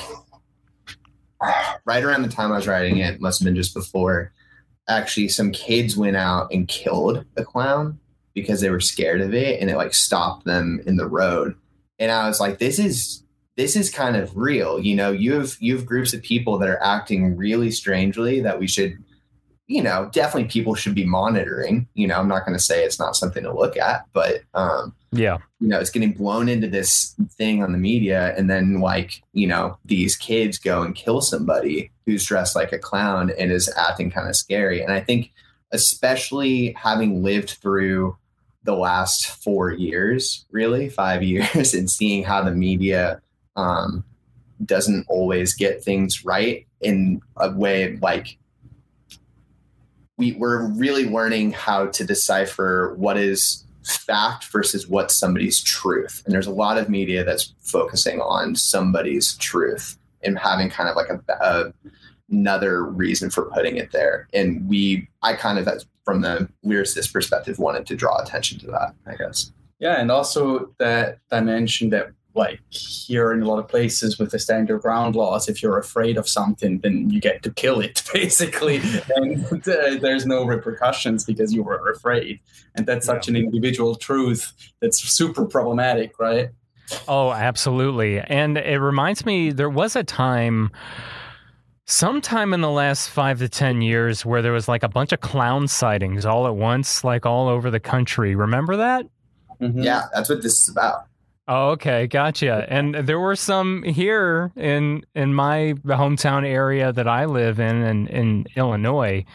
right 1.85 2.03
around 2.03 2.21
the 2.21 2.29
time 2.29 2.51
i 2.51 2.55
was 2.55 2.67
writing 2.67 2.97
it 2.97 3.21
must 3.21 3.39
have 3.39 3.45
been 3.45 3.55
just 3.55 3.73
before 3.73 4.31
actually 4.87 5.27
some 5.27 5.51
kids 5.51 5.95
went 5.95 6.17
out 6.17 6.51
and 6.51 6.67
killed 6.67 7.25
a 7.37 7.43
clown 7.43 7.99
because 8.33 8.61
they 8.61 8.69
were 8.69 8.79
scared 8.79 9.21
of 9.21 9.33
it 9.33 9.59
and 9.59 9.69
it 9.69 9.77
like 9.77 9.93
stopped 9.93 10.45
them 10.45 10.81
in 10.85 10.95
the 10.95 11.07
road. 11.07 11.55
And 11.99 12.11
i 12.11 12.27
was 12.27 12.39
like 12.39 12.59
this 12.59 12.79
is 12.79 13.23
this 13.57 13.75
is 13.75 13.91
kind 13.91 14.15
of 14.15 14.35
real 14.37 14.79
you 14.79 14.95
know? 14.95 15.11
You 15.11 15.33
have 15.33 15.55
you 15.59 15.75
have 15.75 15.85
groups 15.85 16.13
of 16.13 16.21
people 16.21 16.57
that 16.59 16.69
are 16.69 16.81
acting 16.81 17.35
really 17.35 17.71
strangely 17.71 18.39
that 18.41 18.59
we 18.59 18.67
should 18.67 18.97
you 19.71 19.81
know 19.81 20.09
definitely 20.11 20.49
people 20.49 20.75
should 20.75 20.95
be 20.95 21.05
monitoring 21.05 21.87
you 21.93 22.07
know 22.07 22.19
i'm 22.19 22.27
not 22.27 22.45
going 22.45 22.57
to 22.57 22.63
say 22.63 22.83
it's 22.83 22.99
not 22.99 23.15
something 23.15 23.43
to 23.43 23.53
look 23.53 23.77
at 23.77 24.05
but 24.13 24.41
um 24.53 24.93
yeah 25.11 25.37
you 25.61 25.67
know, 25.67 25.79
it's 25.79 25.91
getting 25.91 26.13
blown 26.13 26.49
into 26.49 26.67
this 26.67 27.15
thing 27.33 27.63
on 27.63 27.71
the 27.71 27.77
media, 27.77 28.33
and 28.35 28.49
then 28.49 28.81
like, 28.81 29.21
you 29.33 29.45
know, 29.45 29.77
these 29.85 30.15
kids 30.15 30.57
go 30.57 30.81
and 30.81 30.95
kill 30.95 31.21
somebody 31.21 31.91
who's 32.07 32.25
dressed 32.25 32.55
like 32.55 32.73
a 32.73 32.79
clown 32.79 33.31
and 33.37 33.51
is 33.51 33.71
acting 33.77 34.09
kind 34.09 34.27
of 34.27 34.35
scary. 34.35 34.81
And 34.81 34.91
I 34.91 35.01
think, 35.01 35.31
especially 35.71 36.73
having 36.75 37.21
lived 37.21 37.59
through 37.61 38.17
the 38.63 38.75
last 38.75 39.27
four 39.27 39.71
years, 39.71 40.45
really 40.49 40.89
five 40.89 41.21
years, 41.33 41.75
and 41.75 41.89
seeing 41.89 42.23
how 42.23 42.41
the 42.41 42.51
media 42.51 43.21
um, 43.55 44.03
doesn't 44.65 45.05
always 45.09 45.53
get 45.53 45.83
things 45.83 46.25
right 46.25 46.65
in 46.81 47.21
a 47.37 47.51
way 47.51 47.97
like 48.01 48.39
we, 50.21 50.33
we're 50.33 50.67
really 50.67 51.09
learning 51.09 51.51
how 51.51 51.87
to 51.87 52.05
decipher 52.05 52.93
what 52.95 53.17
is 53.17 53.65
fact 53.83 54.45
versus 54.45 54.87
what's 54.87 55.15
somebody's 55.15 55.63
truth. 55.63 56.21
And 56.23 56.33
there's 56.33 56.45
a 56.45 56.51
lot 56.51 56.77
of 56.77 56.89
media 56.89 57.23
that's 57.23 57.55
focusing 57.61 58.21
on 58.21 58.55
somebody's 58.55 59.35
truth 59.37 59.97
and 60.23 60.37
having 60.37 60.69
kind 60.69 60.87
of 60.87 60.95
like 60.95 61.09
a, 61.09 61.19
a 61.43 61.73
another 62.29 62.83
reason 62.85 63.31
for 63.31 63.45
putting 63.45 63.77
it 63.77 63.91
there. 63.91 64.27
And 64.31 64.69
we, 64.69 65.09
I 65.23 65.33
kind 65.33 65.57
of, 65.57 65.67
from 66.05 66.21
the 66.21 66.47
lyricist 66.63 67.11
perspective, 67.11 67.57
wanted 67.57 67.87
to 67.87 67.95
draw 67.95 68.21
attention 68.21 68.59
to 68.59 68.67
that. 68.67 68.93
I 69.07 69.15
guess. 69.15 69.51
Yeah, 69.79 69.99
and 69.99 70.11
also 70.11 70.71
that 70.77 71.17
dimension 71.31 71.89
that 71.89 72.11
like 72.33 72.61
here 72.69 73.33
in 73.33 73.41
a 73.41 73.45
lot 73.45 73.59
of 73.59 73.67
places 73.67 74.17
with 74.17 74.31
the 74.31 74.39
stand 74.39 74.69
your 74.69 74.79
ground 74.79 75.15
laws, 75.15 75.49
if 75.49 75.61
you're 75.61 75.77
afraid 75.77 76.17
of 76.17 76.27
something, 76.29 76.79
then 76.79 77.09
you 77.09 77.19
get 77.19 77.43
to 77.43 77.51
kill 77.51 77.79
it 77.81 78.01
basically, 78.13 78.81
and 79.15 79.45
uh, 79.67 79.95
there's 79.99 80.25
no 80.25 80.45
repercussions 80.45 81.25
because 81.25 81.53
you 81.53 81.63
were 81.63 81.91
afraid, 81.91 82.39
and 82.75 82.85
that's 82.85 83.05
such 83.05 83.27
an 83.27 83.35
individual 83.35 83.95
truth 83.95 84.53
that's 84.81 84.99
super 84.99 85.45
problematic, 85.45 86.17
right? 86.19 86.49
Oh, 87.07 87.31
absolutely. 87.31 88.19
And 88.19 88.57
it 88.57 88.79
reminds 88.79 89.25
me, 89.25 89.51
there 89.51 89.69
was 89.69 89.95
a 89.95 90.03
time, 90.03 90.71
sometime 91.85 92.53
in 92.53 92.61
the 92.61 92.69
last 92.69 93.09
five 93.09 93.39
to 93.39 93.49
10 93.49 93.81
years, 93.81 94.25
where 94.25 94.41
there 94.41 94.51
was 94.51 94.67
like 94.67 94.83
a 94.83 94.89
bunch 94.89 95.11
of 95.11 95.21
clown 95.21 95.67
sightings 95.67 96.25
all 96.25 96.47
at 96.47 96.55
once, 96.55 97.03
like 97.03 97.25
all 97.25 97.47
over 97.47 97.71
the 97.71 97.79
country. 97.79 98.35
Remember 98.35 98.75
that? 98.77 99.05
Mhm. 99.61 99.83
Yeah, 99.83 100.05
that's 100.13 100.29
what 100.29 100.41
this 100.41 100.61
is 100.63 100.69
about. 100.69 101.05
Oh, 101.47 101.71
okay, 101.71 102.07
gotcha. 102.07 102.65
And 102.69 102.95
there 102.95 103.19
were 103.19 103.35
some 103.35 103.83
here 103.83 104.51
in 104.55 105.03
in 105.15 105.33
my 105.33 105.73
hometown 105.85 106.45
area 106.45 106.93
that 106.93 107.07
I 107.07 107.25
live 107.25 107.59
in, 107.59 107.81
in, 107.81 108.07
in 108.07 108.45
Illinois, 108.55 109.25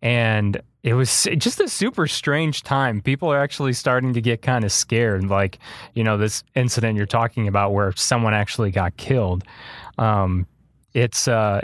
and 0.00 0.60
it 0.84 0.94
was 0.94 1.26
just 1.36 1.60
a 1.60 1.68
super 1.68 2.06
strange 2.06 2.62
time. 2.62 3.00
People 3.00 3.32
are 3.32 3.40
actually 3.40 3.72
starting 3.72 4.12
to 4.14 4.20
get 4.20 4.42
kind 4.42 4.64
of 4.64 4.70
scared, 4.70 5.24
like 5.24 5.58
you 5.94 6.04
know 6.04 6.16
this 6.16 6.44
incident 6.54 6.96
you're 6.96 7.04
talking 7.04 7.48
about 7.48 7.72
where 7.72 7.92
someone 7.96 8.32
actually 8.32 8.70
got 8.70 8.96
killed. 8.96 9.42
Um, 9.98 10.46
it's 10.94 11.26
uh, 11.26 11.62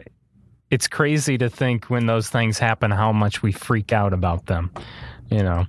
it's 0.71 0.88
crazy 0.88 1.38
to 1.38 1.49
think 1.49 1.87
when 1.87 2.07
those 2.07 2.29
things 2.29 2.59
happen 2.59 2.91
how 2.91 3.12
much 3.12 3.43
we 3.43 3.53
freak 3.53 3.93
out 3.93 4.12
about 4.12 4.47
them. 4.47 4.73
You 5.31 5.45
know. 5.45 5.67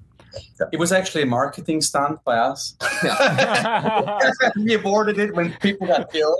It 0.71 0.77
was 0.79 0.91
actually 0.91 1.23
a 1.23 1.25
marketing 1.27 1.81
stunt 1.81 2.23
by 2.23 2.37
us. 2.37 2.75
we 4.55 4.73
aborted 4.73 5.19
it 5.19 5.35
when 5.35 5.53
people 5.61 5.87
got 5.87 6.11
killed. 6.11 6.39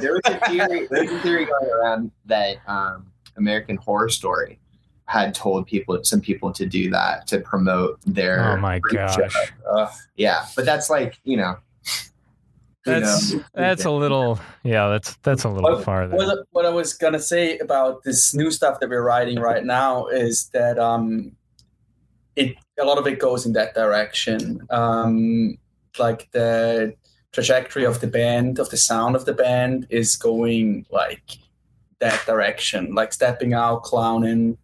there 0.00 0.12
was 0.14 0.22
a 0.26 0.40
theory. 0.48 0.86
There 0.90 1.02
was 1.04 1.12
a 1.12 1.18
theory 1.20 1.44
going 1.46 1.70
around 1.70 2.10
that 2.26 2.56
um, 2.66 3.06
American 3.36 3.76
Horror 3.76 4.08
Story 4.08 4.58
had 5.06 5.34
told 5.34 5.66
people, 5.66 5.98
some 6.02 6.20
people, 6.20 6.52
to 6.52 6.66
do 6.66 6.90
that 6.90 7.26
to 7.28 7.40
promote 7.40 7.98
their. 8.06 8.52
oh 8.52 8.56
my 8.58 8.80
freak 8.80 8.94
gosh. 8.96 9.52
Uh, 9.70 9.88
Yeah, 10.16 10.44
but 10.56 10.64
that's 10.66 10.90
like 10.90 11.18
you 11.24 11.36
know. 11.36 11.56
who 12.84 12.92
That's 13.00 13.32
knows? 13.32 13.42
that's 13.54 13.84
a 13.84 13.90
little 13.90 14.38
yeah 14.64 14.88
that's 14.88 15.16
that's 15.22 15.44
a 15.44 15.48
little 15.48 15.70
What- 15.76 15.84
farther. 15.84 16.16
What, 16.16 16.38
what 16.50 16.66
I 16.66 16.70
was 16.70 16.92
gonna 16.94 17.20
say 17.20 17.58
about 17.58 18.02
this 18.02 18.34
new 18.34 18.50
stuff 18.50 18.80
that 18.80 18.88
we're 18.90 19.02
writing 19.02 19.38
right 19.38 19.64
now 19.64 20.06
is 20.08 20.50
that 20.52 20.78
um, 20.78 21.32
it 22.36 22.56
a 22.80 22.84
lot 22.84 22.98
of 22.98 23.06
it 23.06 23.18
goes 23.18 23.46
in 23.46 23.52
that 23.54 23.74
direction. 23.74 24.66
Um, 24.70 25.58
like 25.98 26.28
the 26.32 26.94
trajectory 27.32 27.84
of 27.84 28.00
the 28.00 28.06
band, 28.06 28.58
of 28.58 28.70
the 28.70 28.76
sound 28.76 29.16
of 29.16 29.24
the 29.24 29.32
band, 29.34 29.86
is 29.90 30.16
going 30.16 30.86
like 30.90 31.22
that 32.00 32.24
direction, 32.26 32.94
like 32.94 33.12
stepping 33.12 33.52
out, 33.54 33.82
clowning. 33.82 34.56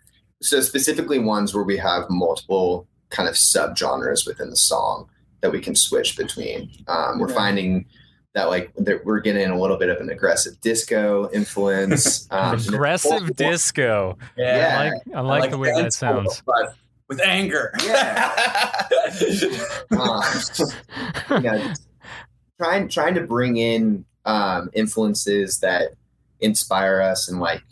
so 0.42 0.60
specifically 0.60 1.18
ones 1.18 1.54
where 1.54 1.64
we 1.64 1.76
have 1.76 2.04
multiple 2.10 2.86
kind 3.10 3.28
of 3.28 3.34
subgenres 3.34 4.26
within 4.26 4.50
the 4.50 4.56
song 4.56 5.08
that 5.40 5.50
we 5.50 5.60
can 5.60 5.74
switch 5.74 6.16
between. 6.16 6.70
Um, 6.86 7.18
we're 7.18 7.28
Yeah. 7.30 7.34
finding 7.34 7.86
that 8.34 8.48
like 8.50 8.72
that 8.76 9.04
we're 9.04 9.20
getting 9.20 9.48
a 9.48 9.58
little 9.60 9.76
bit 9.76 9.88
of 9.88 9.98
an 9.98 10.10
aggressive 10.10 10.60
disco 10.60 11.30
influence. 11.32 12.26
Um, 12.30 12.54
Aggressive 12.58 13.34
disco. 13.36 14.18
Yeah. 14.36 14.76
I 14.78 14.84
like, 14.90 15.16
I 15.16 15.20
like, 15.20 15.50
the 15.50 15.58
way 15.58 15.70
that 15.70 15.82
dance 15.82 15.96
sounds. 15.96 16.42
but 16.44 16.74
with 17.14 17.26
anger. 17.26 17.72
Yeah. 17.84 18.32
um, 19.98 20.22
you 21.30 21.40
know, 21.40 21.72
trying 22.60 22.88
trying 22.88 23.14
to 23.14 23.22
bring 23.22 23.56
in 23.56 24.04
um, 24.24 24.70
influences 24.74 25.60
that 25.60 25.90
inspire 26.40 27.00
us 27.00 27.28
and 27.28 27.40
like 27.40 27.62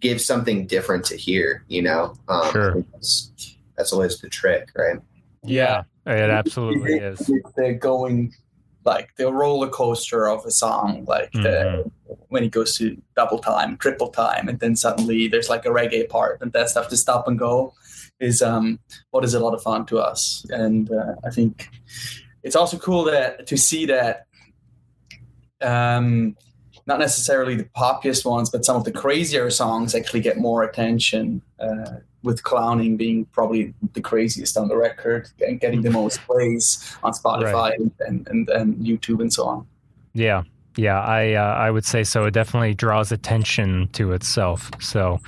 give 0.00 0.20
something 0.20 0.66
different 0.66 1.04
to 1.06 1.16
hear. 1.16 1.64
You 1.68 1.82
know, 1.82 2.14
um, 2.28 2.50
Sure. 2.52 2.84
That's, 2.92 3.32
that's 3.76 3.92
always 3.92 4.18
the 4.20 4.28
trick, 4.28 4.70
right? 4.76 4.98
Yeah, 5.44 5.82
it 6.06 6.30
absolutely 6.30 6.94
is. 6.94 7.30
They're 7.56 7.74
going 7.74 8.32
like 8.84 9.14
the 9.16 9.30
roller 9.30 9.68
coaster 9.68 10.28
of 10.28 10.44
a 10.46 10.50
song, 10.50 11.04
like 11.06 11.30
the, 11.32 11.84
Mhm. 12.08 12.18
when 12.28 12.42
it 12.42 12.50
goes 12.50 12.76
to 12.78 13.00
double 13.16 13.38
time, 13.38 13.76
triple 13.76 14.08
time, 14.08 14.48
and 14.48 14.58
then 14.60 14.74
suddenly 14.76 15.28
there's 15.28 15.50
like 15.50 15.66
a 15.66 15.68
reggae 15.68 16.08
part, 16.08 16.40
and 16.40 16.52
that 16.52 16.70
stuff 16.70 16.88
to 16.88 16.96
stop 16.96 17.28
and 17.28 17.38
go 17.38 17.74
is 18.20 18.42
um 18.42 18.78
what 19.10 19.24
is 19.24 19.34
a 19.34 19.40
lot 19.40 19.54
of 19.54 19.62
fun 19.62 19.86
to 19.86 19.98
us, 19.98 20.44
and 20.50 20.90
uh, 20.90 21.14
I 21.24 21.30
think 21.30 21.70
it's 22.42 22.56
also 22.56 22.78
cool 22.78 23.04
that 23.04 23.46
to 23.46 23.56
see 23.56 23.86
that 23.86 24.26
um 25.60 26.36
not 26.86 26.98
necessarily 26.98 27.54
the 27.54 27.68
poppiest 27.76 28.24
ones, 28.24 28.48
but 28.48 28.64
some 28.64 28.76
of 28.76 28.84
the 28.84 28.92
crazier 28.92 29.50
songs 29.50 29.94
actually 29.94 30.20
get 30.20 30.38
more 30.38 30.62
attention. 30.62 31.42
Uh, 31.60 31.96
with 32.22 32.42
clowning 32.42 32.96
being 32.96 33.24
probably 33.26 33.72
the 33.92 34.00
craziest 34.00 34.56
on 34.56 34.68
the 34.68 34.76
record 34.76 35.28
and 35.40 35.60
getting 35.60 35.82
the 35.82 35.90
most 35.90 36.20
plays 36.22 36.96
on 37.02 37.12
Spotify 37.12 37.72
and, 38.00 38.26
and, 38.28 38.48
and 38.48 38.76
YouTube 38.78 39.20
and 39.20 39.32
so 39.32 39.44
on. 39.46 39.66
Yeah, 40.14 40.42
yeah, 40.78 41.00
I 41.00 41.32
uh, 41.32 41.54
I 41.54 41.72
would 41.72 41.84
say 41.84 42.04
so. 42.04 42.24
It 42.26 42.30
definitely 42.30 42.72
draws 42.72 43.10
attention 43.10 43.88
to 43.94 44.12
itself. 44.12 44.70
So, 44.78 45.18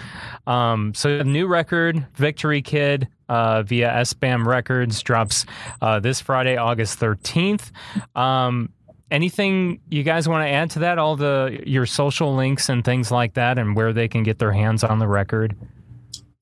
um, 0.47 0.95
so 0.95 1.19
the 1.19 1.25
new 1.25 1.49
record, 1.49 2.07
Victory 2.15 2.63
Kid, 2.63 3.09
uh, 3.29 3.65
via 3.65 3.91
SBAM 3.91 4.47
Records, 4.47 5.03
drops 5.03 5.45
uh, 5.83 5.99
this 5.99 6.21
Friday, 6.21 6.57
August 6.57 7.01
thirteenth. 7.01 7.73
Um, 8.15 8.73
anything 9.11 9.81
you 9.91 10.05
guys 10.05 10.29
want 10.29 10.47
to 10.47 10.49
add 10.49 10.71
to 10.71 10.79
that? 10.79 10.99
All 10.99 11.17
the 11.17 11.61
your 11.67 11.85
social 11.85 12.33
links 12.33 12.69
and 12.69 12.85
things 12.85 13.11
like 13.11 13.35
that, 13.35 13.59
and 13.59 13.75
where 13.75 13.93
they 13.93 14.07
can 14.07 14.23
get 14.23 14.39
their 14.39 14.53
hands 14.53 14.85
on 14.85 15.01
the 15.01 15.09
record. 15.09 15.57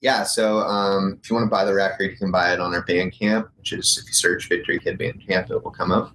Yeah. 0.02 0.24
So 0.24 0.58
um, 0.58 1.18
if 1.22 1.30
you 1.30 1.34
want 1.34 1.46
to 1.46 1.50
buy 1.50 1.64
the 1.64 1.72
record, 1.72 2.10
you 2.10 2.16
can 2.18 2.30
buy 2.30 2.52
it 2.52 2.60
on 2.60 2.74
our 2.74 2.84
Bandcamp, 2.84 3.48
which 3.56 3.72
is 3.72 3.98
if 4.00 4.06
you 4.06 4.12
search 4.12 4.50
Victory 4.50 4.78
Kid 4.78 4.98
Bandcamp, 4.98 5.50
it 5.50 5.64
will 5.64 5.70
come 5.70 5.92
up. 5.92 6.12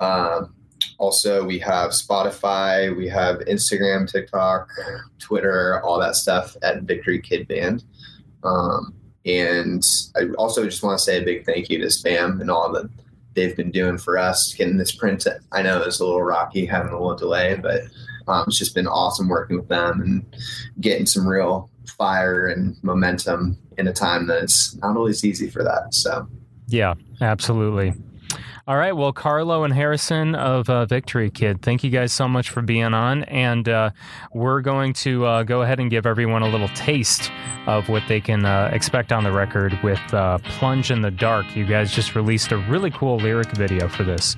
Um, 0.00 0.54
also, 0.98 1.44
we 1.44 1.58
have 1.60 1.90
Spotify, 1.90 2.94
we 2.96 3.08
have 3.08 3.38
Instagram, 3.40 4.10
TikTok, 4.10 4.68
Twitter, 5.18 5.80
all 5.82 5.98
that 6.00 6.16
stuff 6.16 6.56
at 6.62 6.82
Victory 6.82 7.20
Kid 7.20 7.48
Band. 7.48 7.84
Um, 8.42 8.94
and 9.26 9.82
I 10.16 10.26
also 10.36 10.64
just 10.64 10.82
want 10.82 10.98
to 10.98 11.04
say 11.04 11.18
a 11.20 11.24
big 11.24 11.46
thank 11.46 11.70
you 11.70 11.78
to 11.78 11.86
SBAM 11.86 12.40
and 12.40 12.50
all 12.50 12.70
that 12.72 12.90
they've 13.34 13.56
been 13.56 13.70
doing 13.70 13.98
for 13.98 14.18
us 14.18 14.54
getting 14.54 14.76
this 14.76 14.92
print. 14.92 15.26
I 15.52 15.62
know 15.62 15.82
it's 15.82 16.00
a 16.00 16.04
little 16.04 16.22
rocky, 16.22 16.66
having 16.66 16.92
a 16.92 16.98
little 16.98 17.16
delay, 17.16 17.56
but 17.56 17.82
um, 18.28 18.44
it's 18.46 18.58
just 18.58 18.74
been 18.74 18.86
awesome 18.86 19.28
working 19.28 19.56
with 19.56 19.68
them 19.68 20.00
and 20.00 20.36
getting 20.80 21.06
some 21.06 21.26
real 21.26 21.70
fire 21.98 22.46
and 22.46 22.76
momentum 22.82 23.58
in 23.78 23.88
a 23.88 23.92
time 23.92 24.26
that's 24.26 24.76
not 24.76 24.96
always 24.96 25.24
easy 25.24 25.50
for 25.50 25.62
that. 25.62 25.94
So 25.94 26.28
Yeah, 26.66 26.94
absolutely. 27.20 27.94
All 28.66 28.78
right. 28.78 28.96
Well, 28.96 29.12
Carlo 29.12 29.64
and 29.64 29.74
Harrison 29.74 30.34
of 30.34 30.70
uh, 30.70 30.86
Victory 30.86 31.30
Kid, 31.30 31.60
thank 31.60 31.84
you 31.84 31.90
guys 31.90 32.14
so 32.14 32.26
much 32.26 32.48
for 32.48 32.62
being 32.62 32.94
on. 32.94 33.24
And 33.24 33.68
uh, 33.68 33.90
we're 34.32 34.62
going 34.62 34.94
to 34.94 35.26
uh, 35.26 35.42
go 35.42 35.60
ahead 35.60 35.80
and 35.80 35.90
give 35.90 36.06
everyone 36.06 36.40
a 36.40 36.48
little 36.48 36.68
taste 36.68 37.30
of 37.66 37.90
what 37.90 38.02
they 38.08 38.22
can 38.22 38.46
uh, 38.46 38.70
expect 38.72 39.12
on 39.12 39.22
the 39.22 39.32
record 39.32 39.78
with 39.82 40.00
uh, 40.14 40.38
Plunge 40.44 40.90
in 40.90 41.02
the 41.02 41.10
Dark. 41.10 41.54
You 41.54 41.66
guys 41.66 41.92
just 41.92 42.14
released 42.14 42.52
a 42.52 42.56
really 42.56 42.90
cool 42.90 43.18
lyric 43.18 43.50
video 43.50 43.86
for 43.86 44.02
this. 44.02 44.34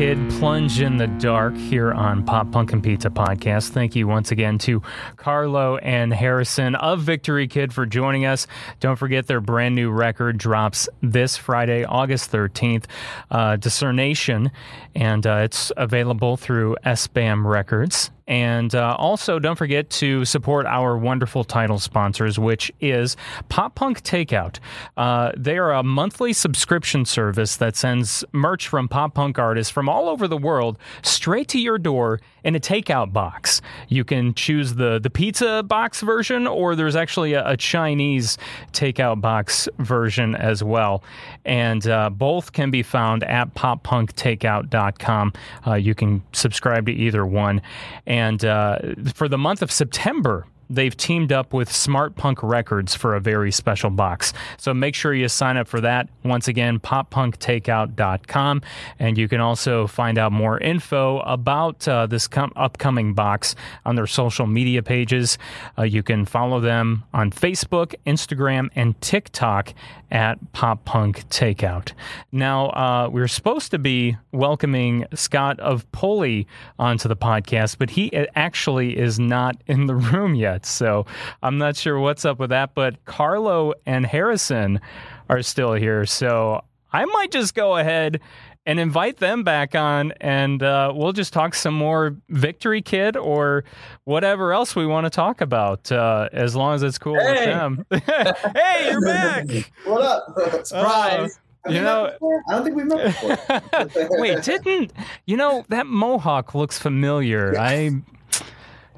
Kid 0.00 0.30
Plunge 0.30 0.80
in 0.80 0.96
the 0.96 1.08
Dark 1.08 1.54
here 1.54 1.92
on 1.92 2.24
Pop 2.24 2.50
Punk 2.50 2.72
and 2.72 2.82
Pizza 2.82 3.10
Podcast. 3.10 3.68
Thank 3.68 3.94
you 3.94 4.08
once 4.08 4.30
again 4.32 4.56
to 4.60 4.82
Carlo 5.18 5.76
and 5.76 6.10
Harrison 6.10 6.74
of 6.74 7.02
Victory 7.02 7.46
Kid 7.46 7.70
for 7.70 7.84
joining 7.84 8.24
us. 8.24 8.46
Don't 8.80 8.96
forget 8.96 9.26
their 9.26 9.42
brand 9.42 9.74
new 9.74 9.90
record 9.90 10.38
drops 10.38 10.88
this 11.02 11.36
Friday, 11.36 11.84
August 11.84 12.32
13th, 12.32 12.86
uh, 13.30 13.56
Discernation, 13.56 14.50
and 14.94 15.26
uh, 15.26 15.42
it's 15.44 15.70
available 15.76 16.38
through 16.38 16.76
SBAM 16.82 17.44
Records. 17.44 18.10
And 18.30 18.76
uh, 18.76 18.94
also, 18.96 19.40
don't 19.40 19.56
forget 19.56 19.90
to 19.90 20.24
support 20.24 20.64
our 20.64 20.96
wonderful 20.96 21.42
title 21.42 21.80
sponsors, 21.80 22.38
which 22.38 22.70
is 22.80 23.16
Pop 23.48 23.74
Punk 23.74 24.04
Takeout. 24.04 24.60
Uh, 24.96 25.32
they 25.36 25.58
are 25.58 25.72
a 25.72 25.82
monthly 25.82 26.32
subscription 26.32 27.04
service 27.04 27.56
that 27.56 27.74
sends 27.74 28.24
merch 28.30 28.68
from 28.68 28.86
pop 28.86 29.14
punk 29.14 29.40
artists 29.40 29.72
from 29.72 29.88
all 29.88 30.08
over 30.08 30.28
the 30.28 30.36
world 30.36 30.78
straight 31.02 31.48
to 31.48 31.58
your 31.58 31.76
door 31.76 32.20
in 32.44 32.54
a 32.54 32.60
takeout 32.60 33.12
box. 33.12 33.60
You 33.88 34.04
can 34.04 34.32
choose 34.34 34.74
the, 34.74 35.00
the 35.00 35.10
pizza 35.10 35.64
box 35.64 36.00
version, 36.00 36.46
or 36.46 36.76
there's 36.76 36.94
actually 36.94 37.32
a, 37.32 37.44
a 37.48 37.56
Chinese 37.56 38.38
takeout 38.72 39.20
box 39.20 39.68
version 39.78 40.36
as 40.36 40.62
well. 40.62 41.02
And 41.44 41.84
uh, 41.88 42.10
both 42.10 42.52
can 42.52 42.70
be 42.70 42.84
found 42.84 43.24
at 43.24 43.56
poppunktakeout.com. 43.56 45.32
Uh, 45.66 45.74
you 45.74 45.96
can 45.96 46.22
subscribe 46.32 46.86
to 46.86 46.92
either 46.92 47.26
one. 47.26 47.60
And 48.06 48.19
uh, 48.44 48.78
for 49.14 49.28
the 49.28 49.38
month 49.38 49.62
of 49.62 49.70
September, 49.70 50.46
they've 50.70 50.96
teamed 50.96 51.32
up 51.32 51.52
with 51.52 51.70
Smart 51.70 52.14
Punk 52.14 52.42
Records 52.42 52.94
for 52.94 53.14
a 53.14 53.20
very 53.20 53.50
special 53.50 53.90
box. 53.90 54.32
So 54.56 54.72
make 54.72 54.94
sure 54.94 55.12
you 55.12 55.28
sign 55.28 55.56
up 55.56 55.66
for 55.66 55.80
that. 55.80 56.08
Once 56.24 56.48
again, 56.48 56.78
poppunktakeout.com. 56.78 58.62
And 58.98 59.18
you 59.18 59.28
can 59.28 59.40
also 59.40 59.86
find 59.88 60.16
out 60.16 60.32
more 60.32 60.58
info 60.58 61.18
about 61.20 61.86
uh, 61.88 62.06
this 62.06 62.28
com- 62.28 62.52
upcoming 62.54 63.14
box 63.14 63.56
on 63.84 63.96
their 63.96 64.06
social 64.06 64.46
media 64.46 64.82
pages. 64.82 65.36
Uh, 65.76 65.82
you 65.82 66.02
can 66.02 66.24
follow 66.24 66.60
them 66.60 67.02
on 67.12 67.30
Facebook, 67.32 67.94
Instagram, 68.06 68.70
and 68.76 68.98
TikTok 69.00 69.74
at 70.10 70.52
Pop 70.52 70.84
Punk 70.84 71.28
Takeout. 71.28 71.92
Now, 72.32 72.70
uh, 72.70 73.08
we 73.10 73.20
are 73.20 73.28
supposed 73.28 73.70
to 73.72 73.78
be 73.78 74.16
welcoming 74.32 75.06
Scott 75.14 75.58
of 75.60 75.90
Pulley 75.92 76.46
onto 76.78 77.08
the 77.08 77.16
podcast, 77.16 77.78
but 77.78 77.90
he 77.90 78.12
actually 78.34 78.98
is 78.98 79.18
not 79.18 79.56
in 79.66 79.86
the 79.86 79.94
room 79.94 80.34
yet. 80.34 80.59
So 80.66 81.06
I'm 81.42 81.58
not 81.58 81.76
sure 81.76 81.98
what's 81.98 82.24
up 82.24 82.38
with 82.38 82.50
that. 82.50 82.74
But 82.74 83.04
Carlo 83.04 83.74
and 83.86 84.04
Harrison 84.06 84.80
are 85.28 85.42
still 85.42 85.72
here. 85.74 86.06
So 86.06 86.62
I 86.92 87.04
might 87.04 87.30
just 87.30 87.54
go 87.54 87.76
ahead 87.76 88.20
and 88.66 88.78
invite 88.78 89.16
them 89.16 89.42
back 89.42 89.74
on 89.74 90.12
and 90.20 90.62
uh, 90.62 90.92
we'll 90.94 91.12
just 91.12 91.32
talk 91.32 91.54
some 91.54 91.72
more 91.74 92.14
Victory 92.28 92.82
Kid 92.82 93.16
or 93.16 93.64
whatever 94.04 94.52
else 94.52 94.76
we 94.76 94.84
want 94.86 95.06
to 95.06 95.10
talk 95.10 95.40
about 95.40 95.90
uh, 95.90 96.28
as 96.32 96.54
long 96.54 96.74
as 96.74 96.82
it's 96.82 96.98
cool 96.98 97.14
with 97.14 97.38
Hey. 97.38 97.46
them. 97.46 97.86
hey, 97.90 98.88
you're 98.90 99.00
back. 99.00 99.46
What 99.86 100.02
up? 100.02 100.34
Surprise. 100.66 101.38
Have 101.64 101.74
You 101.74 101.80
know- 101.80 102.12
I 102.48 102.52
don't 102.52 102.64
think 102.64 102.76
we've 102.76 102.86
met 102.86 103.04
before. 103.06 104.08
Wait, 104.20 104.42
didn't 104.42 104.92
you 105.26 105.36
know 105.38 105.64
that 105.70 105.86
mohawk 105.86 106.54
looks 106.54 106.78
familiar? 106.78 107.58
I 107.58 107.90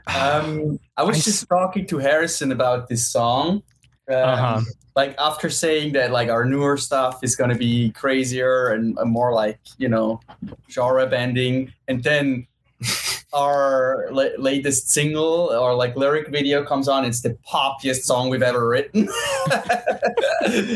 Um, 0.07 0.79
I 0.97 1.03
was 1.05 1.17
I 1.19 1.21
just 1.21 1.49
talking 1.49 1.87
to 1.87 1.99
Harrison 1.99 2.53
about 2.53 2.89
this 2.89 3.07
song. 3.09 3.63
Um, 4.09 4.17
Uh-huh. 4.17 4.61
Like 4.95 5.15
after 5.19 5.49
saying 5.49 5.93
that, 5.93 6.11
like 6.11 6.29
our 6.29 6.45
newer 6.45 6.77
stuff 6.77 7.21
is 7.23 7.35
gonna 7.35 7.55
be 7.57 7.91
crazier 7.93 8.69
and, 8.69 8.99
and 8.99 9.11
more 9.11 9.33
like 9.33 9.59
you 9.79 9.89
know 9.89 10.21
genre 10.71 11.07
bending, 11.07 11.73
and 11.89 12.03
then 12.03 12.47
our 13.33 14.09
la- 14.11 14.37
latest 14.37 14.91
single 14.91 15.49
or 15.51 15.75
like 15.75 15.97
lyric 15.97 16.29
video 16.29 16.63
comes 16.63 16.89
on. 16.89 17.07
It's 17.07 17.23
the 17.23 17.39
poppiest 17.51 18.03
song 18.03 18.29
we've 18.29 18.43
ever 18.43 18.69
written. 18.69 19.09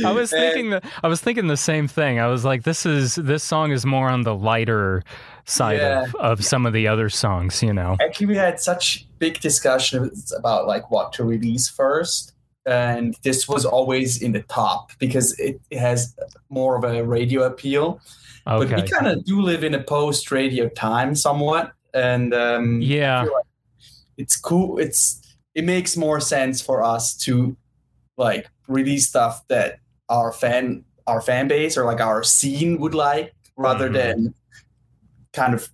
I 0.04 0.12
was 0.14 0.30
thinking 0.30 0.70
that 0.70 0.84
I 1.02 1.08
was 1.08 1.20
thinking 1.20 1.48
the 1.48 1.56
same 1.56 1.86
thing. 1.88 2.18
I 2.18 2.28
was 2.28 2.42
like, 2.44 2.62
this 2.62 2.86
is 2.86 3.16
this 3.16 3.42
song 3.42 3.70
is 3.70 3.84
more 3.84 4.08
on 4.08 4.22
the 4.22 4.34
lighter 4.34 5.02
side 5.46 5.78
Yeah. 5.78 6.02
of, 6.04 6.14
of 6.16 6.44
some 6.44 6.66
of 6.66 6.72
the 6.72 6.86
other 6.88 7.08
songs, 7.08 7.62
you 7.62 7.72
know. 7.72 7.96
actually 8.00 8.26
we 8.26 8.36
had 8.36 8.60
such 8.60 9.06
big 9.18 9.40
discussions 9.40 10.32
about 10.36 10.66
like 10.66 10.90
what 10.90 11.12
to 11.14 11.24
release 11.24 11.68
first 11.68 12.32
and 12.66 13.16
this 13.22 13.48
was 13.48 13.64
always 13.64 14.20
in 14.22 14.32
the 14.32 14.42
top 14.42 14.90
because 14.98 15.38
it, 15.38 15.60
has 15.72 16.14
more 16.50 16.76
of 16.76 16.82
a 16.84 17.04
radio 17.04 17.42
appeal 17.44 18.00
Okay. 18.48 18.70
but 18.74 18.82
we 18.82 18.88
kind 18.88 19.06
of 19.06 19.24
do 19.24 19.40
live 19.40 19.62
in 19.64 19.74
a 19.74 19.82
post 19.82 20.30
radio 20.32 20.68
time 20.68 21.14
somewhat 21.14 21.72
and 21.94 22.34
um, 22.34 22.80
Yeah. 22.82 23.26
it's 24.16 24.36
cool 24.36 24.78
it's 24.78 25.20
it 25.54 25.64
makes 25.64 25.96
more 25.96 26.20
sense 26.20 26.60
for 26.60 26.82
us 26.82 27.14
to 27.18 27.56
like 28.16 28.48
release 28.68 29.06
stuff 29.08 29.46
that 29.48 29.78
our 30.08 30.32
fan 30.32 30.84
our 31.06 31.20
fan 31.20 31.46
base 31.48 31.76
or 31.78 31.84
like 31.84 32.00
our 32.00 32.22
scene 32.24 32.78
would 32.80 32.94
like 32.94 33.32
rather 33.56 33.88
Mhm. 33.88 33.92
than 33.94 34.34
kind 35.36 35.54
of 35.54 35.68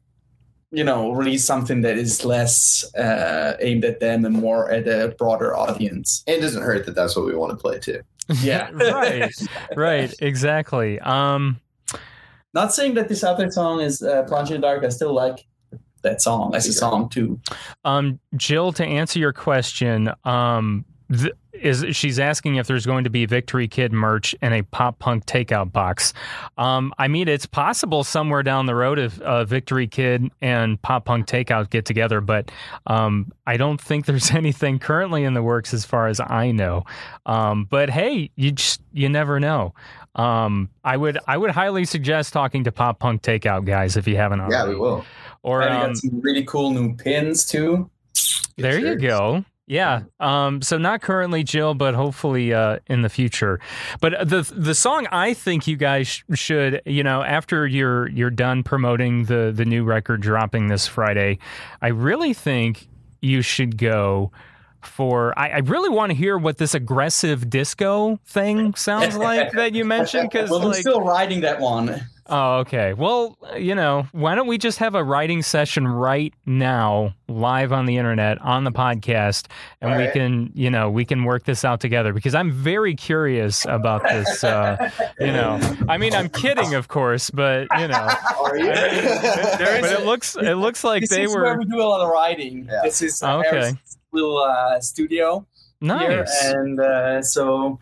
you 0.72 0.84
know 0.84 1.12
release 1.12 1.44
something 1.44 1.82
that 1.82 1.96
is 1.96 2.24
less 2.24 2.84
uh, 2.96 3.56
aimed 3.60 3.84
at 3.84 4.00
them 4.00 4.24
and 4.24 4.34
more 4.34 4.70
at 4.70 4.86
a 4.88 5.14
broader 5.18 5.56
audience 5.56 6.22
And 6.26 6.36
it 6.36 6.40
doesn't 6.40 6.62
hurt 6.62 6.84
that 6.86 6.94
that's 6.94 7.14
what 7.16 7.26
we 7.26 7.34
want 7.34 7.50
to 7.52 7.56
play 7.56 7.78
too. 7.78 8.00
yeah 8.42 8.70
right. 8.74 9.32
Right. 9.76 10.12
Exactly. 10.20 10.98
Um 11.00 11.60
not 12.54 12.74
saying 12.74 12.94
that 12.94 13.08
this 13.08 13.22
other 13.24 13.50
song 13.50 13.80
is 13.80 14.02
uh, 14.02 14.22
plunge 14.24 14.50
in 14.50 14.60
the 14.60 14.66
dark 14.66 14.84
i 14.84 14.88
still 14.90 15.14
like 15.14 15.46
that 16.02 16.20
song 16.20 16.54
as 16.54 16.66
a 16.66 16.72
song 16.72 17.08
too 17.08 17.38
Um, 17.84 18.18
Jill, 18.36 18.72
to 18.72 18.84
answer 18.84 19.18
your 19.20 19.32
question, 19.32 20.10
um, 20.24 20.84
th- 21.16 21.32
is 21.62 21.84
she's 21.96 22.18
asking 22.18 22.56
if 22.56 22.66
there's 22.66 22.86
going 22.86 23.04
to 23.04 23.10
be 23.10 23.26
Victory 23.26 23.68
Kid 23.68 23.92
merch 23.92 24.34
in 24.42 24.52
a 24.52 24.62
pop 24.62 24.98
punk 24.98 25.26
takeout 25.26 25.72
box. 25.72 26.12
Um, 26.58 26.92
I 26.98 27.08
mean, 27.08 27.28
it's 27.28 27.46
possible 27.46 28.04
somewhere 28.04 28.42
down 28.42 28.66
the 28.66 28.74
road 28.74 28.98
if 28.98 29.20
uh, 29.20 29.44
Victory 29.44 29.86
Kid 29.86 30.30
and 30.40 30.80
pop 30.82 31.04
punk 31.04 31.26
takeout 31.26 31.70
get 31.70 31.84
together, 31.84 32.20
but 32.20 32.50
um, 32.86 33.32
I 33.46 33.56
don't 33.56 33.80
think 33.80 34.06
there's 34.06 34.30
anything 34.30 34.78
currently 34.78 35.24
in 35.24 35.34
the 35.34 35.42
works 35.42 35.72
as 35.72 35.84
far 35.84 36.08
as 36.08 36.20
I 36.20 36.50
know. 36.50 36.84
Um, 37.26 37.66
but 37.70 37.90
hey, 37.90 38.30
you 38.36 38.52
just 38.52 38.82
you 38.92 39.08
never 39.08 39.40
know. 39.40 39.74
Um, 40.14 40.68
I 40.84 40.96
would 40.96 41.18
I 41.26 41.38
would 41.38 41.50
highly 41.50 41.84
suggest 41.84 42.32
talking 42.32 42.64
to 42.64 42.72
pop 42.72 42.98
punk 42.98 43.22
takeout 43.22 43.64
guys 43.64 43.96
if 43.96 44.06
you 44.06 44.16
haven't 44.16 44.40
already. 44.40 44.54
Yeah, 44.54 44.68
we 44.68 44.74
will. 44.74 45.04
Or 45.42 45.62
and 45.62 45.70
we 45.70 45.76
um, 45.76 45.86
got 45.88 45.96
some 45.96 46.20
really 46.20 46.44
cool 46.44 46.70
new 46.70 46.94
pins 46.96 47.46
too 47.46 47.90
there 48.56 48.78
you 48.78 48.96
go. 48.96 49.44
Yeah. 49.72 50.02
Um, 50.20 50.60
so 50.60 50.76
not 50.76 51.00
currently 51.00 51.42
Jill, 51.42 51.72
but 51.72 51.94
hopefully 51.94 52.52
uh, 52.52 52.80
in 52.88 53.00
the 53.00 53.08
future. 53.08 53.58
But 54.02 54.28
the 54.28 54.42
the 54.54 54.74
song 54.74 55.06
I 55.10 55.32
think 55.32 55.66
you 55.66 55.76
guys 55.76 56.22
should, 56.34 56.82
you 56.84 57.02
know, 57.02 57.22
after 57.22 57.66
you're 57.66 58.06
you're 58.10 58.28
done 58.28 58.64
promoting 58.64 59.24
the 59.24 59.50
the 59.54 59.64
new 59.64 59.82
record 59.82 60.20
dropping 60.20 60.66
this 60.66 60.86
Friday, 60.86 61.38
I 61.80 61.88
really 61.88 62.34
think 62.34 62.86
you 63.22 63.40
should 63.40 63.78
go 63.78 64.30
for 64.82 65.32
I, 65.38 65.48
I 65.48 65.58
really 65.60 65.88
want 65.88 66.10
to 66.10 66.16
hear 66.16 66.36
what 66.36 66.58
this 66.58 66.74
aggressive 66.74 67.48
disco 67.48 68.18
thing 68.26 68.74
sounds 68.76 69.16
like 69.16 69.52
that 69.52 69.74
you 69.74 69.86
mentioned 69.86 70.28
because 70.30 70.50
well 70.50 70.60
we're 70.60 70.70
like 70.70 70.80
still 70.80 71.00
riding 71.00 71.40
that 71.42 71.60
one 71.60 72.04
Oh, 72.26 72.58
okay. 72.58 72.92
Well, 72.94 73.36
you 73.56 73.74
know, 73.74 74.06
why 74.12 74.34
don't 74.34 74.46
we 74.46 74.56
just 74.56 74.78
have 74.78 74.94
a 74.94 75.02
writing 75.02 75.42
session 75.42 75.86
right 75.88 76.32
now, 76.46 77.14
live 77.28 77.72
on 77.72 77.86
the 77.86 77.96
internet, 77.96 78.40
on 78.42 78.64
the 78.64 78.70
podcast, 78.70 79.46
and 79.80 79.90
All 79.90 79.96
we 79.96 80.04
right. 80.04 80.12
can, 80.12 80.50
you 80.54 80.70
know, 80.70 80.88
we 80.88 81.04
can 81.04 81.24
work 81.24 81.44
this 81.44 81.64
out 81.64 81.80
together 81.80 82.12
because 82.12 82.34
I'm 82.34 82.52
very 82.52 82.94
curious 82.94 83.64
about 83.64 84.02
this. 84.04 84.44
Uh, 84.44 84.90
you 85.18 85.26
know, 85.26 85.58
I 85.88 85.98
mean, 85.98 86.14
I'm 86.14 86.28
kidding, 86.28 86.74
of 86.74 86.88
course, 86.88 87.30
but 87.30 87.66
you 87.78 87.88
know, 87.88 88.08
Are 88.40 88.56
you? 88.56 88.66
there 88.66 89.80
but 89.80 89.90
it 89.90 90.04
looks 90.06 90.36
it 90.36 90.54
looks 90.54 90.84
like 90.84 91.02
this 91.02 91.10
they 91.10 91.24
is 91.24 91.34
where 91.34 91.44
were 91.54 91.58
we 91.58 91.64
do 91.64 91.80
a 91.80 91.82
lot 91.82 92.00
of 92.00 92.08
writing. 92.08 92.68
Yeah. 92.70 92.80
This 92.84 93.02
is 93.02 93.22
uh, 93.22 93.38
okay. 93.38 93.48
Harris's 93.50 93.98
little 94.12 94.38
uh, 94.38 94.80
studio 94.80 95.44
here, 95.80 95.88
nice. 95.88 96.44
and 96.44 96.78
uh, 96.80 97.22
so 97.22 97.78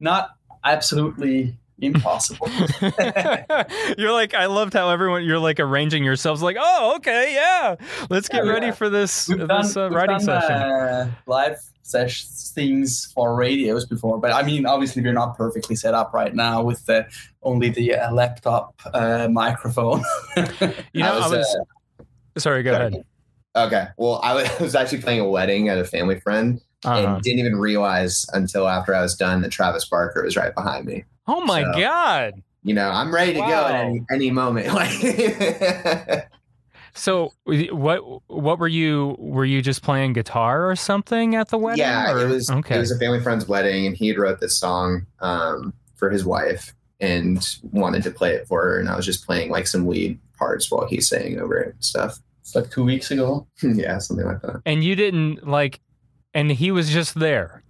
not 0.00 0.30
absolutely 0.64 1.56
impossible. 1.80 2.48
you're 3.98 4.12
like, 4.12 4.34
I 4.34 4.46
loved 4.46 4.72
how 4.74 4.90
everyone 4.90 5.24
you're 5.24 5.38
like 5.38 5.60
arranging 5.60 6.04
yourselves, 6.04 6.42
like, 6.42 6.56
oh, 6.58 6.94
okay, 6.96 7.34
yeah, 7.34 7.76
let's 8.10 8.28
get 8.28 8.44
Yeah, 8.44 8.50
ready 8.52 8.66
yeah. 8.66 8.72
for 8.72 8.88
this 8.88 9.28
we've 9.28 9.46
done, 9.46 9.62
this 9.62 9.76
uh, 9.76 9.88
we've 9.88 9.96
writing 9.96 10.16
done, 10.18 10.24
session. 10.40 10.52
Uh, 10.56 11.10
live 11.26 11.58
sesh 11.82 12.24
things 12.26 13.12
for 13.14 13.34
radios 13.36 13.86
before, 13.86 14.18
but 14.18 14.32
I 14.32 14.42
mean, 14.42 14.66
obviously, 14.66 15.02
we're 15.02 15.12
not 15.12 15.36
perfectly 15.36 15.76
set 15.76 15.94
up 15.94 16.12
right 16.12 16.34
now 16.34 16.62
with 16.62 16.84
the, 16.86 17.06
only 17.42 17.68
the 17.68 17.94
uh, 17.94 18.12
laptop 18.12 18.74
uh, 18.92 19.28
microphone. 19.30 20.02
You 20.92 21.02
know, 21.02 21.12
I 21.12 21.18
I 21.18 21.28
was, 21.28 21.32
was. 21.32 21.58
uh, 22.36 22.40
sorry, 22.40 22.62
go 22.62 22.72
ahead. 22.72 23.04
Okay. 23.54 23.86
Well, 23.96 24.20
I 24.22 24.34
was- 24.34 24.50
I 24.58 24.62
was 24.62 24.74
actually 24.74 25.00
playing 25.02 25.20
a 25.20 25.28
wedding 25.28 25.68
at 25.68 25.78
a 25.78 25.84
family 25.84 26.18
friend 26.20 26.60
Uh-huh. 26.84 27.14
and 27.14 27.22
didn't 27.22 27.38
even 27.38 27.56
realize 27.56 28.26
until 28.32 28.68
after 28.68 28.94
I 28.94 29.00
was 29.02 29.14
done 29.16 29.40
that 29.42 29.50
Travis 29.52 29.84
Barker 29.88 30.22
was 30.24 30.36
right 30.36 30.54
behind 30.54 30.86
me. 30.86 31.04
Oh 31.26 31.40
my 31.40 31.62
So- 31.62 31.72
god! 31.80 32.42
you 32.62 32.74
know, 32.74 32.88
I'm 32.90 33.14
ready 33.14 33.32
to 33.34 33.38
go 33.38 33.46
at 33.66 33.74
any, 33.74 34.04
any 34.10 34.30
moment. 34.30 34.66
Like, 34.74 36.28
So 36.94 37.32
what 37.44 38.00
what 38.28 38.58
were 38.58 38.68
you 38.68 39.16
were 39.18 39.44
you 39.44 39.60
just 39.60 39.82
playing 39.82 40.14
guitar 40.14 40.70
or 40.70 40.74
something 40.76 41.34
at 41.34 41.48
the 41.50 41.58
wedding? 41.58 41.80
yeah, 41.80 42.10
or- 42.12 42.20
it 42.20 42.28
was 42.30 42.50
okay. 42.50 42.76
it 42.76 42.78
was 42.78 42.90
a 42.90 42.98
family 42.98 43.20
friend's 43.20 43.46
wedding, 43.46 43.86
and 43.86 43.94
he 43.96 44.08
had 44.08 44.16
wrote 44.18 44.40
this 44.40 44.58
song 44.58 45.06
um, 45.20 45.74
for 45.96 46.08
his 46.10 46.24
wife 46.24 46.74
and 46.98 47.46
wanted 47.70 48.02
to 48.04 48.10
play 48.10 48.32
it 48.32 48.48
for 48.48 48.62
her, 48.62 48.80
and 48.80 48.88
I 48.88 48.96
was 48.96 49.04
just 49.04 49.26
playing 49.26 49.50
like 49.50 49.66
some 49.66 49.86
lead 49.86 50.18
parts 50.38 50.70
while 50.70 50.86
he 50.86 51.00
sang 51.02 51.38
over 51.38 51.58
it 51.58 51.74
and 51.74 51.84
stuff. 51.84 52.18
It's 52.40 52.54
like 52.54 52.70
two 52.70 52.84
weeks 52.84 53.10
ago. 53.10 53.46
yeah, 53.62 53.98
something 53.98 54.24
like 54.24 54.40
that. 54.40 54.62
and 54.64 54.82
you 54.82 54.96
didn't 54.96 55.46
like, 55.46 55.80
and 56.32 56.50
he 56.50 56.70
was 56.70 56.88
just 56.90 57.14
there, 57.18 57.62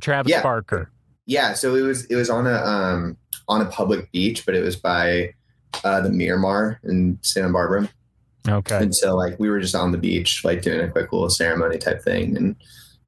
Travis 0.00 0.30
Yeah. 0.30 0.42
Barker. 0.44 0.92
Yeah, 1.26 1.54
so 1.54 1.74
it 1.74 1.82
was 1.82 2.04
it 2.06 2.14
was 2.14 2.30
on 2.30 2.46
a 2.46 2.54
um, 2.54 3.16
on 3.48 3.60
a 3.60 3.66
public 3.66 4.10
beach, 4.12 4.46
but 4.46 4.54
it 4.54 4.62
was 4.62 4.76
by 4.76 5.34
uh, 5.84 6.00
the 6.00 6.10
Miramar 6.10 6.80
in 6.84 7.18
Santa 7.22 7.52
Barbara. 7.52 7.88
Okay. 8.48 8.76
And 8.76 8.94
so 8.94 9.16
like 9.16 9.38
we 9.38 9.50
were 9.50 9.60
just 9.60 9.74
on 9.74 9.92
the 9.92 9.98
beach, 9.98 10.44
like 10.44 10.62
doing 10.62 10.80
a 10.80 10.88
quick 10.88 11.12
little 11.12 11.30
ceremony 11.30 11.78
type 11.78 12.02
thing. 12.02 12.36
And 12.36 12.56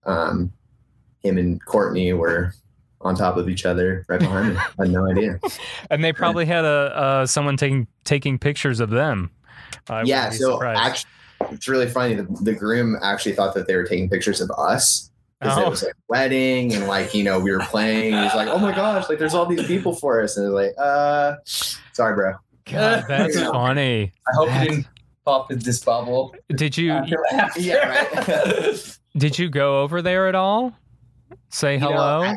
um 0.05 0.53
him 1.23 1.39
and 1.39 1.65
Kourtney 1.65 2.17
were 2.17 2.55
on 3.01 3.15
top 3.15 3.37
of 3.37 3.49
each 3.49 3.65
other 3.65 4.05
right 4.09 4.21
behind 4.21 4.55
me. 4.55 4.57
I 4.57 4.83
had 4.83 4.91
no 4.91 5.07
idea. 5.11 5.39
And 5.91 6.03
they 6.03 6.13
probably 6.13 6.47
had 6.47 6.65
a 6.65 6.97
uh, 6.97 7.27
someone 7.27 7.57
taking 7.57 7.87
taking 8.05 8.39
pictures 8.39 8.81
of 8.81 8.91
them. 8.91 9.31
I 9.89 10.03
yeah, 10.03 10.31
so 10.31 10.63
actually 10.63 11.11
it's 11.51 11.69
really 11.69 11.89
funny. 11.89 12.15
The, 12.15 12.27
the 12.43 12.53
groom 12.53 12.97
actually 13.01 13.35
thought 13.35 13.55
that 13.55 13.67
they 13.67 13.77
were 13.77 13.85
taking 13.85 14.11
pictures 14.11 14.41
of 14.41 14.51
us 14.59 15.08
because 15.41 15.59
Oh. 15.59 15.67
it 15.67 15.71
was 15.71 15.83
like 15.85 15.95
wedding 16.09 16.75
and 16.75 16.87
like 16.87 17.15
you 17.15 17.23
know 17.25 17.39
we 17.39 17.53
were 17.53 17.61
playing. 17.61 18.15
He's 18.23 18.35
like, 18.35 18.49
"Oh 18.49 18.59
my 18.59 18.75
gosh, 18.75 19.09
like 19.09 19.19
there's 19.19 19.35
all 19.35 19.47
these 19.47 19.67
people 19.67 19.95
for 19.95 20.23
us," 20.23 20.37
and 20.37 20.47
it 20.47 20.51
was 20.51 20.67
like, 20.67 20.75
"Uh, 20.79 21.37
sorry, 21.93 22.15
bro." 22.15 22.35
God, 22.67 23.05
that's 23.09 23.37
Yeah. 23.37 23.47
funny. 23.53 24.13
I 24.27 24.35
hope 24.37 24.49
That's- 24.49 24.65
you 24.65 24.71
didn't 24.71 24.87
pop 25.25 25.51
in 25.53 25.59
this 25.61 25.81
bubble. 25.85 26.35
Did 26.51 26.77
you 26.77 26.93
Until 26.93 27.19
after. 27.33 27.61
Yeah, 27.61 27.87
right. 28.27 28.99
did 29.17 29.39
you 29.39 29.49
go 29.49 29.81
over 29.83 30.03
there 30.03 30.29
at 30.29 30.35
all? 30.35 30.75
Say 31.51 31.75
You 31.75 31.81
know, 31.81 31.89
hello. 31.93 32.35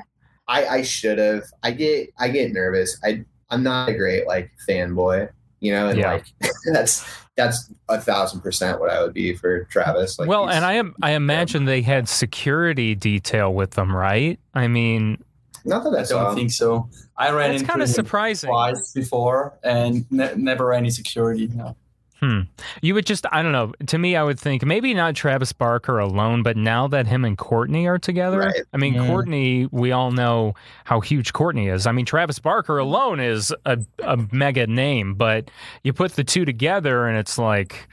I, 0.48 0.66
I 0.68 0.82
should 0.84 1.18
have. 1.18 1.44
I 1.64 1.72
get 1.72 2.10
I 2.20 2.28
get 2.30 2.52
nervous. 2.54 2.98
I 3.04 3.24
I'm 3.50 3.64
not 3.64 3.90
a 3.90 3.94
great 3.94 4.28
like 4.28 4.52
fanboy, 4.68 5.30
you 5.62 5.72
know, 5.72 5.88
and 5.88 5.98
Yeah. 5.98 6.12
like 6.14 6.26
that's 6.74 7.06
that's 7.38 7.72
a 7.88 8.00
thousand 8.02 8.42
percent 8.42 8.80
what 8.82 8.90
I 8.90 9.02
would 9.02 9.14
be 9.14 9.34
for 9.36 9.64
Travis. 9.66 10.20
Like 10.20 10.28
well, 10.28 10.50
and 10.50 10.66
I 10.66 10.74
am 10.74 10.94
I 11.02 11.12
imagine 11.12 11.64
they 11.66 11.82
had 11.82 12.10
security 12.10 12.94
detail 12.94 13.54
with 13.54 13.72
them, 13.72 13.96
right? 13.96 14.38
I 14.54 14.68
mean, 14.68 15.24
not 15.64 15.84
that 15.86 15.94
I 15.94 16.02
I 16.02 16.04
don't 16.04 16.36
think 16.36 16.52
so. 16.52 16.90
I 17.18 17.32
ran 17.32 17.52
it's 17.52 17.62
into 17.62 17.72
kind 17.72 17.82
of 17.82 17.90
surprising. 17.90 18.50
twice 18.50 18.92
before 18.94 19.58
and 19.64 20.06
ne- 20.12 20.36
never 20.36 20.74
any 20.74 20.90
security. 20.90 21.48
No. 21.48 21.78
Hmm. 22.22 22.42
You 22.84 22.94
would 22.94 23.08
just, 23.08 23.26
I 23.32 23.42
don't 23.42 23.52
know. 23.52 23.74
To 23.88 23.98
me, 23.98 24.16
I 24.16 24.22
would 24.24 24.40
think 24.40 24.64
maybe 24.64 24.94
not 24.94 25.16
Travis 25.16 25.52
Barker 25.54 25.98
alone, 25.98 26.44
but 26.44 26.56
now 26.56 26.88
that 26.88 27.08
him 27.08 27.26
and 27.26 27.36
Kourtney 27.36 27.88
are 27.88 27.98
together, 27.98 28.40
Right. 28.40 28.62
I 28.74 28.78
mean, 28.78 28.94
Yeah. 28.94 29.08
Kourtney, 29.08 29.68
we 29.72 29.92
all 29.92 30.12
know 30.12 30.54
how 30.84 31.00
huge 31.00 31.34
Kourtney 31.34 31.74
is. 31.74 31.88
I 31.88 31.92
mean, 31.92 32.06
Travis 32.06 32.38
Barker 32.38 32.78
alone 32.78 33.20
is 33.20 33.52
a, 33.66 33.80
a 34.04 34.18
mega 34.32 34.68
name, 34.68 35.16
but 35.16 35.50
you 35.84 35.94
put 35.94 36.12
the 36.14 36.24
two 36.24 36.46
together 36.46 37.08
and 37.08 37.18
it's 37.18 37.40
like, 37.40 37.88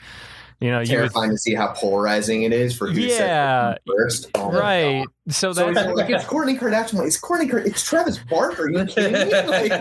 you 0.61 0.71
know, 0.71 0.81
you 0.81 0.81
would, 0.81 0.89
terrifying 1.13 1.31
to 1.31 1.39
see 1.39 1.55
how 1.55 1.69
polarizing 1.69 2.43
it 2.43 2.53
is 2.53 2.77
for 2.77 2.89
who 2.89 3.01
Yeah. 3.01 3.75
said 3.75 3.79
first. 3.87 4.31
Oh 4.35 4.51
right. 4.51 5.05
God. 5.05 5.33
So 5.35 5.53
So 5.53 5.73
that's 5.73 5.87
it's 5.87 5.97
like 5.97 6.11
it's 6.11 6.25
Kourtney 6.25 6.59
Kardashian. 6.59 7.07
It's 7.07 7.21
Kourtney. 7.21 7.53
It's 7.67 7.83
Travis 7.83 8.19
Barker. 8.19 8.65
Are 8.65 8.71
you 8.71 8.85
kidding 8.87 9.13
me? 9.13 9.29
Like, 9.49 9.73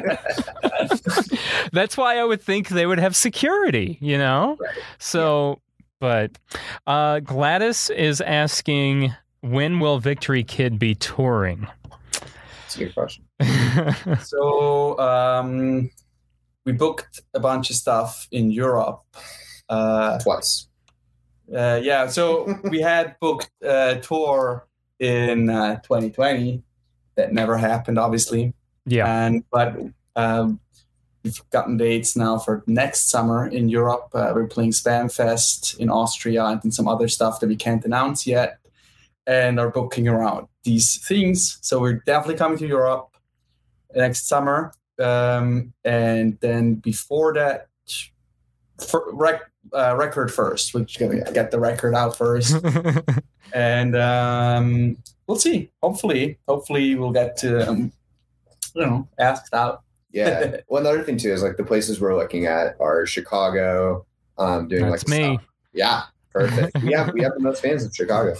that's 1.71 1.97
why 1.97 2.17
I 2.19 2.23
would 2.23 2.41
think 2.41 2.69
they 2.69 2.85
would 2.85 2.99
have 2.99 3.15
security, 3.15 3.97
you 4.01 4.17
know? 4.17 4.57
Right. 4.59 4.75
So, 4.99 5.61
but 5.99 6.37
uh, 6.85 7.21
Gladys 7.21 7.89
is 7.89 8.21
asking, 8.21 9.13
when 9.41 9.79
will 9.79 9.99
Victory 9.99 10.43
Kid 10.43 10.77
be 10.77 10.93
touring? 10.95 11.67
That's 12.61 12.75
a 12.75 12.79
good 12.79 12.93
question. 12.93 13.23
So 14.23 14.97
um, 14.99 15.89
we 16.65 16.73
booked 16.73 17.21
a 17.33 17.39
bunch 17.39 17.69
of 17.69 17.75
stuff 17.75 18.27
in 18.31 18.51
Europe. 18.51 19.01
Uh, 19.69 20.17
Twice. 20.19 20.67
uh, 21.55 21.79
yeah, 21.81 22.07
so 22.07 22.59
we 22.69 22.81
had 22.81 23.15
booked 23.19 23.49
a 23.61 23.99
tour 24.01 24.67
in 24.99 25.49
uh, 25.49 25.75
2020 25.81 26.63
that 27.15 27.33
never 27.33 27.57
happened, 27.57 27.99
obviously. 27.99 28.53
yeah. 28.85 29.25
And 29.25 29.43
but 29.51 29.75
um, 30.15 30.59
we've 31.23 31.41
gotten 31.49 31.77
dates 31.77 32.15
now 32.15 32.37
for 32.37 32.63
next 32.67 33.09
summer 33.09 33.47
in 33.47 33.69
Europe. 33.69 34.09
Uh, 34.13 34.31
we're 34.33 34.47
playing 34.47 34.71
SBAM 34.71 35.13
Fest 35.13 35.75
in 35.79 35.89
Austria 35.89 36.45
and 36.45 36.61
then 36.61 36.71
some 36.71 36.87
other 36.87 37.07
stuff 37.07 37.39
that 37.39 37.47
we 37.47 37.55
can't 37.55 37.83
announce 37.85 38.25
yet, 38.25 38.59
and 39.25 39.59
are 39.59 39.69
booking 39.69 40.07
around 40.07 40.47
these 40.63 41.05
things. 41.05 41.57
So 41.61 41.79
we're 41.79 42.01
definitely 42.05 42.35
coming 42.35 42.57
to 42.59 42.67
Europe 42.67 43.09
next 43.95 44.27
summer, 44.27 44.71
um, 44.99 45.73
and 45.83 46.37
then 46.41 46.75
before 46.75 47.33
that, 47.33 47.67
for, 48.89 49.09
rec, 49.13 49.41
uh, 49.73 49.95
record 49.95 50.33
first. 50.33 50.73
We're 50.73 50.85
gonna 50.99 51.31
get 51.31 51.51
the 51.51 51.59
record 51.59 51.95
out 51.95 52.17
first 52.17 52.55
and 53.53 53.95
um, 53.95 54.97
we'll 55.27 55.37
see. 55.37 55.71
Hopefully, 55.81 56.37
hopefully 56.47 56.95
we'll 56.95 57.11
get 57.11 57.37
to 57.37 57.69
um, 57.69 57.91
you 58.75 58.85
know 58.85 59.07
asked 59.19 59.53
out. 59.53 59.83
Yeah. 60.11 60.57
well, 60.67 60.81
another 60.81 61.03
thing 61.03 61.17
too 61.17 61.31
is 61.31 61.43
like 61.43 61.57
the 61.57 61.63
places 61.63 61.99
we're 61.99 62.15
looking 62.15 62.45
at 62.45 62.75
are 62.79 63.05
Chicago. 63.05 64.05
Um, 64.39 64.67
doing 64.67 64.89
That's 64.89 65.07
like 65.07 65.19
me. 65.19 65.35
stuff- 65.35 65.47
Yeah, 65.73 66.03
perfect. 66.39 66.83
we 66.83 66.93
have 66.93 67.13
we 67.13 67.21
have 67.21 67.33
the 67.33 67.39
most 67.41 67.61
fans 67.61 67.83
in 67.83 67.91
Chicago. 67.91 68.35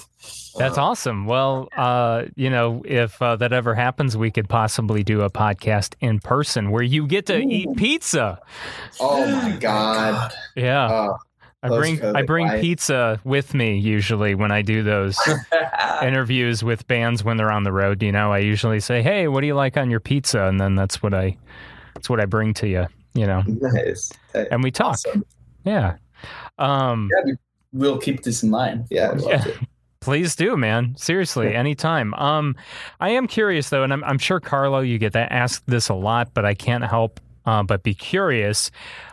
That's 0.57 0.77
Um, 0.77 0.83
awesome. 0.83 1.25
Well, 1.27 1.69
uh, 1.77 2.23
you 2.35 2.49
know, 2.49 2.81
if 2.85 3.21
uh, 3.21 3.35
that 3.37 3.53
ever 3.53 3.75
happens, 3.75 4.17
we 4.17 4.31
could 4.31 4.49
possibly 4.49 5.03
do 5.03 5.21
a 5.21 5.29
podcast 5.29 5.93
in 6.01 6.19
person 6.19 6.71
where 6.71 6.81
you 6.83 7.05
get 7.07 7.25
to 7.27 7.37
eat 7.37 7.69
pizza. 7.77 8.39
Oh 8.99 9.25
my 9.27 9.55
god. 9.57 10.33
Yeah. 10.55 10.85
Uh, 10.85 11.17
I 11.63 11.69
bring 11.69 12.03
I 12.03 12.21
bring 12.21 12.47
life. 12.47 12.61
pizza 12.61 13.19
with 13.23 13.53
me 13.53 13.77
usually 13.77 14.35
when 14.35 14.51
I 14.51 14.61
do 14.61 14.83
those 14.83 15.17
interviews 16.03 16.63
with 16.63 16.87
bands 16.87 17.23
when 17.23 17.37
they're 17.37 17.51
on 17.51 17.63
the 17.63 17.71
road. 17.73 18.01
You 18.03 18.11
know, 18.11 18.31
I 18.31 18.39
usually 18.39 18.79
say, 18.79 19.01
"Hey, 19.01 19.27
what 19.27 19.41
do 19.41 19.47
you 19.47 19.55
like 19.55 19.75
on 19.75 19.89
your 19.89 19.99
pizza?" 19.99 20.43
And 20.45 20.59
then 20.61 20.75
that's 20.75 21.01
what 21.01 21.13
I 21.13 21.35
that's 21.95 22.09
what 22.09 22.19
I 22.19 22.25
bring 22.25 22.53
to 22.55 22.67
you. 22.67 22.85
You 23.15 23.25
know, 23.25 23.41
nice. 23.47 24.11
Hey, 24.33 24.47
and 24.51 24.63
we 24.63 24.69
talk. 24.71 24.93
Awesome. 24.93 25.25
Yeah. 25.65 25.95
Um, 26.59 27.09
Yeah, 27.11 27.21
we, 27.25 27.37
we'll 27.77 27.99
keep 27.99 28.23
this 28.23 28.43
in 28.43 28.49
mind. 28.49 28.81
of 28.81 28.87
Yeah, 28.89 29.09
course. 29.09 29.23
I'd 29.23 29.31
love 29.31 29.43
to. 29.43 29.67
Please 29.99 30.35
do, 30.35 30.55
man. 30.55 30.95
Seriously, 30.95 31.53
anytime. 31.55 32.13
Um, 32.13 32.55
I 32.99 33.09
am 33.09 33.27
curious 33.27 33.69
though, 33.69 33.83
and 33.83 33.91
I'm, 33.91 34.03
I'm 34.03 34.17
sure 34.19 34.39
Carlo, 34.39 34.79
you 34.79 34.97
get 34.97 35.13
that 35.13 35.31
asked 35.31 35.65
this 35.67 35.89
a 35.89 35.93
lot, 35.95 36.33
but 36.33 36.45
I 36.45 36.53
can't 36.53 36.83
help 36.85 37.19
uh, 37.45 37.63
but 37.63 37.83
be 37.83 37.93
curious. 37.93 38.69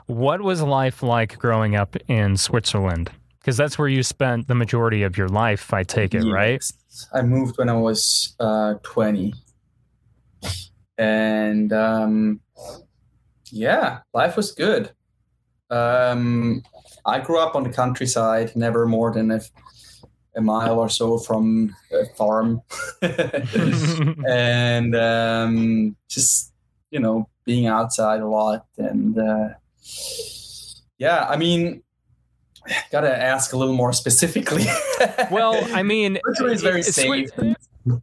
What 0.07 0.43
was 0.43 0.61
life 0.61 1.03
like 1.03 1.39
growing 1.39 1.75
up 1.75 1.97
in 2.09 2.37
Switzerland? 2.37 3.11
Because 3.41 3.57
that's 3.57 3.79
where 3.79 3.89
you 3.89 4.03
spent 4.03 4.49
the 4.49 4.55
majority 4.55 5.03
of 5.03 5.17
your 5.17 5.29
life. 5.29 5.73
I 5.73 5.83
take 5.83 6.15
it, 6.15 6.25
right? 6.25 6.62
I 7.12 7.23
moved 7.23 7.59
when 7.59 7.69
I 7.69 7.75
was 7.75 8.35
uh, 8.41 8.75
20. 8.83 9.35
And 10.97 11.73
um, 11.73 12.41
yeah, 13.51 14.01
life 14.12 14.37
was 14.37 14.53
good. 14.53 14.93
Um, 15.75 16.62
I 17.05 17.20
grew 17.20 17.39
up 17.39 17.55
on 17.55 17.64
the 17.64 17.70
countryside, 17.70 18.55
never 18.55 18.87
more 18.87 19.12
than 19.12 19.31
a, 19.31 19.41
a 20.37 20.41
mile 20.41 20.79
or 20.79 20.89
so 20.89 21.18
from 21.18 21.75
a 21.93 22.07
farm. 22.16 22.62
and 23.03 24.95
um, 24.95 25.97
just, 26.09 26.53
you 26.91 27.01
know, 27.01 27.29
being 27.45 27.66
outside 27.66 28.20
a 28.20 28.29
lot. 28.29 28.66
And 28.79 29.18
uh, 29.18 29.49
yeah, 30.99 31.27
I 31.29 31.37
mean, 31.37 31.83
gotta 32.91 33.14
ask 33.14 33.53
a 33.53 33.57
little 33.57 33.75
more 33.75 33.93
specifically. 33.93 34.64
well, 35.31 35.62
I 35.75 35.83
mean, 35.83 36.18
Switzerland 36.25 36.55
is 36.55 36.62
very 36.62 36.81
it's- 36.81 36.95
safe. 36.95 37.57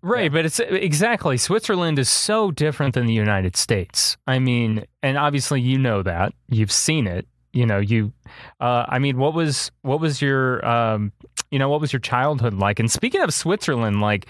Right, 0.03 0.32
but 0.32 0.45
it's 0.45 0.59
exactly 0.59 1.38
Switzerland 1.38 1.97
is 1.97 2.07
so 2.07 2.51
different 2.51 2.93
than 2.93 3.07
the 3.07 3.13
United 3.13 3.55
States. 3.55 4.15
I 4.28 4.38
mean, 4.38 4.86
and 5.01 5.17
obviously 5.17 5.59
you 5.59 5.80
know 5.80 6.03
that 6.03 6.34
you've 6.49 6.72
seen 6.72 7.07
it. 7.07 7.26
You 7.53 7.65
know, 7.65 7.79
you. 7.79 8.13
Uh, 8.59 8.85
I 8.87 8.99
mean, 8.99 9.17
what 9.17 9.33
was 9.33 9.71
what 9.81 9.99
was 9.99 10.21
your 10.21 10.65
um, 10.65 11.11
you 11.51 11.59
know 11.59 11.67
what 11.69 11.81
was 11.81 11.91
your 11.91 11.99
childhood 11.99 12.53
like? 12.53 12.79
And 12.79 12.89
speaking 12.89 13.21
of 13.21 13.33
Switzerland, 13.33 13.99
like 14.01 14.25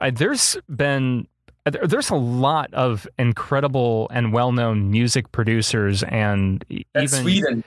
uh, 0.00 0.10
there's 0.12 0.56
been 0.74 1.28
uh, 1.64 1.70
there's 1.86 2.10
a 2.10 2.16
lot 2.16 2.72
of 2.74 3.06
incredible 3.18 4.08
and 4.12 4.32
well-known 4.32 4.90
music 4.90 5.30
producers 5.32 6.02
and 6.04 6.64
That's 6.94 7.12
even 7.14 7.22
Sweden. 7.22 7.64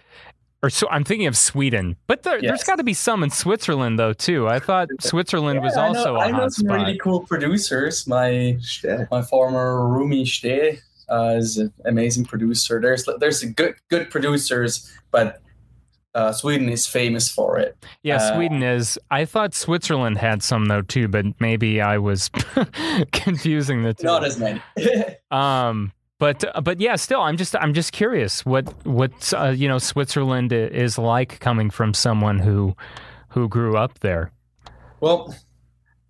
or 0.63 0.69
so 0.69 0.87
I'm 0.89 1.05
thinking 1.05 1.27
of 1.27 1.37
Sweden, 1.37 1.95
but 2.07 2.23
there, 2.23 2.33
there's 2.41 2.59
Yes. 2.59 2.63
got 2.65 2.75
to 2.77 2.83
be 2.83 2.93
some 2.93 3.23
in 3.23 3.29
Switzerland 3.29 3.97
though 3.99 4.11
too. 4.13 4.47
I 4.49 4.59
thought 4.59 4.89
Switzerland 4.99 5.61
was 5.61 5.75
Yeah, 5.77 5.83
I 5.83 5.87
also 5.87 6.13
know, 6.13 6.15
a 6.17 6.19
I 6.19 6.31
know 6.31 6.49
some 6.49 6.65
spot. 6.65 6.77
really 6.79 6.97
cool 6.97 7.21
producers. 7.21 8.05
My 8.07 8.57
my 9.11 9.21
former 9.21 9.77
roomie 9.79 10.27
Ste 10.27 10.81
uh, 11.11 11.35
is 11.37 11.57
an 11.57 11.73
amazing 11.85 12.25
producer. 12.25 12.79
There's 12.81 13.07
there's 13.19 13.43
good 13.43 13.75
good 13.89 14.09
producers, 14.09 14.91
but 15.11 15.41
uh, 16.15 16.31
Sweden 16.31 16.69
is 16.69 16.87
famous 16.87 17.29
for 17.29 17.57
it. 17.59 17.77
Yeah, 18.03 18.17
Uh, 18.17 18.35
Sweden 18.35 18.63
is. 18.63 18.97
I 19.11 19.25
thought 19.25 19.53
Switzerland 19.53 20.17
had 20.17 20.41
some 20.41 20.65
though 20.65 20.81
too, 20.81 21.07
but 21.07 21.25
maybe 21.39 21.81
I 21.81 21.97
was 21.97 22.29
confusing 23.11 23.83
the 23.83 23.93
two. 23.93 24.05
Not 24.05 24.23
as 24.23 24.39
many. 24.39 24.61
Um, 25.31 25.91
but 26.17 26.43
but 26.63 26.81
yeah, 26.81 26.95
still, 26.95 27.21
I'm 27.21 27.37
just 27.37 27.55
I'm 27.55 27.73
just 27.73 27.91
curious 27.93 28.43
what 28.45 28.65
what 28.85 29.31
uh, 29.37 29.49
you 29.49 29.67
know 29.67 29.77
Switzerland 29.77 30.51
is 30.51 30.97
like 30.97 31.39
coming 31.39 31.69
from 31.69 31.93
someone 31.93 32.39
who 32.39 32.75
who 33.29 33.47
grew 33.47 33.77
up 33.77 33.99
there. 33.99 34.31
well, 35.01 35.35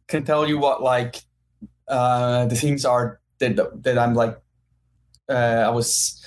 can 0.07 0.23
tell 0.23 0.47
you 0.47 0.57
what 0.57 0.81
like 0.81 1.17
uh, 1.89 2.45
the 2.45 2.55
things 2.55 2.85
are 2.85 3.19
that 3.39 3.83
that 3.83 3.97
I'm 3.97 4.15
like 4.15 4.39
uh, 5.29 5.63
I 5.67 5.69
was 5.69 6.21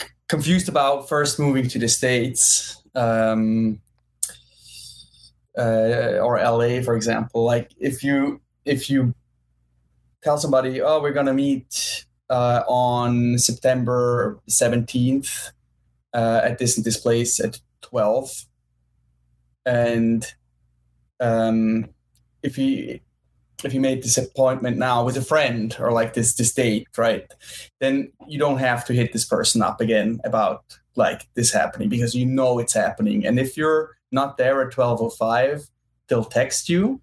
c- 0.00 0.08
confused 0.28 0.68
about 0.68 1.08
first 1.08 1.38
moving 1.38 1.68
to 1.68 1.78
the 1.78 1.88
states. 1.88 2.82
Um, 2.94 3.80
uh, 5.58 6.20
or 6.22 6.38
LA, 6.38 6.80
for 6.82 6.94
example. 6.94 7.44
Like 7.44 7.72
if 7.78 8.04
you 8.04 8.40
if 8.64 8.88
you 8.88 9.14
tell 10.22 10.38
somebody, 10.38 10.80
"Oh, 10.80 11.02
we're 11.02 11.12
gonna 11.12 11.34
meet 11.34 12.06
uh, 12.30 12.62
on 12.68 13.38
September 13.38 14.38
seventeenth 14.48 15.50
uh, 16.14 16.40
at 16.44 16.58
this 16.58 16.76
this 16.76 16.96
place 16.96 17.40
at 17.40 17.60
12," 17.82 18.46
and 19.66 20.24
um, 21.20 21.88
if 22.42 22.56
you 22.56 23.00
if 23.64 23.74
you 23.74 23.80
made 23.80 24.02
this 24.02 24.16
appointment 24.18 24.76
now 24.76 25.04
with 25.04 25.16
a 25.16 25.22
friend 25.22 25.74
or 25.80 25.92
like 25.92 26.14
this 26.14 26.34
this 26.34 26.52
date, 26.52 26.86
right? 26.96 27.26
Then 27.80 28.12
you 28.26 28.38
don't 28.38 28.58
have 28.58 28.84
to 28.86 28.92
hit 28.92 29.12
this 29.12 29.24
person 29.24 29.62
up 29.62 29.80
again 29.80 30.20
about 30.24 30.64
like 30.96 31.28
this 31.34 31.52
happening 31.52 31.88
because 31.88 32.14
you 32.14 32.26
know 32.26 32.58
it's 32.58 32.72
happening. 32.74 33.26
And 33.26 33.38
if 33.38 33.56
you're 33.56 33.96
not 34.12 34.36
there 34.36 34.62
at 34.66 34.72
twelve 34.72 35.00
oh 35.02 35.10
five, 35.10 35.68
they'll 36.08 36.24
text 36.24 36.68
you. 36.68 37.00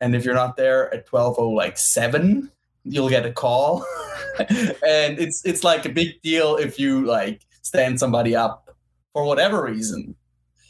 And 0.00 0.14
if 0.14 0.24
you're 0.24 0.34
not 0.34 0.56
there 0.56 0.92
at 0.94 1.06
twelve 1.06 1.36
oh 1.38 1.50
like 1.50 1.76
seven, 1.76 2.50
you'll 2.84 3.10
get 3.10 3.26
a 3.26 3.32
call. 3.32 3.84
and 4.38 5.18
it's 5.18 5.44
it's 5.44 5.64
like 5.64 5.84
a 5.84 5.90
big 5.90 6.20
deal 6.22 6.56
if 6.56 6.78
you 6.78 7.04
like 7.04 7.42
stand 7.62 7.98
somebody 8.00 8.34
up 8.34 8.74
for 9.12 9.24
whatever 9.24 9.62
reason. 9.64 10.14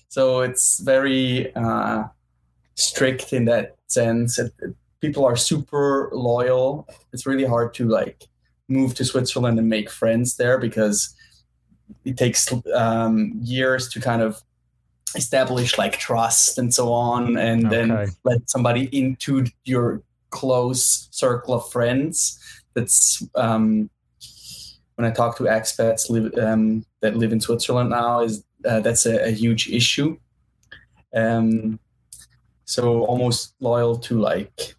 So 0.08 0.40
it's 0.40 0.80
very 0.80 1.54
uh, 1.54 2.04
strict 2.74 3.32
in 3.32 3.44
that 3.44 3.76
sense. 3.86 4.38
It, 4.38 4.52
it- 4.60 4.74
people 5.00 5.24
are 5.24 5.36
super 5.36 6.10
loyal. 6.12 6.88
It's 7.12 7.26
really 7.26 7.44
hard 7.44 7.74
to 7.74 7.88
like 7.88 8.26
move 8.68 8.94
to 8.94 9.04
Switzerland 9.04 9.58
and 9.58 9.68
make 9.68 9.90
friends 9.90 10.36
there 10.36 10.58
because 10.58 11.14
it 12.04 12.16
takes 12.16 12.52
um, 12.74 13.32
years 13.42 13.88
to 13.90 14.00
kind 14.00 14.22
of 14.22 14.40
establish 15.16 15.76
like 15.76 15.98
trust 15.98 16.58
and 16.58 16.72
so 16.72 16.92
on, 16.92 17.36
and 17.36 17.70
then 17.70 17.88
let 18.24 18.48
somebody 18.48 18.88
into 18.96 19.46
your 19.64 20.02
close 20.30 21.08
circle 21.10 21.54
of 21.54 21.68
friends. 21.70 22.38
That's 22.74 23.26
um, 23.34 23.90
when 24.94 25.10
I 25.10 25.10
talk 25.10 25.36
to 25.38 25.44
expats 25.44 26.10
live, 26.10 26.32
um, 26.38 26.84
that 27.00 27.16
live 27.16 27.32
in 27.32 27.40
Switzerland 27.40 27.90
now 27.90 28.20
is 28.20 28.44
uh, 28.64 28.80
that's 28.80 29.06
a, 29.06 29.26
a 29.26 29.30
huge 29.30 29.68
issue. 29.70 30.16
Um, 31.14 31.80
so 32.66 33.02
almost 33.04 33.54
loyal 33.58 33.98
to 33.98 34.20
like 34.20 34.76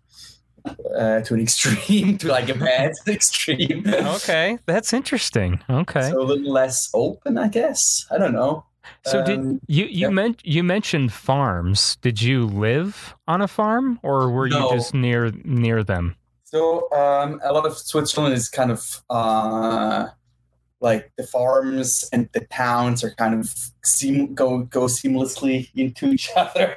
uh, 0.66 1.22
to 1.22 1.34
an 1.34 1.42
extreme, 1.42 2.18
to 2.20 2.28
like 2.28 2.50
a 2.50 2.56
bad 2.56 2.94
extreme. 3.08 3.84
Okay, 3.88 4.58
that's 4.66 4.94
interesting. 4.94 5.62
Okay, 5.70 6.10
So 6.10 6.22
a 6.22 6.24
little 6.24 6.52
less 6.52 6.90
open, 6.94 7.38
I 7.38 7.48
guess. 7.48 8.06
I 8.12 8.18
don't 8.18 8.34
know. 8.34 8.66
so 9.06 9.24
did 9.24 9.40
um, 9.40 9.62
you 9.68 9.86
you 9.86 10.08
yeah. 10.08 10.10
meant 10.10 10.46
you 10.46 10.64
mentioned 10.64 11.14
farms? 11.14 11.98
Did 11.98 12.22
you 12.22 12.46
live 12.46 13.16
on 13.28 13.42
a 13.42 13.48
farm, 13.48 14.00
or 14.04 14.30
were 14.30 14.48
you 14.48 14.70
just 14.72 14.94
near 14.94 15.32
near 15.44 15.84
them? 15.84 16.16
So 16.52 16.92
um, 16.92 17.40
a 17.44 17.54
lot 17.54 17.66
of 17.66 17.78
Switzerland 17.78 18.34
is 18.34 18.50
kind 18.50 18.72
of 18.72 19.02
uh, 19.10 20.08
like 20.82 21.12
the 21.16 21.24
farms 21.24 22.10
and 22.12 22.28
the 22.34 22.42
towns 22.42 23.04
are 23.04 23.12
kind 23.12 23.40
of 23.40 23.54
seem 23.84 24.34
go 24.34 24.60
go 24.64 24.82
seamlessly 24.82 25.70
into 25.76 26.10
each 26.10 26.30
other, 26.36 26.76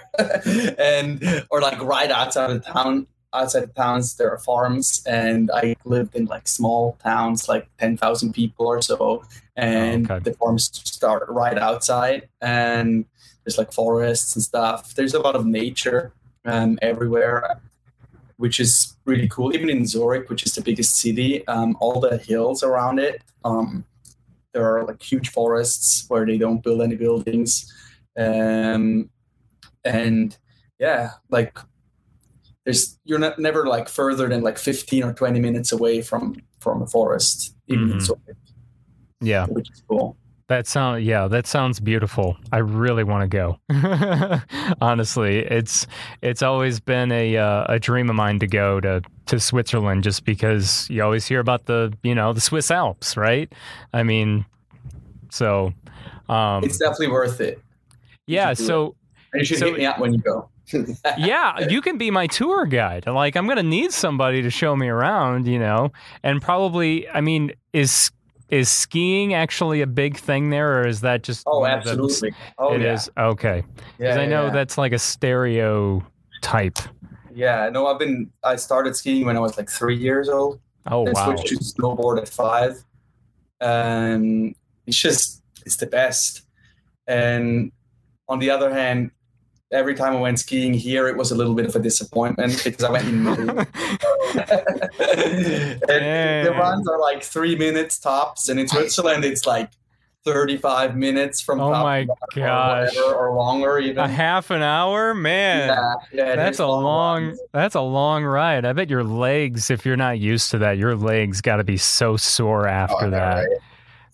and 0.79 1.45
or 1.51 1.61
like 1.61 1.83
right 1.83 2.11
outside 2.11 2.51
of 2.51 2.63
the 2.63 2.73
town. 2.73 3.07
Outside 3.35 3.65
the 3.65 3.73
towns, 3.75 4.15
there 4.17 4.31
are 4.31 4.39
farms, 4.39 5.03
and 5.07 5.51
I 5.53 5.75
lived 5.85 6.15
in 6.15 6.27
like 6.27 6.47
small 6.49 6.97
towns, 7.03 7.49
like 7.49 7.67
ten 7.79 7.97
thousand 7.97 8.33
people 8.33 8.67
or 8.67 8.81
so, 8.81 9.25
and 9.57 10.11
Oh, 10.11 10.15
okay. 10.15 10.31
the 10.31 10.35
farms 10.37 10.71
start 10.85 11.25
right 11.29 11.59
outside, 11.59 12.29
and 12.41 13.05
there's 13.45 13.59
like 13.59 13.73
forests 13.73 14.35
and 14.37 14.43
stuff. 14.43 14.95
There's 14.95 15.15
a 15.15 15.21
lot 15.21 15.37
of 15.37 15.45
nature 15.47 16.13
um, 16.45 16.79
everywhere 16.81 17.61
which 18.37 18.59
is 18.59 18.97
really 19.05 19.29
cool. 19.29 19.55
Even 19.55 19.71
in 19.71 19.87
Zurich, 19.87 20.29
which 20.29 20.45
is 20.45 20.55
the 20.57 20.61
biggest 20.61 20.97
city, 20.97 21.47
um, 21.47 21.77
all 21.81 22.01
the 22.01 22.19
hills 22.19 22.65
around 22.65 22.99
it, 22.99 23.23
um, 23.45 23.85
there 24.53 24.65
are 24.67 24.85
like 24.85 25.01
huge 25.01 25.31
forests 25.31 26.05
where 26.09 26.27
they 26.27 26.37
don't 26.37 26.63
build 26.63 26.83
any 26.83 26.97
buildings, 26.97 27.73
um, 28.19 29.09
and 29.85 30.37
yeah, 30.81 31.11
like 31.31 31.57
there's 32.65 32.99
you're 33.05 33.19
not 33.19 33.39
never 33.39 33.67
like 33.67 33.89
further 33.89 34.29
than 34.29 34.43
like 34.43 34.59
15 34.59 35.05
or 35.05 35.13
20 35.13 35.39
minutes 35.41 35.71
away 35.73 36.01
from 36.03 36.37
from 36.61 36.83
a 36.83 36.87
forest, 36.87 37.55
even 37.69 37.91
in 37.91 37.99
Mhm. 37.99 38.03
Zurich, 38.03 38.37
Yeah, 39.21 39.47
which 39.47 39.71
is 39.71 39.83
cool. 39.89 40.17
that 40.49 40.67
sound 40.67 41.05
yeah, 41.05 41.29
that 41.29 41.47
sounds 41.47 41.79
beautiful. 41.81 42.37
I 42.53 42.59
really 42.59 43.05
want 43.05 43.23
to 43.23 43.29
go. 43.29 43.59
Honestly, 44.81 45.39
it's 45.39 45.87
it's 46.23 46.43
always 46.43 46.81
been 46.81 47.13
a 47.13 47.37
uh, 47.37 47.65
a 47.69 47.79
dream 47.79 48.09
of 48.11 48.17
mine 48.17 48.39
to 48.41 48.47
go 48.47 48.81
to 48.81 49.03
to 49.27 49.41
Switzerland 49.41 50.03
just 50.05 50.25
because 50.25 50.89
you 50.91 51.03
always 51.03 51.27
hear 51.27 51.41
about 51.41 51.67
the 51.67 51.93
you 52.03 52.15
know 52.15 52.33
the 52.33 52.41
Swiss 52.41 52.71
Alps, 52.71 53.17
right? 53.17 53.53
I 53.93 54.03
mean, 54.03 54.45
so 55.31 55.73
um, 56.29 56.65
It's 56.65 56.79
definitely 56.79 57.09
worth 57.09 57.41
it. 57.41 57.61
yeah, 58.27 58.55
so 58.55 58.95
And 59.33 59.41
you 59.41 59.45
should 59.47 59.59
So- 59.59 59.67
hit 59.67 59.79
me 59.79 59.85
up 59.87 59.99
when 59.99 60.13
you 60.15 60.21
go. 60.21 60.49
Yeah, 61.19 61.61
you 61.69 61.81
can 61.81 61.99
be 61.99 62.11
my 62.11 62.27
tour 62.27 62.67
guide. 62.67 63.07
Like 63.07 63.37
I'm 63.37 63.47
gonna 63.47 63.63
need 63.63 63.93
somebody 63.93 64.43
to 64.43 64.51
show 64.51 64.75
me 64.77 64.89
around, 64.89 65.47
you 65.47 65.59
know, 65.59 65.93
and 66.23 66.41
probably 66.43 67.09
I 67.09 67.21
mean 67.21 67.53
is. 67.73 68.11
Is 68.51 68.69
skiing 68.69 69.33
actually 69.33 69.81
a 69.81 69.87
big 69.87 70.19
thing 70.19 70.51
there, 70.51 70.79
or 70.83 70.87
is 70.87 71.01
that 71.01 71.23
just 71.23 71.45
Oh, 71.47 71.65
of 71.65 71.83
the- 71.83 71.91
absolutely. 71.91 72.35
Oh, 72.59 72.75
It 72.75 72.83
yeah. 72.83 72.93
is 72.93 73.11
okay. 73.17 73.65
Because 73.97 74.17
Yeah, 74.17 74.23
I 74.23 74.27
know 74.27 74.45
yeah. 74.45 74.51
that's 74.53 74.77
like 74.77 74.93
a 74.93 74.99
stereotype. 74.99 76.79
Yeah, 77.35 77.71
no, 77.71 77.87
I've 77.87 77.99
been. 77.99 78.31
I 78.45 78.57
started 78.57 78.95
skiing 78.97 79.25
when 79.25 79.37
I 79.37 79.41
was 79.41 79.57
like 79.57 79.69
three 79.71 79.97
years 79.97 80.29
old. 80.29 80.61
Oh 80.87 81.07
and 81.07 81.15
wow. 81.15 81.25
switched 81.35 81.49
to 81.49 81.57
snowboard 81.57 82.21
at 82.21 82.29
five. 82.29 82.85
Um, 83.63 84.55
it's 84.87 84.99
just 85.01 85.43
it's 85.65 85.77
the 85.79 85.87
best. 85.87 86.43
And 87.07 87.73
on 88.29 88.39
the 88.39 88.51
other 88.51 88.73
hand, 88.73 89.11
every 89.73 89.95
time 89.95 90.15
I 90.17 90.21
went 90.21 90.39
skiing 90.39 90.75
here, 90.75 91.09
it 91.09 91.17
was 91.17 91.31
a 91.31 91.35
little 91.35 91.55
bit 91.55 91.67
of 91.67 91.75
a 91.77 91.81
disappointment 91.81 92.63
because 92.65 92.85
I 92.85 92.91
went 92.91 93.09
in. 93.09 93.25
And 95.89 96.47
the 96.47 96.55
runs 96.59 96.89
are 96.89 96.99
like 97.01 97.23
three 97.23 97.57
minutes 97.57 97.99
tops, 97.99 98.49
and 98.49 98.59
in 98.61 98.69
Switzerland 98.69 99.25
it's 99.25 99.47
like 99.47 99.71
thirty-five 100.25 100.97
minutes 100.97 101.41
from. 101.41 101.61
Oh 101.61 101.71
top 101.73 101.83
my 101.85 102.07
gosh. 102.35 102.97
or, 102.97 103.15
or 103.15 103.35
longer 103.37 103.79
even. 103.79 103.99
a 103.99 104.09
half 104.09 104.51
an 104.51 104.63
hour, 104.63 105.15
man. 105.15 105.69
yeah, 105.69 105.95
yeah, 106.13 106.37
That's 106.37 106.59
a 106.59 106.67
long 106.67 107.27
runs. 107.27 107.41
that's 107.53 107.75
a 107.75 107.81
long 107.81 108.25
ride. 108.25 108.65
I 108.65 108.73
bet 108.73 108.89
your 108.91 109.05
legs, 109.05 109.71
if 109.71 109.85
you're 109.87 109.97
not 109.97 110.19
used 110.19 110.51
to 110.53 110.59
that, 110.59 110.79
your 110.79 110.97
legs 110.97 111.41
got 111.41 111.57
to 111.57 111.65
be 111.65 111.77
so 111.77 112.17
sore 112.17 112.67
after 112.67 112.95
Oh, 112.97 112.99
I 112.99 113.05
know, 113.05 113.11
that. 113.11 113.35
right? 113.35 113.49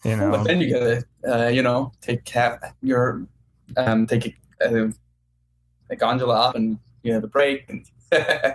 You 0.05 0.16
But 0.30 0.44
then 0.44 0.61
you 0.61 0.72
gotta, 0.72 1.05
uh, 1.28 1.48
you 1.48 1.62
know, 1.62 1.92
take 2.01 2.24
cap 2.24 2.74
your, 2.82 3.26
um, 3.76 4.07
take 4.07 4.36
a, 4.62 4.86
uh, 4.86 4.88
a 5.91 5.97
gondola 5.97 6.34
up 6.34 6.55
and 6.55 6.78
you 7.03 7.12
have 7.12 7.24
a 7.24 7.28
break. 7.28 7.68
And 7.68 7.84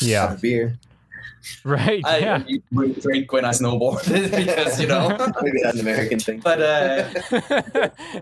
Yeah. 0.00 0.28
Have 0.28 0.38
a 0.38 0.40
beer. 0.40 0.78
Right. 1.64 2.02
I 2.04 2.18
yeah. 2.18 2.44
usually 2.46 3.00
drink 3.00 3.32
when 3.32 3.44
I 3.44 3.50
snowboard 3.50 4.04
because 4.36 4.80
you 4.80 4.86
know. 4.86 5.08
Maybe 5.42 5.60
that's 5.62 5.74
an 5.74 5.80
American 5.80 6.20
thing. 6.20 6.40
But 6.40 6.62
uh, 6.62 7.08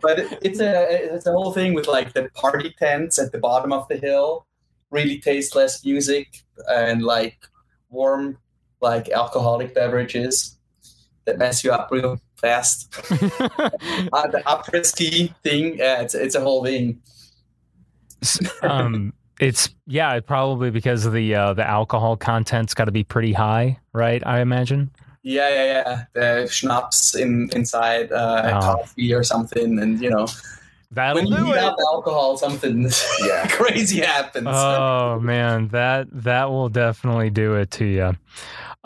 but 0.00 0.38
it's 0.42 0.60
a 0.60 1.14
it's 1.14 1.26
a 1.26 1.32
whole 1.32 1.52
thing 1.52 1.74
with 1.74 1.86
like 1.86 2.14
the 2.14 2.30
party 2.34 2.74
tents 2.78 3.18
at 3.18 3.32
the 3.32 3.38
bottom 3.38 3.72
of 3.72 3.86
the 3.88 3.96
hill, 3.96 4.46
really 4.90 5.18
tasteless 5.18 5.84
music 5.84 6.44
and 6.68 7.02
like 7.02 7.38
warm 7.90 8.38
like 8.80 9.10
alcoholic 9.10 9.74
beverages 9.74 10.56
that 11.26 11.36
mess 11.38 11.62
you 11.62 11.72
up 11.72 11.90
real 11.90 12.18
fast. 12.36 12.94
Uh, 14.12 14.26
the 14.28 14.42
après 14.46 14.84
ski 14.84 15.34
thing, 15.42 15.76
yeah, 15.76 16.00
it's 16.00 16.14
it's 16.14 16.34
a 16.34 16.40
whole 16.40 16.64
thing. 16.64 17.02
Um 18.62 19.12
it's 19.40 19.70
yeah, 19.86 20.20
probably 20.20 20.70
because 20.70 21.06
of 21.06 21.12
the 21.12 21.34
uh, 21.34 21.54
the 21.54 21.66
alcohol 21.66 22.16
content's 22.16 22.74
got 22.74 22.84
to 22.84 22.92
be 22.92 23.02
pretty 23.04 23.32
high, 23.32 23.78
right? 23.92 24.22
I 24.26 24.40
imagine. 24.40 24.90
Yeah, 25.22 25.48
yeah, 25.48 25.64
yeah. 25.64 26.04
The 26.14 26.48
schnapps 26.48 27.14
in 27.14 27.48
inside 27.54 28.12
uh, 28.12 28.42
Oh. 28.54 28.60
coffee 28.76 29.12
or 29.14 29.22
something, 29.24 29.78
and 29.78 30.00
you 30.00 30.10
know, 30.10 30.26
That'll 30.92 31.22
when 31.22 31.26
you 31.32 31.36
do 31.44 31.52
up 31.54 31.76
alcohol, 31.92 32.36
something 32.36 32.90
Yeah. 33.24 33.46
crazy 33.48 34.00
happens. 34.00 34.46
Oh 34.50 35.18
man, 35.20 35.68
that 35.68 36.08
that 36.12 36.50
will 36.50 36.68
definitely 36.68 37.30
do 37.30 37.54
it 37.54 37.70
to 37.72 37.84
you. 37.84 38.16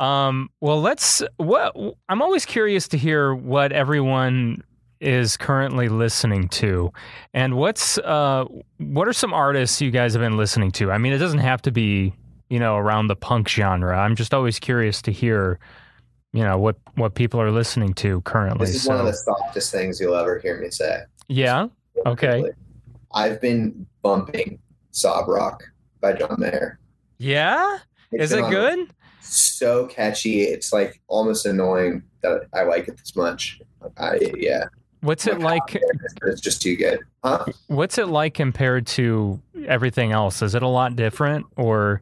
Um, 0.04 0.50
well, 0.60 0.80
let's. 0.80 1.22
What 1.36 1.76
I'm 2.08 2.20
always 2.22 2.44
curious 2.44 2.88
to 2.88 2.98
hear 2.98 3.34
what 3.34 3.72
everyone 3.72 4.62
is 5.00 5.36
currently 5.36 5.88
listening 5.88 6.48
to, 6.48 6.92
and 7.32 7.56
what's 7.56 7.98
uh, 7.98 8.44
what 8.78 9.08
are 9.08 9.12
some 9.12 9.32
artists 9.34 9.80
you 9.80 9.90
guys 9.90 10.12
have 10.14 10.22
been 10.22 10.36
listening 10.36 10.70
to? 10.72 10.90
I 10.90 10.98
mean, 10.98 11.12
it 11.12 11.18
doesn't 11.18 11.40
have 11.40 11.62
to 11.62 11.70
be 11.72 12.14
you 12.50 12.58
know 12.58 12.76
around 12.76 13.08
the 13.08 13.16
punk 13.16 13.48
genre. 13.48 13.98
I'm 13.98 14.16
just 14.16 14.32
always 14.34 14.58
curious 14.58 15.02
to 15.02 15.12
hear 15.12 15.58
you 16.32 16.42
know 16.42 16.58
what 16.58 16.76
what 16.94 17.14
people 17.14 17.40
are 17.40 17.50
listening 17.50 17.94
to 17.94 18.20
currently. 18.22 18.66
This 18.66 18.76
is 18.76 18.82
so 18.84 18.90
one 18.90 19.00
of 19.00 19.06
the 19.06 19.12
softest 19.14 19.70
things 19.72 20.00
you'll 20.00 20.16
ever 20.16 20.38
hear 20.38 20.60
me 20.60 20.70
say. 20.70 21.02
yeah, 21.28 21.68
Okay. 22.06 22.44
I've 23.14 23.40
been 23.40 23.86
bumping 24.02 24.58
Sob 24.90 25.28
Rock 25.28 25.62
by 26.00 26.12
John 26.14 26.36
Mayer. 26.38 26.78
yeah. 27.18 27.78
It's 28.10 28.30
Is 28.30 28.32
it 28.32 28.48
good? 28.50 28.92
So 29.22 29.86
catchy. 29.86 30.42
It's 30.42 30.72
like 30.72 31.00
almost 31.08 31.46
annoying 31.46 32.02
that 32.22 32.46
I 32.52 32.62
like 32.62 32.86
it 32.88 32.96
this 32.96 33.16
much. 33.16 33.60
I 33.96 34.18
yeah. 34.36 34.64
What's 35.04 35.26
it 35.26 35.38
like? 35.40 35.78
It's 36.22 36.40
just 36.40 36.62
too 36.62 36.76
good. 36.76 37.00
Huh? 37.22 37.44
What's 37.66 37.98
it 37.98 38.08
like 38.08 38.32
compared 38.32 38.86
to 38.88 39.38
everything 39.66 40.12
else? 40.12 40.40
Is 40.40 40.54
it 40.54 40.62
a 40.62 40.68
lot 40.68 40.96
different 40.96 41.44
or 41.56 42.00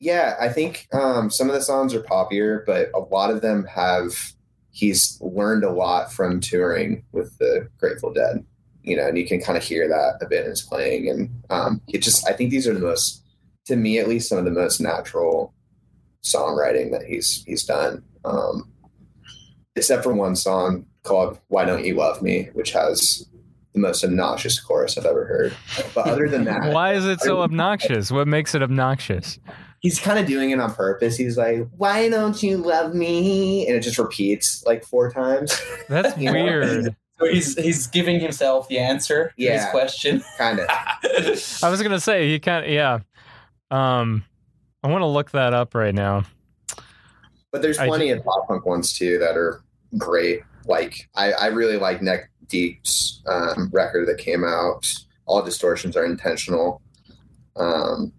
Yeah, 0.00 0.36
I 0.40 0.48
think 0.48 0.88
um, 0.94 1.30
some 1.30 1.48
of 1.48 1.54
the 1.54 1.60
songs 1.60 1.94
are 1.94 2.00
poppier, 2.00 2.64
but 2.64 2.90
a 2.94 2.98
lot 2.98 3.30
of 3.30 3.42
them 3.42 3.64
have. 3.66 4.32
He's 4.70 5.18
learned 5.20 5.64
a 5.64 5.70
lot 5.70 6.10
from 6.10 6.40
touring 6.40 7.04
with 7.12 7.36
the 7.36 7.68
Grateful 7.78 8.10
Dead, 8.10 8.42
you 8.82 8.96
know, 8.96 9.06
and 9.06 9.18
you 9.18 9.26
can 9.26 9.38
kind 9.38 9.58
of 9.58 9.62
hear 9.62 9.86
that 9.86 10.16
a 10.22 10.26
bit 10.26 10.44
in 10.44 10.50
his 10.50 10.62
playing. 10.62 11.10
And 11.10 11.30
um, 11.50 11.82
it 11.88 11.98
just, 11.98 12.26
I 12.26 12.32
think 12.32 12.50
these 12.50 12.66
are 12.66 12.72
the 12.72 12.80
most, 12.80 13.22
to 13.66 13.76
me 13.76 13.98
at 13.98 14.08
least, 14.08 14.30
some 14.30 14.38
of 14.38 14.46
the 14.46 14.50
most 14.50 14.80
natural 14.80 15.52
songwriting 16.24 16.90
that 16.92 17.04
he's 17.04 17.44
he's 17.44 17.64
done. 17.64 18.02
Um, 18.24 18.72
except 19.76 20.02
for 20.02 20.14
one 20.14 20.36
song 20.36 20.86
called 21.02 21.38
"Why 21.48 21.64
Don't 21.64 21.84
You 21.84 21.94
Love 21.96 22.22
Me," 22.22 22.48
which 22.52 22.72
has 22.72 23.26
the 23.74 23.80
most 23.80 24.04
obnoxious 24.04 24.60
chorus 24.60 24.98
I've 24.98 25.06
ever 25.06 25.24
heard. 25.24 25.56
But 25.94 26.06
other 26.08 26.28
than 26.28 26.44
that, 26.44 26.72
why 26.72 26.92
is 26.94 27.06
it 27.06 27.20
so 27.20 27.40
obnoxious? 27.42 28.10
What 28.10 28.28
makes 28.28 28.54
it 28.54 28.62
obnoxious? 28.62 29.38
he's 29.82 29.98
kind 29.98 30.18
of 30.18 30.26
doing 30.26 30.50
it 30.50 30.60
on 30.60 30.72
purpose. 30.72 31.16
He's 31.16 31.36
like, 31.36 31.66
"Why 31.76 32.08
don't 32.08 32.40
you 32.42 32.56
love 32.56 32.94
me?" 32.94 33.66
and 33.66 33.76
it 33.76 33.80
just 33.80 33.98
repeats 33.98 34.64
like 34.64 34.84
four 34.84 35.10
times. 35.10 35.60
That's 35.88 36.16
You 36.18 36.32
know? 36.32 36.44
weird. 36.44 36.96
So 37.18 37.26
he's 37.26 37.56
he's 37.56 37.86
giving 37.88 38.18
himself 38.18 38.68
the 38.68 38.78
answer 38.78 39.32
to 39.38 39.44
his 39.52 39.64
question. 39.66 40.24
kind 40.38 40.60
of. 40.60 40.66
I 41.62 41.68
was 41.68 41.82
gonna 41.82 42.00
say 42.00 42.28
he 42.28 42.38
kind 42.40 42.64
of 42.64 42.70
yeah. 42.70 43.00
Um, 43.70 44.24
I 44.82 44.88
want 44.88 45.02
to 45.02 45.06
look 45.06 45.30
that 45.32 45.52
up 45.54 45.74
right 45.74 45.94
now. 45.94 46.24
But 47.50 47.62
there's 47.62 47.78
I 47.78 47.86
plenty 47.86 48.10
of 48.10 48.24
pop 48.24 48.48
punk 48.48 48.64
ones 48.64 48.92
too 48.92 49.18
that 49.18 49.36
are 49.36 49.62
great. 49.98 50.42
Like 50.66 51.08
I, 51.14 51.32
I 51.32 51.46
really 51.46 51.76
like 51.76 52.02
Neck 52.02 52.30
Deep's 52.48 53.22
um, 53.26 53.70
record 53.72 54.08
that 54.08 54.18
came 54.18 54.44
out. 54.44 54.90
All 55.26 55.42
distortions 55.42 55.96
are 55.96 56.04
intentional. 56.04 56.82
Um, 57.56 58.12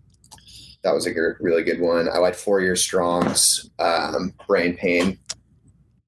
that 0.83 0.93
was 0.93 1.05
a 1.05 1.13
good, 1.13 1.35
really 1.39 1.63
good 1.63 1.79
one. 1.79 2.09
I 2.09 2.17
like 2.17 2.35
Four 2.35 2.61
Year 2.61 2.75
Strong's 2.75 3.69
um, 3.79 4.33
Brain 4.47 4.75
Pain. 4.75 5.17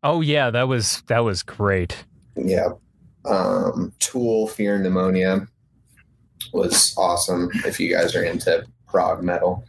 Oh 0.04 0.22
yeah, 0.22 0.50
that 0.52 0.68
was 0.68 1.02
that 1.08 1.20
was 1.20 1.44
great. 1.44 2.04
Yeah. 2.36 2.70
Um, 3.26 3.92
Tool 4.00 4.48
Fear 4.48 4.80
Inoculum 4.80 5.48
was 6.54 6.94
awesome. 6.98 7.50
If 7.66 7.80
you 7.80 7.92
guys 7.92 8.16
are 8.16 8.24
into 8.24 8.66
prog 8.88 9.24
metal. 9.24 9.64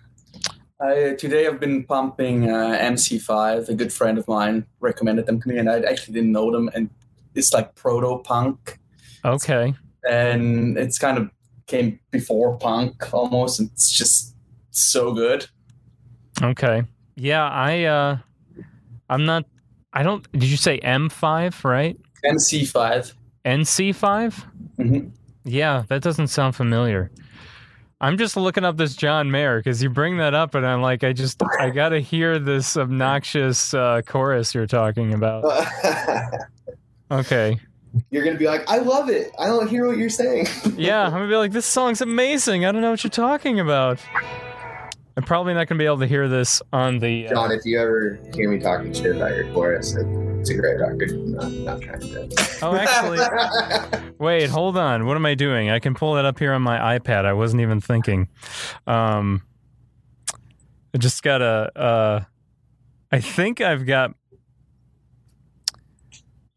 I, 0.80 1.14
today 1.18 1.46
I've 1.46 1.58
been 1.60 1.84
pumping 1.84 2.50
uh, 2.50 2.78
MC5. 2.80 3.68
A 3.68 3.74
good 3.74 3.92
friend 3.92 4.18
of 4.18 4.28
mine 4.28 4.66
recommended 4.80 5.26
them 5.26 5.40
to 5.40 5.48
me, 5.48 5.58
and 5.58 5.70
I 5.70 5.80
actually 5.80 6.14
didn't 6.14 6.32
know 6.32 6.50
them. 6.52 6.68
And 6.74 6.90
it's 7.34 7.52
like 7.52 7.74
proto 7.74 8.18
punk, 8.22 8.78
Okay, 9.24 9.74
and 10.08 10.76
it's 10.76 10.98
kind 10.98 11.18
of 11.18 11.30
came 11.66 11.98
before 12.10 12.56
punk 12.58 13.12
almost. 13.14 13.58
And 13.60 13.70
it's 13.72 13.90
just 13.90 14.34
so 14.70 15.12
good. 15.14 15.46
okay, 16.42 16.82
yeah. 17.16 17.48
I 17.48 17.84
uh, 17.84 18.18
I'm 19.08 19.24
not. 19.24 19.44
I 19.94 20.02
don't. 20.02 20.30
Did 20.32 20.44
you 20.44 20.56
say 20.58 20.78
M 20.78 21.08
five 21.08 21.64
right? 21.64 21.96
MC5. 22.24 23.14
NC 23.46 23.94
5 23.94 24.44
Mhm. 24.80 25.12
Yeah, 25.44 25.84
that 25.88 26.02
doesn't 26.02 26.26
sound 26.26 26.56
familiar. 26.56 27.12
I'm 28.00 28.18
just 28.18 28.36
looking 28.36 28.64
up 28.64 28.76
this 28.76 28.94
John 28.94 29.30
Mayer 29.30 29.58
because 29.58 29.82
you 29.82 29.88
bring 29.88 30.18
that 30.18 30.34
up, 30.34 30.54
and 30.54 30.66
I'm 30.66 30.82
like, 30.82 31.02
I 31.02 31.12
just 31.14 31.42
I 31.58 31.70
gotta 31.70 31.98
hear 32.00 32.38
this 32.38 32.76
obnoxious 32.76 33.72
uh, 33.72 34.02
chorus 34.06 34.54
you're 34.54 34.66
talking 34.66 35.14
about. 35.14 35.44
Okay, 37.08 37.56
you're 38.10 38.24
gonna 38.24 38.36
be 38.36 38.46
like, 38.48 38.68
I 38.68 38.78
love 38.78 39.08
it. 39.08 39.30
I 39.38 39.46
don't 39.46 39.68
hear 39.70 39.86
what 39.86 39.96
you're 39.96 40.08
saying. 40.10 40.48
yeah, 40.76 41.04
I'm 41.04 41.12
gonna 41.12 41.28
be 41.28 41.36
like, 41.36 41.52
this 41.52 41.66
song's 41.66 42.00
amazing. 42.00 42.64
I 42.64 42.72
don't 42.72 42.80
know 42.82 42.90
what 42.90 43.04
you're 43.04 43.12
talking 43.12 43.60
about. 43.60 44.00
I'm 45.16 45.22
probably 45.22 45.54
not 45.54 45.68
gonna 45.68 45.78
be 45.78 45.86
able 45.86 46.00
to 46.00 46.06
hear 46.08 46.28
this 46.28 46.60
on 46.72 46.98
the. 46.98 47.28
John, 47.28 47.52
Uh, 47.52 47.54
if 47.54 47.64
you 47.64 47.80
ever 47.80 48.18
hear 48.34 48.50
me 48.50 48.58
talking 48.58 48.92
shit 48.92 49.14
about 49.14 49.36
your 49.36 49.52
chorus, 49.52 49.94
it- 49.94 50.04
it's 50.48 50.56
a 50.56 50.60
great 50.60 50.78
record. 50.78 51.10
I'm 51.10 51.64
not, 51.64 51.80
trying 51.80 52.00
to. 52.00 52.58
oh, 52.62 52.76
actually, 52.76 54.10
wait, 54.18 54.48
hold 54.48 54.76
on. 54.76 55.06
What 55.06 55.16
am 55.16 55.26
I 55.26 55.34
doing? 55.34 55.70
I 55.70 55.80
can 55.80 55.94
pull 55.94 56.14
that 56.14 56.24
up 56.24 56.38
here 56.38 56.52
on 56.52 56.62
my 56.62 56.98
iPad. 56.98 57.24
I 57.24 57.32
wasn't 57.32 57.62
even 57.62 57.80
thinking. 57.80 58.28
Um, 58.86 59.42
I 60.94 60.98
just 60.98 61.22
gotta. 61.24 61.72
Uh, 61.76 62.20
I 63.10 63.20
think 63.20 63.60
I've 63.60 63.86
got. 63.86 64.14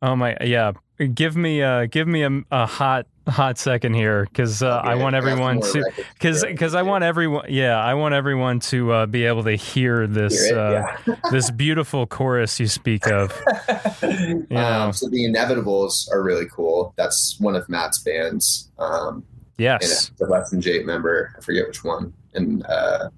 Oh 0.02 0.16
my, 0.16 0.38
yeah. 0.42 0.74
Give 1.14 1.36
me, 1.36 1.64
uh, 1.64 1.88
give 1.88 2.08
me 2.08 2.24
a, 2.24 2.42
a 2.52 2.66
hot, 2.66 3.08
hot 3.30 3.58
second 3.58 3.94
here, 3.94 4.26
because 4.26 4.62
uh, 4.64 4.82
I 4.84 4.96
want 4.96 5.16
everyone 5.16 5.62
to, 5.62 5.84
because 6.14 6.44
because 6.44 6.76
I 6.76 6.82
want 6.82 7.04
everyone, 7.04 7.46
yeah, 7.50 7.78
I 7.80 7.94
want 7.94 8.14
everyone 8.16 8.60
to 8.62 8.92
uh, 8.92 9.06
be 9.06 9.26
able 9.26 9.44
to 9.44 9.56
hear 9.56 10.08
this, 10.08 10.48
Hear 10.48 10.60
uh, 10.60 10.72
Yeah. 11.08 11.16
this 11.32 11.50
beautiful 11.52 12.06
chorus 12.08 12.60
you 12.60 12.68
speak 12.68 13.08
of. 13.08 13.34
You 14.02 14.46
know, 14.50 14.86
Um, 14.86 14.94
so 14.94 15.08
the 15.10 15.26
Inevitables 15.26 16.12
are 16.12 16.24
really 16.24 16.48
cool. 16.52 16.94
That's 16.98 17.36
one 17.40 17.56
of 17.56 17.68
Matt's 17.70 18.00
bands. 18.00 18.70
Um, 18.80 19.24
yes. 19.58 20.12
the 20.18 20.26
Less 20.26 20.50
Than 20.52 20.62
Jake 20.62 20.86
member. 20.86 21.34
I 21.38 21.42
forget 21.42 21.68
which 21.68 21.84
one, 21.84 22.14
and 22.34 22.66
uh, 22.66 23.10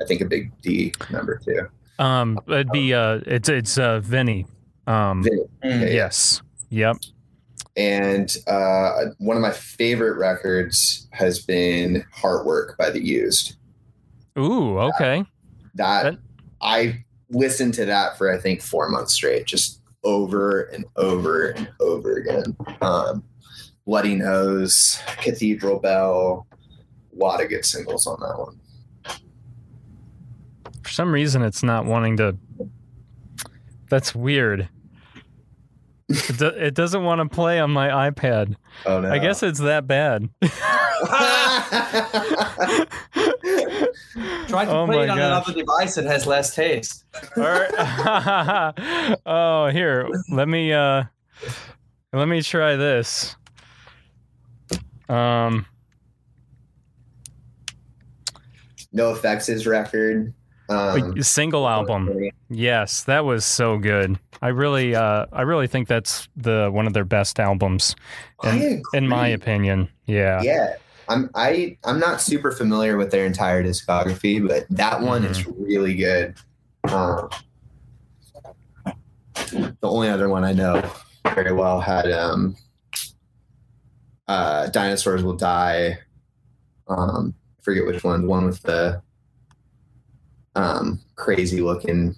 I 0.00 0.04
think 0.04 0.20
a 0.20 0.24
Big 0.24 0.52
D 0.62 0.94
member 1.10 1.40
too. 1.44 1.68
Um, 1.98 2.38
it'd 2.46 2.70
be 2.70 2.94
uh, 2.94 3.20
it's 3.26 3.48
it's 3.48 3.76
uh, 3.78 3.98
Vinny. 4.00 4.46
Um, 4.86 5.22
Vinny. 5.24 5.42
Mm. 5.64 5.80
Yeah. 5.80 5.86
yes. 5.88 6.40
Yep. 6.70 6.96
And 7.78 8.36
uh, 8.48 9.04
one 9.18 9.36
of 9.36 9.40
my 9.40 9.52
favorite 9.52 10.18
records 10.18 11.08
has 11.12 11.38
been 11.38 12.04
Heartwork 12.14 12.76
by 12.76 12.90
The 12.90 13.00
Used. 13.02 13.56
Ooh. 14.36 14.78
Okay. 14.78 15.24
That 15.76 16.02
That- 16.02 16.18
I 16.60 17.04
listened 17.30 17.74
to 17.74 17.84
that 17.84 18.18
for 18.18 18.34
I 18.34 18.38
think 18.38 18.62
four 18.62 18.88
months 18.88 19.14
straight, 19.14 19.46
just 19.46 19.80
over 20.02 20.62
and 20.62 20.84
over 20.96 21.50
and 21.50 21.68
over 21.80 22.16
again. 22.16 22.56
Um, 22.80 23.22
Bloody 23.86 24.16
Nose, 24.16 25.00
Cathedral 25.18 25.78
Bell, 25.78 26.48
a 27.12 27.16
lot 27.16 27.40
of 27.42 27.48
good 27.48 27.64
singles 27.64 28.06
on 28.08 28.18
that 28.20 28.38
one. 28.38 28.60
For 30.82 30.90
some 30.90 31.12
reason, 31.12 31.42
it's 31.42 31.62
not 31.62 31.84
wanting 31.84 32.16
to. 32.16 32.36
That's 33.88 34.14
weird. 34.16 34.68
It, 36.08 36.38
do, 36.38 36.46
it 36.46 36.74
doesn't 36.74 37.04
want 37.04 37.20
to 37.20 37.34
play 37.34 37.60
on 37.60 37.70
my 37.70 38.10
iPad. 38.10 38.56
Oh 38.86 39.00
no! 39.00 39.10
I 39.10 39.18
guess 39.18 39.42
it's 39.42 39.60
that 39.60 39.86
bad. 39.86 40.28
Try 44.48 44.64
to 44.64 44.70
Oh 44.70 44.86
play 44.86 45.04
it 45.04 45.10
on 45.10 45.18
gosh. 45.18 45.18
another 45.18 45.52
device 45.52 45.94
that 45.96 46.06
has 46.06 46.26
less 46.26 46.54
taste. 46.54 47.04
All 47.36 47.42
right. 47.42 49.18
oh, 49.26 49.68
here. 49.68 50.08
Let 50.30 50.48
me 50.48 50.72
uh 50.72 51.04
let 52.12 52.26
me 52.26 52.40
try 52.42 52.76
this. 52.76 53.36
Um 55.10 55.66
NOFX 58.94 59.50
is 59.50 59.66
record. 59.66 60.32
Um, 60.70 61.22
single 61.22 61.66
album. 61.68 62.30
Yes, 62.50 63.04
that 63.04 63.24
was 63.24 63.44
so 63.44 63.78
good. 63.78 64.18
I 64.42 64.48
really 64.48 64.94
uh 64.94 65.26
I 65.32 65.42
really 65.42 65.66
think 65.66 65.88
that's 65.88 66.28
the 66.36 66.68
one 66.72 66.86
of 66.86 66.92
their 66.92 67.04
best 67.06 67.40
albums 67.40 67.96
I 68.42 68.82
in 68.92 69.08
my 69.08 69.28
opinion. 69.28 69.88
Yeah. 70.06 70.42
Yeah. 70.42 70.74
I'm 71.08 71.30
I 71.34 71.78
I'm 71.84 71.98
not 71.98 72.20
super 72.20 72.50
familiar 72.52 72.98
with 72.98 73.10
their 73.10 73.24
entire 73.24 73.64
discography, 73.64 74.46
but 74.46 74.66
that 74.70 75.00
one 75.00 75.24
is 75.24 75.38
Mm-hmm. 75.38 75.62
really 75.62 75.94
good. 75.94 76.34
Um, 76.84 77.30
the 79.34 79.76
only 79.88 80.08
other 80.08 80.28
one 80.28 80.44
I 80.44 80.52
know 80.52 80.82
very 81.34 81.52
well 81.52 81.80
had 81.80 82.10
um, 82.12 82.56
uh, 84.26 84.66
"Dinosaurs 84.68 85.22
Will 85.22 85.34
Die." 85.36 85.98
Um, 86.88 87.34
I 87.58 87.62
forget 87.62 87.86
which 87.86 88.04
one. 88.04 88.22
The 88.22 88.28
one 88.28 88.46
with 88.46 88.62
the 88.62 89.02
um, 90.58 91.00
crazy 91.14 91.60
looking 91.60 92.16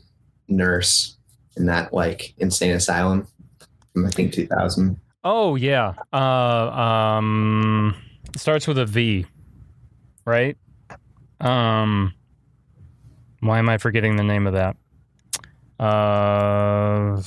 nurse 0.49 1.17
in 1.57 1.67
that 1.67 1.93
like 1.93 2.35
insane 2.39 2.73
asylum 2.73 3.27
from 3.93 4.07
I 4.07 4.11
think 4.11 4.33
2000. 4.33 4.99
Oh 5.23 5.57
yeah. 5.57 5.93
Uh, 6.13 6.17
um, 6.17 7.95
starts 8.37 8.67
with 8.67 8.79
a 8.79 8.87
V, 8.87 9.27
right? 10.25 10.57
Um, 11.41 12.15
why 13.41 13.59
am 13.59 13.69
I 13.69 13.77
forgetting 13.77 14.17
the 14.17 14.25
name 14.25 14.47
of 14.47 14.55
that? 14.55 14.77
Uh, 15.79 17.23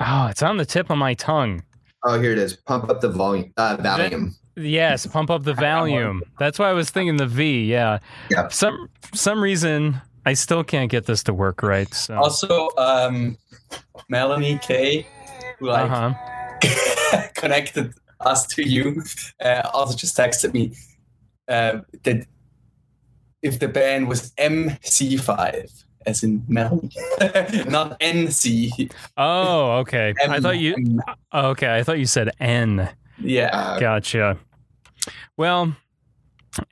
oh, 0.00 0.26
it's 0.26 0.42
on 0.42 0.56
the 0.56 0.66
tip 0.66 0.90
of 0.90 0.96
my 0.96 1.14
tongue. 1.14 1.62
Oh, 2.04 2.18
here 2.18 2.32
it 2.32 2.38
is. 2.38 2.56
Pump 2.56 2.88
up 2.88 3.02
the 3.02 3.10
volume. 3.10 3.52
Uh, 3.58 3.76
Valium. 3.76 4.34
Yes, 4.56 5.06
pump 5.06 5.30
up 5.30 5.44
the 5.44 5.54
volume. 5.54 6.22
That's 6.38 6.58
why 6.58 6.68
I 6.68 6.72
was 6.72 6.90
thinking 6.90 7.16
the 7.16 7.26
V. 7.26 7.64
Yeah. 7.64 7.98
Yep. 8.30 8.52
Some 8.52 8.88
some 9.14 9.42
reason 9.42 10.00
I 10.26 10.34
still 10.34 10.64
can't 10.64 10.90
get 10.90 11.06
this 11.06 11.22
to 11.24 11.34
work 11.34 11.62
right. 11.62 11.92
So. 11.94 12.16
Also, 12.16 12.68
um, 12.76 13.36
Melanie 14.08 14.58
K, 14.62 15.06
who 15.58 15.66
like 15.66 15.90
uh-huh. 15.90 17.28
connected 17.34 17.94
us 18.20 18.46
to 18.48 18.68
you, 18.68 19.02
uh, 19.42 19.68
also 19.72 19.96
just 19.96 20.16
texted 20.16 20.52
me 20.52 20.72
uh, 21.48 21.80
that 22.02 22.26
if 23.42 23.58
the 23.58 23.68
band 23.68 24.08
was 24.08 24.32
MC5, 24.32 25.84
as 26.06 26.22
in 26.22 26.44
Mel, 26.48 26.76
not 27.66 27.98
NC. 28.00 28.92
Oh, 29.16 29.72
okay. 29.78 30.14
I 30.20 30.36
M- 30.36 30.42
thought 30.42 30.58
you. 30.58 31.00
Okay, 31.32 31.76
I 31.78 31.82
thought 31.82 31.98
you 31.98 32.06
said 32.06 32.30
N. 32.40 32.88
Yeah. 33.20 33.50
Uh, 33.52 33.78
Gotcha. 33.78 34.38
Well, 35.36 35.74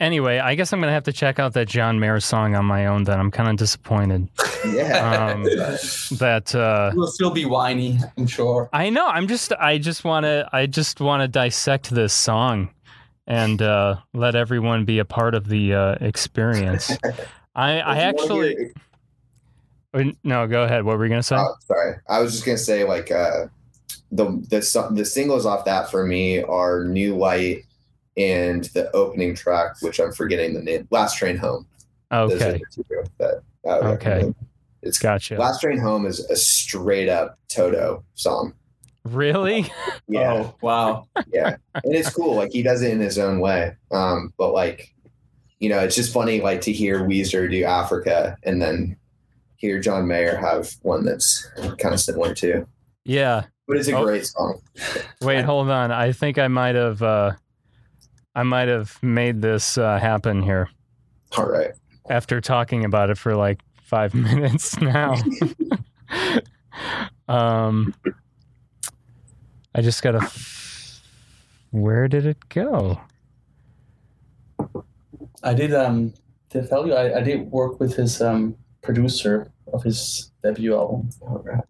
anyway, 0.01 0.39
I 0.39 0.55
guess 0.55 0.73
I'm 0.73 0.81
gonna 0.81 0.93
have 0.93 1.05
to 1.05 1.13
check 1.13 1.39
out 1.39 1.55
that 1.55 1.69
John 1.69 1.99
Mayer 2.01 2.21
song 2.21 2.55
on 2.55 2.65
my 2.65 2.87
own. 2.87 3.05
Then 3.05 3.19
I'm 3.19 3.31
kind 3.31 3.49
of 3.49 3.57
disappointed 3.57 4.29
yeah. 4.67 5.31
Um, 5.33 5.45
that. 6.19 6.55
uh 6.55 6.93
We'll 6.95 7.07
still 7.09 7.31
be 7.31 7.45
whiny, 7.45 7.99
I'm 8.17 8.27
sure. 8.27 8.69
I 8.73 8.91
know. 8.91 9.07
I'm 9.07 9.27
just. 9.29 9.53
I 9.53 9.79
just 9.79 10.05
want 10.05 10.25
to. 10.25 10.49
I 10.53 10.67
just 10.67 11.01
want 11.01 11.23
to 11.23 11.29
dissect 11.29 11.91
this 11.91 12.13
song, 12.13 12.71
and 13.27 13.61
uh 13.63 13.97
let 14.15 14.35
everyone 14.35 14.85
be 14.85 14.99
a 14.99 15.05
part 15.05 15.35
of 15.35 15.49
the 15.49 15.75
uh 15.75 15.97
experience. 16.01 16.91
I. 17.55 17.81
I 17.81 17.99
actually. 17.99 18.73
uh, 19.95 20.05
No, 20.25 20.47
go 20.47 20.65
ahead. 20.65 20.85
What 20.85 20.99
were 20.99 21.05
you 21.05 21.11
gonna 21.11 21.23
say? 21.23 21.37
Oh, 21.37 21.55
sorry. 21.67 21.97
I 22.09 22.21
was 22.21 22.33
just 22.33 22.45
gonna 22.45 22.59
say 22.59 22.85
like 22.85 23.11
uh, 23.11 23.47
the 24.13 24.25
the 24.51 24.89
the 24.95 25.05
singles 25.05 25.45
off 25.47 25.65
that 25.67 25.91
for 25.91 26.07
me 26.07 26.43
are 26.43 26.85
New 26.85 27.17
Light 27.17 27.65
and 28.17 28.65
the 28.75 28.91
opening 28.97 29.35
track, 29.35 29.77
which 29.81 30.01
I'm 30.01 30.13
forgetting 30.13 30.55
the 30.55 30.63
name. 30.63 30.89
Last 30.91 31.17
Train 31.19 31.37
Home. 31.37 31.67
Those 32.11 32.33
okay, 32.33 32.59
the 32.75 32.83
two 32.83 33.05
that 33.19 33.43
I 33.67 33.69
Okay. 33.71 34.11
recommend. 34.11 34.35
It's 34.83 34.99
gotcha. 34.99 35.37
Last 35.37 35.61
Train 35.61 35.79
Home 35.79 36.07
is 36.07 36.21
a 36.31 36.37
straight 36.37 37.09
up 37.09 37.39
Toto 37.49 38.05
song. 38.15 38.55
Really? 39.05 39.67
Yeah, 40.11 40.33
Oh, 40.33 40.55
wow. 40.63 41.05
yeah, 41.31 41.57
and 41.75 41.95
it's 41.95 42.09
cool. 42.09 42.35
Like 42.35 42.51
he 42.51 42.63
does 42.63 42.81
it 42.81 42.91
in 42.93 42.99
his 43.01 43.19
own 43.19 43.41
way. 43.41 43.77
Um, 43.91 44.33
but 44.39 44.53
like, 44.55 44.95
you 45.59 45.69
know, 45.69 45.81
it's 45.81 45.95
just 45.95 46.15
funny 46.15 46.41
like 46.41 46.63
to 46.63 46.73
hear 46.73 47.01
Weezer 47.01 47.51
do 47.51 47.63
Africa 47.65 48.39
and 48.43 48.63
then 48.63 48.97
hear 49.57 49.81
John 49.81 50.07
Mayer 50.07 50.35
have 50.37 50.71
one 50.81 51.05
that's 51.05 51.47
kind 51.79 51.93
of 51.93 52.01
similar 52.01 52.35
too. 52.35 52.67
Yeah. 53.05 53.45
But 53.69 53.77
it's 53.77 53.89
a 53.89 53.97
Oh. 53.97 54.05
great 54.05 54.27
song. 54.27 54.61
Wait, 55.21 55.45
hold 55.51 55.69
on. 55.69 55.93
I 55.93 56.11
think 56.13 56.39
I 56.39 56.49
might 56.49 56.75
have. 56.75 57.03
uh 57.03 57.33
I 58.35 58.43
might 58.45 58.69
have 58.69 58.97
made 59.03 59.43
this 59.43 59.77
uh, 59.79 59.99
happen 59.99 60.43
here 60.43 60.69
All 61.37 61.47
right. 61.49 61.73
after 62.09 62.41
talking 62.41 62.85
about 62.85 63.11
it 63.11 63.19
for 63.19 63.35
like 63.35 63.61
five 63.83 64.15
minutes 64.29 64.81
now. 64.81 65.17
um, 67.29 67.93
I 69.75 69.81
just 69.83 70.03
gotta. 70.03 70.31
Where 71.71 72.07
did 72.09 72.27
it 72.27 72.49
go? 72.49 73.01
I 75.43 75.53
did 75.55 75.75
um 75.75 76.15
to 76.51 76.67
tell 76.67 76.87
you 76.87 76.95
I, 76.95 77.19
I 77.19 77.21
did 77.23 77.51
work 77.51 77.79
with 77.81 77.95
his 77.97 78.23
um 78.23 78.57
producer 78.83 79.51
of 79.73 79.83
his 79.83 80.31
debut 80.43 80.75
album. 80.77 81.11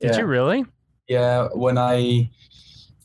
Did 0.00 0.10
yeah. 0.12 0.18
you 0.18 0.26
really? 0.26 0.64
Yeah, 1.08 1.48
when 1.54 1.78
I 1.78 2.30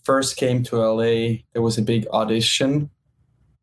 first 0.04 0.36
came 0.36 0.64
to 0.64 0.76
LA, 0.84 1.44
there 1.54 1.62
was 1.62 1.78
a 1.78 1.82
big 1.82 2.06
audition, 2.12 2.90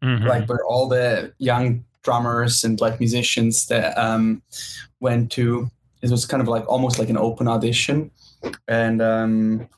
Mhm. 0.03 0.27
like 0.27 0.49
where 0.49 0.65
all 0.65 0.89
the 0.89 1.33
young 1.39 1.85
drummers 2.03 2.65
and 2.65 2.81
like 2.81 2.99
musicians 2.99 3.67
that 3.67 3.97
um 3.99 4.43
went 5.01 5.31
to. 5.33 5.71
It 6.03 6.11
was 6.11 6.25
kind 6.25 6.41
of 6.41 6.49
like 6.49 6.67
almost 6.67 6.99
like 6.99 7.11
an 7.11 7.19
open 7.19 7.47
audition, 7.47 8.11
and 8.67 9.03
um, 9.03 9.69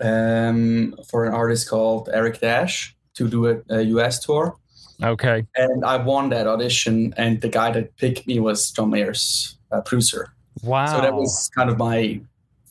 um 0.00 0.94
for 1.08 1.24
an 1.24 1.32
artist 1.32 1.68
called 1.68 2.08
Eric 2.12 2.40
Dash 2.40 2.94
to 3.14 3.28
do 3.28 3.48
a, 3.48 3.56
a 3.70 3.82
US 3.96 4.18
tour. 4.24 4.56
Okay. 5.02 5.46
and 5.56 5.82
I 5.82 5.96
won 5.96 6.28
that 6.28 6.46
audition, 6.46 7.14
and 7.16 7.40
the 7.40 7.48
guy 7.48 7.70
that 7.72 7.96
picked 7.96 8.26
me 8.26 8.38
was 8.38 8.70
John 8.70 8.90
Mayer's 8.90 9.56
uh, 9.72 9.80
producer. 9.80 10.34
Wow. 10.62 10.84
So 10.94 11.00
that 11.00 11.14
was 11.14 11.50
kind 11.56 11.70
of 11.70 11.78
my 11.78 12.20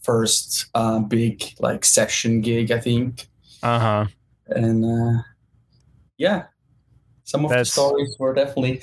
first 0.09 0.65
uh, 0.73 0.97
big 0.97 1.53
like 1.59 1.85
session 1.85 2.41
gig, 2.41 2.71
I 2.71 2.79
think. 2.79 3.27
Uh 3.61 3.79
huh. 3.79 4.05
And 4.47 4.83
uh, 4.83 5.21
yeah, 6.17 6.45
some 7.25 7.45
of 7.45 7.49
That's- 7.51 7.67
the 7.69 7.71
stories 7.81 8.15
were 8.17 8.33
definitely 8.33 8.81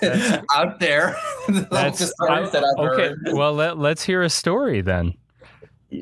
out 0.54 0.78
there. 0.78 1.16
Of 1.48 1.54
the 1.56 1.68
That's 1.70 2.10
stories 2.10 2.52
that 2.52 2.64
I've 2.64 2.86
okay. 2.86 3.08
heard. 3.08 3.18
Well, 3.32 3.52
let 3.52 3.76
let's 3.76 4.02
hear 4.02 4.22
a 4.22 4.30
story 4.30 4.80
then. 4.80 5.12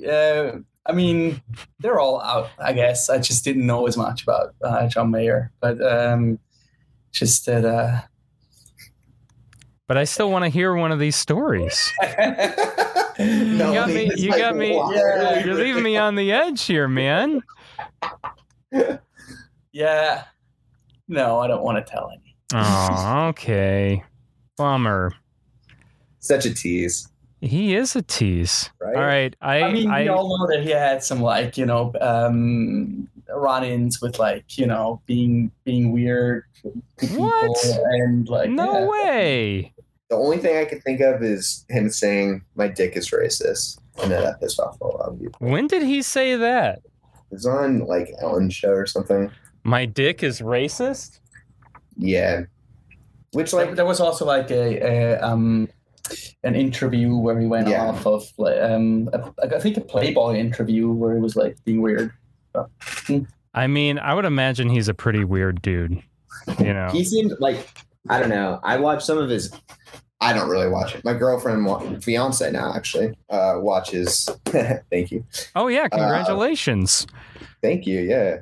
Uh, 0.08 0.58
I 0.86 0.92
mean, 0.92 1.40
they're 1.80 1.98
all 1.98 2.20
out. 2.20 2.50
I 2.60 2.72
guess 2.72 3.10
I 3.10 3.18
just 3.18 3.42
didn't 3.42 3.66
know 3.66 3.86
as 3.88 3.96
much 3.96 4.22
about 4.22 4.54
uh, 4.62 4.86
John 4.88 5.10
Mayer, 5.10 5.50
but 5.60 5.82
um, 5.82 6.38
just 7.10 7.46
that. 7.46 7.64
Uh, 7.64 8.02
But 9.88 9.96
I 9.96 10.04
still 10.04 10.30
want 10.30 10.44
to 10.44 10.48
hear 10.48 10.76
one 10.76 10.92
of 10.92 11.00
these 11.00 11.16
stories. 11.16 11.90
no, 13.24 13.68
You 13.68 13.74
got 13.74 13.88
me. 13.88 14.10
You 14.16 14.30
like, 14.30 14.38
got 14.40 14.56
me. 14.56 14.76
why? 14.76 14.94
Yeah. 14.94 15.44
You're 15.44 15.54
leaving 15.54 15.82
me 15.82 15.96
on 15.96 16.14
the 16.14 16.32
edge 16.32 16.62
here, 16.64 16.88
man. 16.88 17.42
yeah. 19.72 20.24
No, 21.08 21.38
I 21.40 21.46
don't 21.46 21.62
want 21.62 21.84
to 21.84 21.90
tell 21.92 22.10
any. 22.10 22.36
Oh, 22.54 23.26
okay. 23.28 24.02
Bummer. 24.56 25.12
Such 26.20 26.46
a 26.46 26.54
tease, 26.54 27.08
He 27.40 27.74
is 27.74 27.96
a 27.96 28.02
tease. 28.02 28.70
right? 28.80 28.94
All 28.96 29.02
right. 29.02 29.34
I. 29.40 29.62
I 29.62 29.72
mean, 29.72 29.90
I, 29.90 30.02
we 30.02 30.08
all 30.08 30.38
know 30.38 30.46
that 30.54 30.62
he 30.62 30.70
had 30.70 31.02
some 31.02 31.20
like 31.20 31.56
you 31.58 31.66
know 31.66 31.92
um, 32.00 33.08
run-ins 33.28 34.00
with 34.00 34.18
like 34.20 34.56
you 34.56 34.66
know 34.66 35.02
being 35.06 35.50
being 35.64 35.90
weird 35.90 36.44
people 36.98 37.24
What? 37.28 37.64
and 37.64 38.28
like 38.28 38.50
no 38.50 38.82
yeah. 38.82 38.86
way. 38.86 39.74
The 40.12 40.18
only 40.18 40.36
thing 40.36 40.58
I 40.58 40.66
could 40.66 40.82
think 40.82 41.00
of 41.00 41.22
is 41.22 41.64
him 41.70 41.88
saying 41.88 42.44
my 42.54 42.68
dick 42.68 42.96
is 42.98 43.08
racist, 43.08 43.78
and 44.02 44.12
then 44.12 44.22
that 44.22 44.40
pissed 44.42 44.60
off 44.60 44.78
a 44.82 44.86
lot 44.86 45.08
of 45.08 45.18
people. 45.18 45.38
When 45.48 45.66
did 45.66 45.82
he 45.82 46.02
say 46.02 46.36
that? 46.36 46.80
It 46.84 47.30
was 47.30 47.46
on 47.46 47.78
like 47.86 48.12
Ellen 48.20 48.50
show 48.50 48.72
or 48.72 48.84
something. 48.84 49.30
My 49.64 49.86
dick 49.86 50.22
is 50.22 50.42
racist. 50.42 51.20
Yeah, 51.96 52.42
which 53.32 53.54
Like 53.54 53.68
like 53.68 53.76
there 53.76 53.86
was 53.86 54.00
also 54.00 54.26
like 54.26 54.50
a, 54.50 54.80
a 55.16 55.20
um 55.22 55.66
an 56.44 56.56
interview 56.56 57.16
where 57.16 57.40
he 57.40 57.46
went 57.46 57.68
Yeah. 57.68 57.86
off 57.86 58.06
of 58.06 58.22
like 58.36 58.60
um 58.60 59.08
a, 59.14 59.32
I 59.56 59.60
think 59.60 59.78
a 59.78 59.80
Playboy 59.80 60.34
interview 60.34 60.92
where 60.92 61.14
he 61.14 61.22
was 61.22 61.36
like 61.36 61.56
being 61.64 61.80
weird. 61.80 62.12
I 63.54 63.66
mean, 63.66 63.98
I 63.98 64.12
would 64.12 64.26
imagine 64.26 64.68
he's 64.68 64.88
a 64.88 64.94
pretty 64.94 65.24
weird 65.24 65.62
dude. 65.62 66.02
You 66.58 66.74
know. 66.74 66.90
he 66.92 67.02
seemed 67.02 67.32
like 67.40 67.66
I 68.08 68.18
don't 68.18 68.28
know. 68.30 68.58
I 68.62 68.78
watched 68.78 69.02
some 69.06 69.18
of 69.18 69.28
his. 69.30 69.52
I 70.20 70.32
don't 70.32 70.48
really 70.48 70.68
watch 70.68 70.94
it. 70.94 71.04
My 71.04 71.14
girlfriend, 71.14 71.64
wa- 71.66 71.98
fiance 72.00 72.48
now 72.52 72.72
actually, 72.74 73.12
uh, 73.30 73.54
watches. 73.58 74.28
thank 74.90 75.10
you, 75.10 75.24
Oh 75.56 75.66
yeah! 75.68 75.88
Congratulations. 75.88 77.06
thank 77.60 77.86
you. 77.86 78.00
Yeah, 78.00 78.36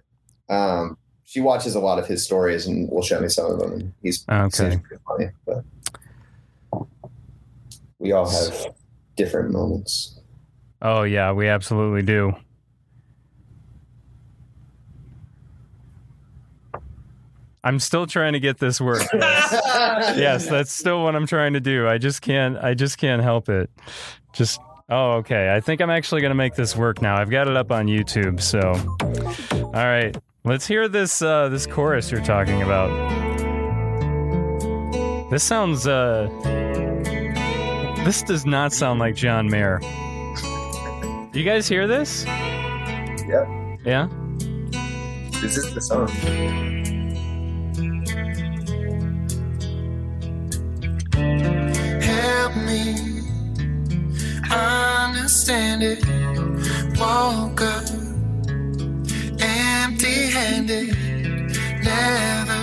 um, 0.49 0.97
she 1.25 1.41
watches 1.41 1.75
a 1.75 1.81
lot 1.81 1.99
of 1.99 2.07
his 2.07 2.25
stories 2.25 2.67
and 2.67 2.91
will 2.91 3.03
show 3.03 3.21
me 3.21 3.29
some 3.29 3.51
of 3.51 3.59
them. 3.59 3.73
And 3.73 3.93
he's 4.03 4.25
Okay. 4.31 4.71
seems 4.71 4.83
pretty 4.87 5.03
funny, 5.07 5.31
but 5.47 5.65
we 7.99 8.13
all 8.13 8.29
have 8.29 8.75
different 9.17 9.51
moments. 9.51 10.19
Oh 10.83 11.03
yeah, 11.03 11.33
we 11.33 11.49
absolutely 11.49 12.03
do. 12.03 12.33
I'm 17.63 17.79
still 17.79 18.07
trying 18.07 18.33
to 18.33 18.41
get 18.41 18.59
this 18.59 18.81
work. 18.81 19.03
Yes. 19.13 20.17
yes, 20.17 20.47
that's 20.49 20.73
still 20.73 21.03
what 21.03 21.15
I'm 21.15 21.27
trying 21.27 21.53
to 21.55 21.61
do. 21.61 21.87
I 21.87 21.99
just 21.99 22.23
can't. 22.23 22.57
I 22.59 22.75
just 22.75 22.97
can't 22.99 23.23
help 23.23 23.49
it. 23.49 23.71
Just. 24.33 24.61
Oh, 24.89 25.13
okay. 25.19 25.55
I 25.55 25.61
think 25.61 25.81
I'm 25.81 25.91
actually 25.91 26.21
going 26.21 26.31
to 26.31 26.37
make 26.37 26.55
this 26.55 26.75
work 26.77 27.03
now. 27.03 27.17
I've 27.17 27.31
got 27.31 27.49
it 27.49 27.57
up 27.57 27.71
on 27.71 27.87
YouTube. 27.87 28.41
So, 28.41 28.61
all 29.63 29.73
right. 29.73 30.17
Let's 30.45 30.67
hear 30.67 30.89
this. 30.89 31.21
Uh, 31.23 31.49
this 31.49 31.67
chorus 31.67 32.11
you're 32.11 32.25
talking 32.25 32.63
about. 32.63 32.89
This 35.31 35.45
sounds. 35.45 35.87
Uh, 35.87 36.29
this 38.05 38.23
does 38.23 38.47
not 38.47 38.73
sound 38.73 39.01
like 39.01 39.15
John 39.17 39.49
Mayer. 39.49 39.81
Do 41.33 41.39
you 41.39 41.45
guys 41.45 41.69
hear 41.69 41.87
this? 41.87 42.25
Yeah. 42.25 43.77
Yeah. 43.85 44.09
This 45.41 45.57
is 45.57 45.75
the 45.75 45.81
song. 45.81 46.80
Help 52.51 52.67
me 52.67 52.97
understand 54.51 55.83
it. 55.85 56.05
Woke 56.99 57.61
up 57.61 57.85
empty 59.41 60.31
handed. 60.31 60.89
Never 61.85 62.61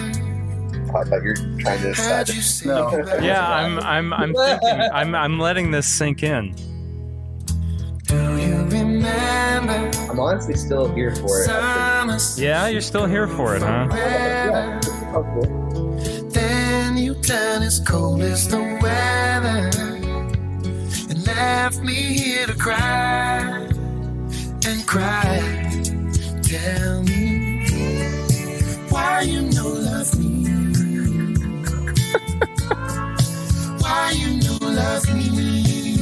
I 0.90 1.04
thought 1.04 1.24
you 1.24 1.30
were 1.30 1.36
trying 1.60 1.82
to 1.82 1.88
decide. 1.90 2.28
heard 2.28 2.30
you 2.30 2.42
say 2.42 2.68
No. 2.68 2.92
Yeah. 3.22 3.48
I'm. 3.48 3.80
I'm. 3.80 4.14
I'm 4.14 4.34
thinking. 4.34 4.70
I'm. 4.94 5.16
I'm 5.16 5.40
letting 5.40 5.72
this 5.72 5.88
sink 5.88 6.22
in. 6.22 6.54
Do 8.08 8.38
you 8.38 8.66
remember 8.66 9.92
I'm 10.10 10.20
honestly 10.20 10.56
still 10.56 10.94
here 10.94 11.16
for 11.16 11.44
it. 11.44 12.38
Yeah, 12.38 12.68
you're 12.68 12.82
still 12.82 13.06
here 13.06 13.28
for 13.28 13.56
it, 13.56 13.62
huh? 13.62 13.88
Yeah. 17.30 17.36
Oh, 17.36 17.36
cool. 17.36 17.36
Then 17.36 17.36
you 17.36 17.36
turn 17.60 17.64
as 17.64 17.80
cold 17.80 18.22
as 18.22 18.48
the 18.48 18.60
weather 18.82 19.70
and 21.10 21.26
left 21.28 21.82
me 21.82 21.94
here 21.94 22.46
to 22.48 22.54
cry 22.54 23.68
and 24.66 24.88
cry. 24.88 25.40
Tell 26.44 27.04
me 27.04 27.66
why 28.90 29.22
you 29.22 29.42
no 29.42 29.68
love 29.68 30.18
me. 30.20 30.46
why 33.82 34.12
you 34.12 34.40
no 34.44 34.58
love 34.62 35.14
me. 35.14 35.98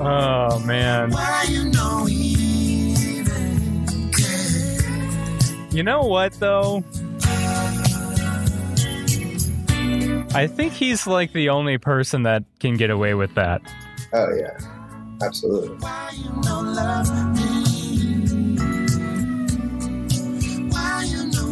Oh 0.00 0.58
man. 0.60 1.10
Why 1.10 1.44
you 1.48 1.64
no 1.70 2.06
even 2.08 3.26
care. 4.12 4.78
You 5.70 5.82
know 5.82 6.02
what 6.04 6.32
though? 6.34 6.82
I 10.34 10.46
think 10.46 10.72
he's 10.72 11.06
like 11.06 11.32
the 11.32 11.48
only 11.48 11.78
person 11.78 12.22
that 12.24 12.44
can 12.60 12.76
get 12.76 12.90
away 12.90 13.14
with 13.14 13.34
that. 13.34 13.62
Oh 14.12 14.34
yeah, 14.34 14.58
absolutely. 15.22 15.76
Why 15.78 16.10
you 16.14 16.30
no 16.42 16.60
love 16.60 17.08
me? 17.34 18.58
Why 20.70 21.04
you 21.04 21.24
no 21.30 21.46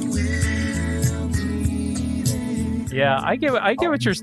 me? 1.32 2.84
Yeah, 2.92 3.18
I 3.22 3.36
get. 3.36 3.54
I 3.54 3.74
get 3.74 3.90
what 3.90 4.04
you're. 4.04 4.14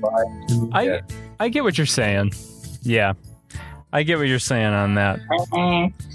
I 0.72 1.00
I 1.40 1.48
get 1.48 1.64
what 1.64 1.76
you're 1.76 1.86
saying. 1.86 2.32
Yeah, 2.82 3.14
I 3.92 4.02
get 4.04 4.18
what 4.18 4.28
you're 4.28 4.38
saying 4.38 4.72
on 4.72 4.94
that. 4.94 5.20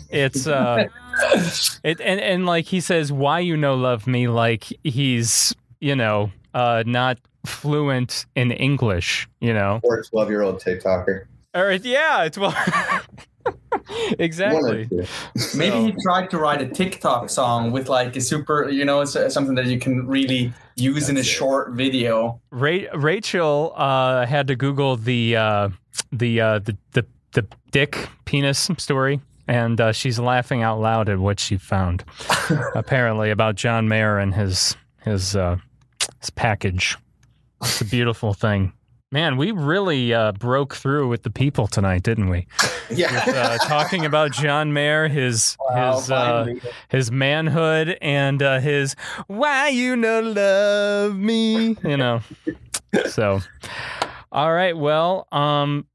It's 0.10 0.48
uh, 0.48 0.88
it 1.84 2.00
and 2.02 2.20
and 2.20 2.46
like 2.46 2.66
he 2.66 2.80
says, 2.80 3.12
why 3.12 3.40
you 3.40 3.58
no 3.58 3.76
love 3.76 4.08
me? 4.08 4.28
Like 4.28 4.66
he's 4.84 5.54
you 5.80 5.96
know 5.96 6.32
uh 6.54 6.84
not 6.86 7.18
fluent 7.46 8.26
in 8.36 8.52
English. 8.52 9.28
You 9.40 9.54
know, 9.54 9.80
Or 9.84 10.00
a 10.00 10.04
twelve 10.04 10.30
year 10.30 10.42
old 10.42 10.62
TikToker. 10.62 11.26
or 11.56 11.72
yeah, 11.74 12.24
it's 12.24 12.38
well. 12.40 12.56
Exactly. 14.20 14.84
or 14.84 14.86
two. 14.86 15.06
Maybe 15.58 15.78
he 15.92 15.96
tried 16.04 16.30
to 16.32 16.38
write 16.38 16.62
a 16.62 16.68
TikTok 16.68 17.30
song 17.30 17.72
with 17.72 17.90
like 17.90 18.16
a 18.16 18.22
super, 18.22 18.70
you 18.70 18.86
know, 18.86 19.02
uh, 19.02 19.06
something 19.30 19.56
that 19.56 19.66
you 19.66 19.80
can 19.80 20.08
really 20.08 20.54
use 20.76 21.10
in 21.10 21.18
a 21.18 21.22
it. 21.22 21.26
short 21.26 21.72
video. 21.74 22.40
Ra- 22.52 22.90
Rachel 22.94 23.74
uh, 23.76 24.26
had 24.26 24.48
to 24.48 24.56
Google 24.56 24.96
the 24.98 25.36
uh, 25.36 25.70
the, 26.12 26.42
uh, 26.42 26.60
the 26.60 26.78
the 26.92 27.06
the 27.34 27.48
dick 27.72 28.08
penis 28.26 28.70
story, 28.78 29.22
and 29.48 29.80
uh, 29.80 29.92
she's 29.92 30.20
laughing 30.20 30.62
out 30.62 30.80
loud 30.80 31.10
at 31.10 31.18
what 31.20 31.40
she 31.40 31.58
found. 31.58 32.04
apparently 32.76 33.30
about 33.32 33.56
John 33.56 33.88
Mayer 33.88 34.18
and 34.20 34.34
his 34.34 34.76
his 35.04 35.36
uh, 35.36 35.58
his 36.20 36.30
package. 36.30 36.98
It's 37.62 37.82
a 37.82 37.86
beautiful 37.86 38.34
thing. 38.34 38.74
Man, 39.12 39.38
we 39.38 39.52
really 39.52 40.14
uh, 40.14 40.34
broke 40.34 40.76
through 40.76 41.08
with 41.08 41.24
the 41.24 41.32
people 41.32 41.66
tonight, 41.68 42.04
didn't 42.04 42.30
we? 42.30 42.48
Yeah. 42.92 43.24
Uh, 43.28 43.58
talking 43.68 44.04
about 44.04 44.32
John 44.32 44.74
Mayer, 44.74 45.08
his 45.08 45.56
Wow, 45.70 46.00
his 46.00 46.10
uh, 46.10 46.48
his 46.88 47.12
manhood 47.12 48.00
and 48.02 48.42
uh, 48.42 48.60
his 48.60 48.96
why 49.28 49.68
you 49.68 49.96
no 49.96 50.20
love 50.22 51.16
me 51.16 51.78
you 51.84 51.98
know 51.98 52.22
so 53.06 53.42
all 54.32 54.52
right 54.52 54.76
well 54.76 55.28
um 55.32 55.86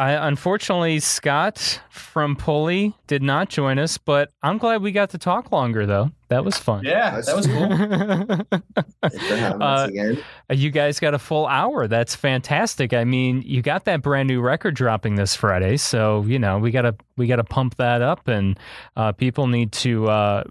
I, 0.00 0.28
unfortunately, 0.28 0.98
Scott 1.00 1.80
from 1.90 2.34
Pulley 2.34 2.94
did 3.06 3.22
not 3.22 3.50
join 3.50 3.78
us, 3.78 3.98
but 3.98 4.30
I'm 4.42 4.56
glad 4.56 4.80
we 4.80 4.92
got 4.92 5.10
to 5.10 5.18
talk 5.18 5.52
longer, 5.52 5.84
though. 5.84 6.10
That 6.28 6.42
was 6.42 6.56
fun. 6.56 6.84
yeah, 6.84 7.20
that 7.20 7.36
was 7.36 7.46
cool. 7.46 7.68
Thanks 9.02 9.28
for 9.28 9.36
having 9.36 9.60
us 9.62 9.80
Uh, 9.80 9.88
again. 9.90 10.22
you 10.50 10.70
guys 10.70 11.00
got 11.00 11.12
a 11.12 11.18
full 11.18 11.46
hour. 11.46 11.86
That's 11.86 12.14
fantastic. 12.14 12.94
I 12.94 13.04
mean, 13.04 13.42
you 13.44 13.60
got 13.60 13.84
that 13.84 14.00
brand 14.00 14.28
new 14.28 14.40
record 14.40 14.74
dropping 14.74 15.16
this 15.16 15.34
Friday, 15.36 15.76
so 15.76 16.22
you 16.22 16.38
know 16.38 16.58
we 16.58 16.70
gotta 16.70 16.94
we 17.18 17.26
gotta 17.26 17.44
pump 17.44 17.74
that 17.76 18.00
up, 18.00 18.26
and 18.26 18.58
uh, 18.96 19.12
people 19.12 19.48
need 19.48 19.70
to 19.72 20.08
uh, 20.08 20.44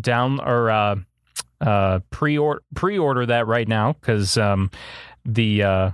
down 0.00 0.40
or 0.40 0.70
uh, 0.70 0.96
uh, 1.60 2.00
pre 2.10 2.36
order 2.36 2.62
pre 2.74 2.98
order 2.98 3.26
that 3.26 3.46
right 3.46 3.68
now 3.68 3.92
because 3.92 4.36
um, 4.36 4.70
the 5.24 5.62
uh, 5.62 5.90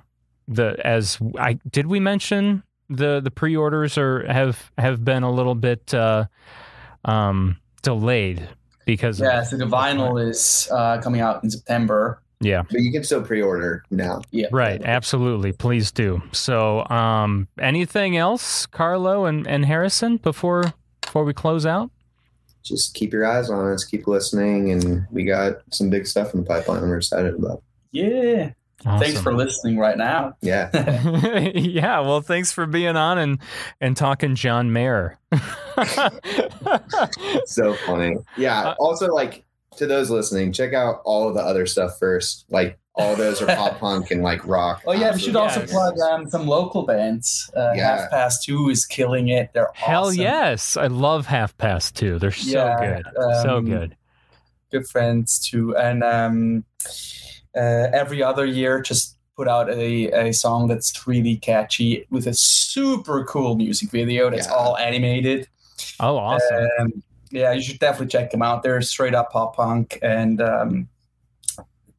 the 0.48 0.76
as 0.86 1.18
I 1.38 1.58
did 1.70 1.86
we 1.86 2.00
mention 2.00 2.62
the 2.94 3.20
the 3.22 3.30
pre 3.30 3.56
orders 3.56 3.98
are 3.98 4.24
have 4.32 4.70
have 4.78 5.04
been 5.04 5.22
a 5.22 5.30
little 5.30 5.54
bit 5.54 5.92
uh, 5.94 6.26
um, 7.04 7.58
delayed 7.82 8.48
because 8.86 9.20
of- 9.20 9.26
yeah, 9.26 9.42
so 9.42 9.56
the 9.56 9.66
vinyl 9.66 10.22
is 10.22 10.68
uh, 10.70 11.00
coming 11.02 11.20
out 11.20 11.42
in 11.44 11.50
September. 11.50 12.20
yeah 12.40 12.62
But 12.70 12.80
you 12.80 12.92
can 12.92 13.04
still 13.04 13.22
pre-order 13.22 13.82
now. 13.90 14.20
Yeah, 14.30 14.48
Right, 14.52 14.82
absolutely. 14.84 15.52
Please 15.52 15.90
do. 15.92 16.22
So, 16.32 16.84
um, 16.88 17.48
anything 17.58 18.16
else, 18.16 18.66
Carlo 18.66 19.24
and, 19.26 19.46
and 19.46 19.64
Harrison, 19.64 20.18
before 20.18 20.74
before 21.00 21.24
we 21.24 21.32
close 21.32 21.64
out? 21.66 21.90
Just 22.62 22.94
keep 22.94 23.12
your 23.12 23.26
eyes 23.26 23.50
on 23.50 23.72
us, 23.72 23.84
keep 23.84 24.06
listening, 24.06 24.70
and 24.72 25.06
we 25.10 25.24
got 25.24 25.58
some 25.70 25.90
big 25.90 26.06
stuff 26.06 26.32
in 26.34 26.40
the 26.40 26.46
pipeline. 26.46 26.80
We're 26.82 26.96
excited 26.96 27.34
about. 27.34 27.62
Yeah. 27.92 28.52
Thanks 28.84 29.20
for 29.20 29.32
listening 29.34 29.78
right 29.78 29.96
now. 29.98 30.36
Yeah. 30.40 30.70
yeah, 31.54 32.00
well, 32.00 32.20
thanks 32.20 32.52
for 32.52 32.66
being 32.66 32.96
on 32.96 33.18
and 33.18 33.38
and 33.80 33.96
talking 33.96 34.34
John 34.34 34.72
Mayer. 34.72 35.18
so 37.46 37.74
funny. 37.86 38.16
Yeah. 38.36 38.60
Uh, 38.70 38.74
also, 38.78 39.08
like 39.08 39.44
to 39.76 39.86
those 39.86 40.10
listening, 40.10 40.52
check 40.52 40.72
out 40.72 41.00
all 41.04 41.28
of 41.28 41.34
the 41.34 41.40
other 41.42 41.66
stuff 41.66 41.98
first. 41.98 42.44
Like 42.50 42.78
all 42.94 43.16
those 43.16 43.42
are 43.42 43.46
pop 43.46 43.78
punk 43.80 44.10
and 44.10 44.22
like 44.22 44.46
rock. 44.46 44.82
Oh 44.86 44.92
yeah, 44.92 45.12
we 45.12 45.18
should 45.20 45.34
also 45.36 45.60
Yes. 45.60 45.70
plug 45.72 45.98
um, 46.00 46.28
some 46.30 46.46
local 46.46 46.84
bands. 46.84 47.50
Uh, 47.56 47.72
Yeah. 47.74 47.96
Half 48.02 48.10
Past 48.10 48.44
Two 48.44 48.68
is 48.68 48.86
killing 48.86 49.28
it. 49.28 49.50
They're 49.52 49.70
Hell 49.74 50.06
awesome. 50.06 50.20
yes, 50.20 50.76
I 50.76 50.86
love 50.86 51.26
Half 51.26 51.56
Past 51.58 51.96
Two. 51.96 52.18
They're 52.18 52.30
so 52.32 52.50
Yeah, 52.50 53.00
good, 53.02 53.04
so 53.42 53.56
um, 53.56 53.64
good. 53.64 53.96
good 54.70 54.86
friends 54.88 55.38
too. 55.40 55.76
And 55.76 56.04
um, 56.04 56.64
uh, 57.56 57.88
every 57.92 58.22
other 58.22 58.44
year, 58.44 58.80
just 58.80 59.16
put 59.36 59.48
out 59.48 59.68
a, 59.70 60.28
a 60.28 60.32
song 60.32 60.68
that's 60.68 61.06
really 61.06 61.36
catchy 61.36 62.06
with 62.10 62.26
a 62.26 62.34
super 62.34 63.24
cool 63.24 63.56
music 63.56 63.90
video 63.90 64.30
that's 64.30 64.46
Yeah. 64.46 64.52
all 64.54 64.76
animated. 64.76 65.48
Oh, 66.00 66.16
awesome. 66.16 66.68
Um, 66.78 67.02
yeah, 67.30 67.52
you 67.52 67.60
should 67.62 67.80
definitely 67.80 68.08
check 68.08 68.30
them 68.30 68.42
out. 68.42 68.62
They're 68.62 68.80
straight 68.82 69.14
up 69.14 69.32
pop 69.32 69.56
punk 69.56 69.98
and 70.02 70.40
um, 70.40 70.88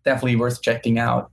definitely 0.04 0.38
worth 0.38 0.62
checking 0.62 0.98
out. 1.00 1.32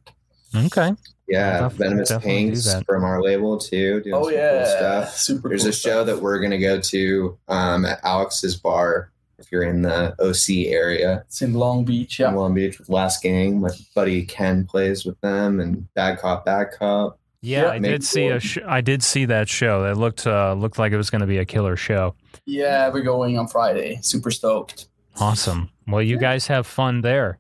okay. 0.54 0.92
Yeah. 1.28 1.60
Definitely- 1.60 1.78
Venomous 1.86 2.08
definitely 2.08 2.44
Pinks 2.50 2.82
from 2.84 3.04
our 3.04 3.22
label 3.22 3.58
too. 3.58 4.00
Doing 4.02 4.14
Oh 4.14 4.22
some 4.24 4.30
cool 4.32 4.38
yeah, 4.38 4.64
stuff. 4.66 5.16
super. 5.16 5.48
There's 5.48 5.62
cool 5.62 5.70
a 5.70 5.72
show 5.72 5.90
stuff. 6.04 6.06
that 6.06 6.20
we're 6.20 6.40
gonna 6.40 6.58
go 6.58 6.80
to 6.80 7.38
um, 7.48 7.84
at 7.84 8.00
Alex's 8.02 8.56
bar 8.56 9.12
if 9.42 9.50
you're 9.52 9.62
in 9.64 9.82
the 9.82 10.14
OC 10.20 10.66
area. 10.72 11.22
it's 11.26 11.42
in 11.42 11.54
Long 11.54 11.84
Beach. 11.84 12.18
in 12.20 12.26
Yeah, 12.26 12.32
Long 12.34 12.54
Beach 12.54 12.78
with 12.78 12.88
Last 12.88 13.22
Gang. 13.22 13.60
My 13.60 13.70
buddy 13.94 14.24
Ken 14.24 14.64
plays 14.64 15.04
with 15.04 15.20
them, 15.20 15.60
and 15.60 15.92
Bad 15.94 16.18
Cop, 16.20 16.44
Bad 16.44 16.68
Cop. 16.78 17.18
Yeah, 17.42 17.62
Yeah, 17.62 17.68
I 17.70 17.78
did 17.80 18.04
see 18.04 18.26
a 18.26 18.30
we'll- 18.30 18.38
sh- 18.38 18.58
I 18.66 18.80
did 18.80 19.02
see 19.02 19.24
that 19.26 19.48
show. 19.48 19.82
That 19.82 19.96
looked 19.96 20.26
uh, 20.26 20.54
looked 20.54 20.78
like 20.78 20.92
it 20.92 20.96
was 20.96 21.10
going 21.10 21.22
to 21.22 21.26
be 21.26 21.38
a 21.38 21.44
killer 21.44 21.76
show. 21.76 22.14
yeah, 22.46 22.88
we're 22.88 23.02
going 23.02 23.36
on 23.38 23.48
Friday. 23.48 23.98
Super 24.02 24.30
stoked. 24.30 24.88
Awesome. 25.20 25.68
Well, 25.88 26.00
you 26.02 26.16
guys 26.18 26.46
have 26.46 26.66
fun 26.66 27.00
there. 27.02 27.38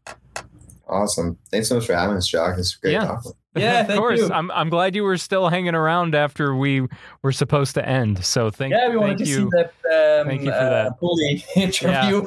Awesome. 0.92 1.38
Thanks 1.50 1.68
so 1.68 1.76
much 1.76 1.86
for 1.86 1.94
having 1.94 2.16
us, 2.16 2.28
Jacques. 2.28 2.58
It's 2.58 2.74
great 2.76 2.92
Yeah. 2.92 3.06
talking. 3.06 3.32
Yeah, 3.54 3.80
of 3.82 3.86
thank 3.88 4.00
course. 4.00 4.18
you. 4.20 4.30
I'm 4.32 4.50
I'm 4.52 4.70
glad 4.70 4.94
you 4.94 5.02
were 5.02 5.18
still 5.18 5.48
hanging 5.50 5.74
around 5.74 6.14
after 6.14 6.56
we 6.56 6.86
were 7.22 7.32
supposed 7.32 7.74
to 7.74 7.86
end. 7.86 8.24
So 8.24 8.50
thank 8.50 8.72
you. 8.72 8.78
yeah, 8.78 8.88
we 8.88 8.96
wanted 8.96 9.18
thank 9.18 9.28
to 9.28 9.34
see 9.34 9.48
that. 9.52 10.20
Um, 10.20 10.26
Thank 10.26 10.40
you 10.42 10.50
for 10.50 10.56
uh, 10.56 10.70
that. 10.70 10.98
Pulley 10.98 11.44
interview. 11.56 12.26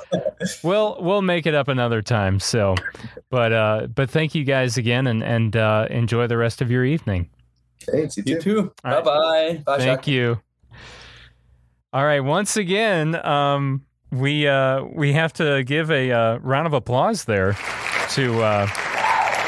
We'll 0.61 0.97
we'll 0.99 1.23
make 1.23 1.47
it 1.47 1.55
up 1.55 1.67
another 1.67 2.03
time. 2.03 2.39
So, 2.39 2.75
but 3.31 3.51
uh, 3.53 3.87
but 3.87 4.09
thank 4.11 4.35
you 4.35 4.43
guys 4.43 4.77
again, 4.77 5.07
and 5.07 5.23
and 5.23 5.55
uh, 5.55 5.87
enjoy 5.89 6.27
the 6.27 6.37
rest 6.37 6.61
of 6.61 6.69
your 6.69 6.85
evening. 6.85 7.29
Thanks. 7.89 8.17
You 8.17 8.23
too. 8.23 8.29
You 8.31 8.39
too. 8.41 8.73
All 8.83 8.91
Bye 8.91 8.95
right. 8.97 9.03
bye. 9.03 9.63
Bye, 9.65 9.77
Thank 9.79 9.89
Jacques. 10.01 10.07
you. 10.07 10.39
All 11.91 12.05
right. 12.05 12.19
Once 12.19 12.55
again, 12.55 13.15
um, 13.25 13.83
we 14.11 14.47
uh, 14.47 14.83
we 14.83 15.13
have 15.13 15.33
to 15.33 15.63
give 15.63 15.89
a 15.89 16.11
uh, 16.11 16.37
round 16.37 16.67
of 16.67 16.73
applause 16.73 17.25
there 17.25 17.57
to 18.09 18.41
uh, 18.41 18.67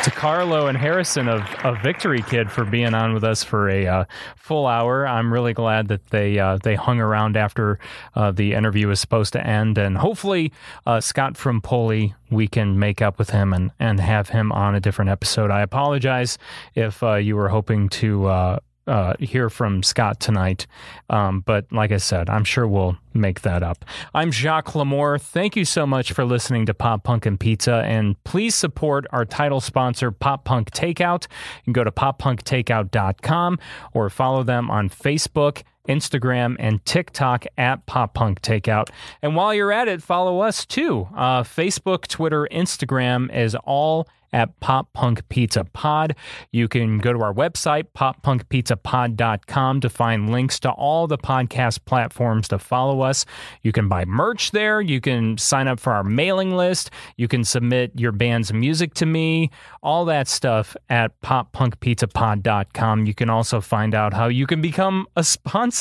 to 0.03 0.11
Carlo 0.11 0.67
and 0.67 0.77
Harrison 0.77 1.27
of, 1.27 1.41
of 1.63 1.81
Victory 1.81 2.21
Kid 2.21 2.49
for 2.49 2.63
being 2.63 2.93
on 2.93 3.13
with 3.13 3.23
us 3.23 3.43
for 3.43 3.69
a 3.69 3.85
uh, 3.85 4.05
full 4.37 4.65
hour. 4.65 5.05
I'm 5.05 5.33
really 5.33 5.53
glad 5.53 5.89
that 5.89 6.07
they 6.07 6.39
uh, 6.39 6.57
they 6.63 6.75
hung 6.75 6.99
around 6.99 7.35
after 7.35 7.77
uh, 8.15 8.31
the 8.31 8.53
interview 8.53 8.87
was 8.87 8.99
supposed 9.01 9.33
to 9.33 9.45
end, 9.45 9.77
and 9.77 9.97
hopefully 9.97 10.53
uh, 10.85 11.01
Scott 11.01 11.35
from 11.35 11.59
Pulley 11.61 12.15
we 12.29 12.47
can 12.47 12.79
make 12.79 13.01
up 13.01 13.19
with 13.19 13.31
him 13.31 13.53
and 13.53 13.71
and 13.79 13.99
have 13.99 14.29
him 14.29 14.51
on 14.51 14.75
a 14.75 14.79
different 14.79 15.09
episode. 15.09 15.51
I 15.51 15.61
apologize 15.61 16.37
if 16.73 17.03
uh, 17.03 17.15
you 17.15 17.35
were 17.35 17.49
hoping 17.49 17.89
to. 17.89 18.59
Uh, 18.87 19.15
hear 19.19 19.49
from 19.49 19.83
Scott 19.83 20.19
tonight. 20.19 20.65
Um, 21.09 21.41
but 21.41 21.69
like 21.71 21.91
I 21.91 21.97
said, 21.97 22.29
I'm 22.29 22.45
sure 22.45 22.65
we'll 22.65 22.97
make 23.13 23.41
that 23.41 23.61
up. 23.61 23.83
I'm 24.13 24.31
Jacques 24.31 24.73
Lamour. 24.73 25.19
Thank 25.19 25.55
you 25.55 25.65
so 25.65 25.85
much 25.85 26.13
for 26.13 26.23
listening 26.23 26.65
to 26.67 26.73
Pop 26.73 27.03
Punk 27.03 27.25
and 27.25 27.39
Pizza, 27.39 27.83
and 27.85 28.21
please 28.23 28.55
support 28.55 29.05
our 29.11 29.25
title 29.25 29.59
sponsor, 29.59 30.11
Pop 30.11 30.45
Punk 30.45 30.71
Takeout. 30.71 31.23
You 31.23 31.63
can 31.65 31.73
go 31.73 31.83
to 31.83 31.91
poppunktakeout.com 31.91 33.59
or 33.93 34.09
follow 34.09 34.43
them 34.43 34.71
on 34.71 34.89
Facebook. 34.89 35.63
Instagram 35.87 36.55
and 36.59 36.83
TikTok 36.85 37.45
at 37.57 37.85
Pop 37.85 38.13
Punk 38.13 38.41
Takeout. 38.41 38.89
And 39.21 39.35
while 39.35 39.53
you're 39.53 39.71
at 39.71 39.87
it, 39.87 40.01
follow 40.01 40.41
us 40.41 40.65
too. 40.65 41.07
Uh, 41.15 41.43
Facebook, 41.43 42.07
Twitter, 42.07 42.47
Instagram 42.51 43.33
is 43.35 43.55
all 43.55 44.07
at 44.33 44.59
Pop 44.59 44.91
Punk 44.93 45.27
Pizza 45.29 45.63
Pod. 45.63 46.15
You 46.51 46.67
can 46.67 46.99
go 46.99 47.13
to 47.13 47.21
our 47.21 47.33
website, 47.33 47.85
poppunkpizzapod.com, 47.95 49.81
to 49.81 49.89
find 49.89 50.29
links 50.29 50.59
to 50.61 50.71
all 50.71 51.07
the 51.07 51.17
podcast 51.17 51.85
platforms 51.85 52.47
to 52.49 52.59
follow 52.59 53.01
us. 53.01 53.25
You 53.63 53.71
can 53.71 53.87
buy 53.87 54.05
merch 54.05 54.51
there. 54.51 54.81
You 54.81 55.01
can 55.01 55.37
sign 55.37 55.67
up 55.67 55.79
for 55.79 55.93
our 55.93 56.03
mailing 56.03 56.55
list. 56.55 56.91
You 57.15 57.27
can 57.27 57.43
submit 57.43 57.91
your 57.95 58.11
band's 58.11 58.53
music 58.53 58.93
to 58.95 59.05
me, 59.05 59.49
all 59.81 60.05
that 60.05 60.27
stuff 60.27 60.75
at 60.89 61.19
poppunkpizzapod.com. 61.21 63.05
You 63.05 63.13
can 63.13 63.29
also 63.29 63.61
find 63.61 63.95
out 63.95 64.13
how 64.13 64.27
you 64.27 64.45
can 64.45 64.61
become 64.61 65.07
a 65.15 65.23
sponsor 65.23 65.76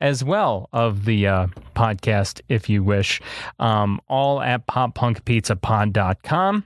as 0.00 0.24
well 0.24 0.68
of 0.72 1.04
the 1.04 1.26
uh, 1.26 1.46
podcast 1.74 2.40
if 2.48 2.68
you 2.68 2.82
wish. 2.82 3.20
Um, 3.58 4.00
all 4.08 4.40
at 4.40 4.66
poppunkpizzapod.com. 4.66 6.64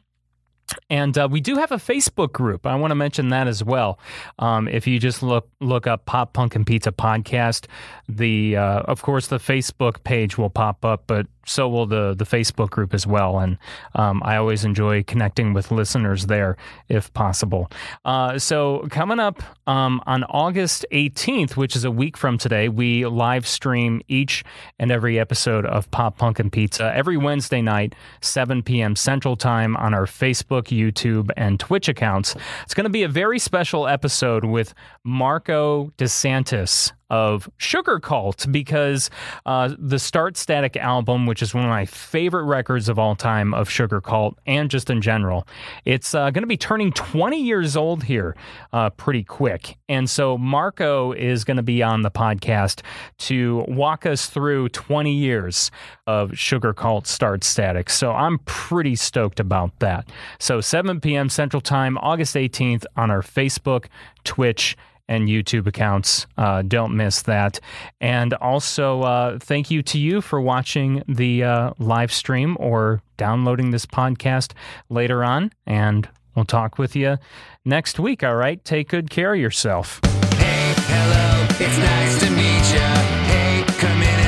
And 0.91 1.16
uh, 1.16 1.29
we 1.31 1.41
do 1.41 1.57
have 1.57 1.72
a 1.72 1.77
Facebook 1.77 2.33
group. 2.33 2.66
I 2.66 2.75
want 2.77 2.91
to 2.91 2.97
mention 2.97 3.29
that 3.29 3.47
as 3.47 3.62
well. 3.62 3.99
Um, 4.39 4.68
if 4.68 4.87
you 4.87 4.99
just 4.99 5.22
look 5.22 5.49
look 5.61 5.87
up 5.87 6.07
Pop 6.07 6.33
Punk 6.33 6.55
and 6.55 6.66
Pizza 6.66 6.93
Podcast, 6.93 7.66
the 8.09 8.57
uh, 8.57 8.81
of 8.81 9.03
course 9.03 9.29
the 9.29 9.39
Facebook 9.39 10.03
page 10.05 10.39
will 10.39 10.51
pop 10.51 10.85
up, 10.85 11.05
but 11.07 11.27
so 11.47 11.68
will 11.68 11.87
the 11.87 12.14
the 12.14 12.25
Facebook 12.25 12.70
group 12.70 12.95
as 12.95 13.07
well. 13.07 13.39
And 13.39 13.59
um, 13.95 14.22
I 14.25 14.37
always 14.37 14.64
enjoy 14.64 15.03
connecting 15.03 15.53
with 15.53 15.70
listeners 15.70 16.27
there 16.27 16.57
if 16.89 17.12
possible. 17.14 17.70
Uh, 18.05 18.39
so 18.39 18.87
coming 18.91 19.20
up 19.20 19.43
um, 19.66 20.03
on 20.07 20.25
August 20.25 20.87
18th, 20.93 21.57
which 21.57 21.77
is 21.77 21.85
a 21.85 21.91
week 21.91 22.16
from 22.16 22.39
today, 22.39 22.68
we 22.68 23.07
live 23.07 23.47
stream 23.47 24.01
each 24.09 24.45
and 24.79 24.91
every 24.91 25.18
episode 25.18 25.66
of 25.66 25.91
Pop 25.91 26.18
Punk 26.18 26.39
and 26.39 26.53
Pizza 26.53 26.93
every 26.95 27.16
Wednesday 27.16 27.62
night, 27.62 27.95
7 28.20 28.62
p.m. 28.62 28.97
Central 28.97 29.37
Time 29.37 29.77
on 29.77 29.95
our 29.95 30.07
Facebook, 30.07 30.64
YouTube, 30.67 31.31
and 31.37 31.59
Twitch 31.61 31.89
accounts. 31.89 32.35
It's 32.62 32.75
going 32.75 32.85
to 32.85 32.91
be 32.91 33.03
a 33.03 33.09
very 33.09 33.39
special 33.39 33.87
episode 33.87 34.45
with 34.45 34.75
Marco 35.05 35.93
DeSantis 35.99 36.93
of 37.15 37.49
Sugarcult 37.61 38.51
because 38.51 39.09
uh, 39.47 39.73
the 39.79 40.01
Start 40.01 40.37
Static 40.37 40.77
album, 40.77 41.27
which 41.27 41.43
is 41.43 41.55
one 41.55 41.62
of 41.62 41.71
my 41.71 41.85
favorite 41.85 42.43
records 42.43 42.89
of 42.89 42.99
all 42.99 43.15
time 43.15 43.55
of 43.55 43.69
Sugarcult 43.69 44.35
and 44.47 44.69
just 44.69 44.91
in 44.91 45.01
general, 45.01 45.47
it's 45.85 46.12
uh, 46.12 46.31
going 46.31 46.43
to 46.43 46.49
be 46.49 46.57
turning 46.57 46.91
20 46.91 47.41
years 47.41 47.77
old 47.77 48.03
here 48.03 48.35
uh, 48.73 48.91
pretty 48.91 49.23
quick. 49.23 49.77
And 49.89 50.11
so 50.11 50.37
Marco 50.37 51.12
is 51.12 51.45
going 51.45 51.57
to 51.57 51.62
be 51.62 51.85
on 51.85 52.03
the 52.03 52.11
podcast 52.11 52.83
to 53.19 53.65
walk 53.69 54.07
us 54.07 54.27
through 54.27 54.71
20 54.71 55.12
years 55.12 55.71
of 56.09 56.33
Sugarcult 56.33 57.07
Start 57.07 57.45
Static. 57.45 57.91
So 57.91 58.11
I'm 58.11 58.41
pretty 58.41 58.97
stoked 58.97 59.39
about 59.39 59.79
that. 59.79 60.09
So 60.41 60.61
7 60.61 61.01
p.m. 61.01 61.29
Central 61.29 61.61
Time, 61.61 61.97
August 61.99 62.35
18th 62.35 62.87
on 62.97 63.12
our 63.12 63.23
Facebook, 63.23 63.87
Twitch, 64.25 64.77
and 65.09 65.29
YouTube 65.29 65.67
accounts. 65.67 66.27
Uh, 66.37 66.63
don't 66.63 66.97
miss 66.97 67.23
that. 67.23 67.61
And 68.01 68.35
also, 68.35 69.03
uh, 69.03 69.39
thank 69.39 69.71
you 69.71 69.83
to 69.83 69.99
you 69.99 70.21
for 70.21 70.41
watching 70.41 71.03
the 71.09 71.45
uh, 71.45 71.73
live 71.79 72.13
stream 72.13 72.57
or 72.59 73.03
downloading 73.17 73.71
this 73.71 73.87
podcast 73.87 74.53
later 74.89 75.23
on. 75.23 75.53
And 75.67 76.09
we'll 76.35 76.45
talk 76.45 76.79
with 76.79 76.97
you 76.97 77.19
next 77.65 77.99
week. 77.99 78.23
All 78.23 78.37
right. 78.37 78.65
Take 78.65 78.89
good 78.89 79.11
care 79.11 79.35
of 79.35 79.41
yourself. 79.41 80.01
Hey, 80.37 80.75
hello, 80.77 81.47
it's 81.51 81.79
nice 81.79 82.19
to 82.21 82.31
meet 82.31 82.75
ya. 82.75 82.95
Hey, 83.27 83.65
come 83.79 84.03
in. 84.03 84.25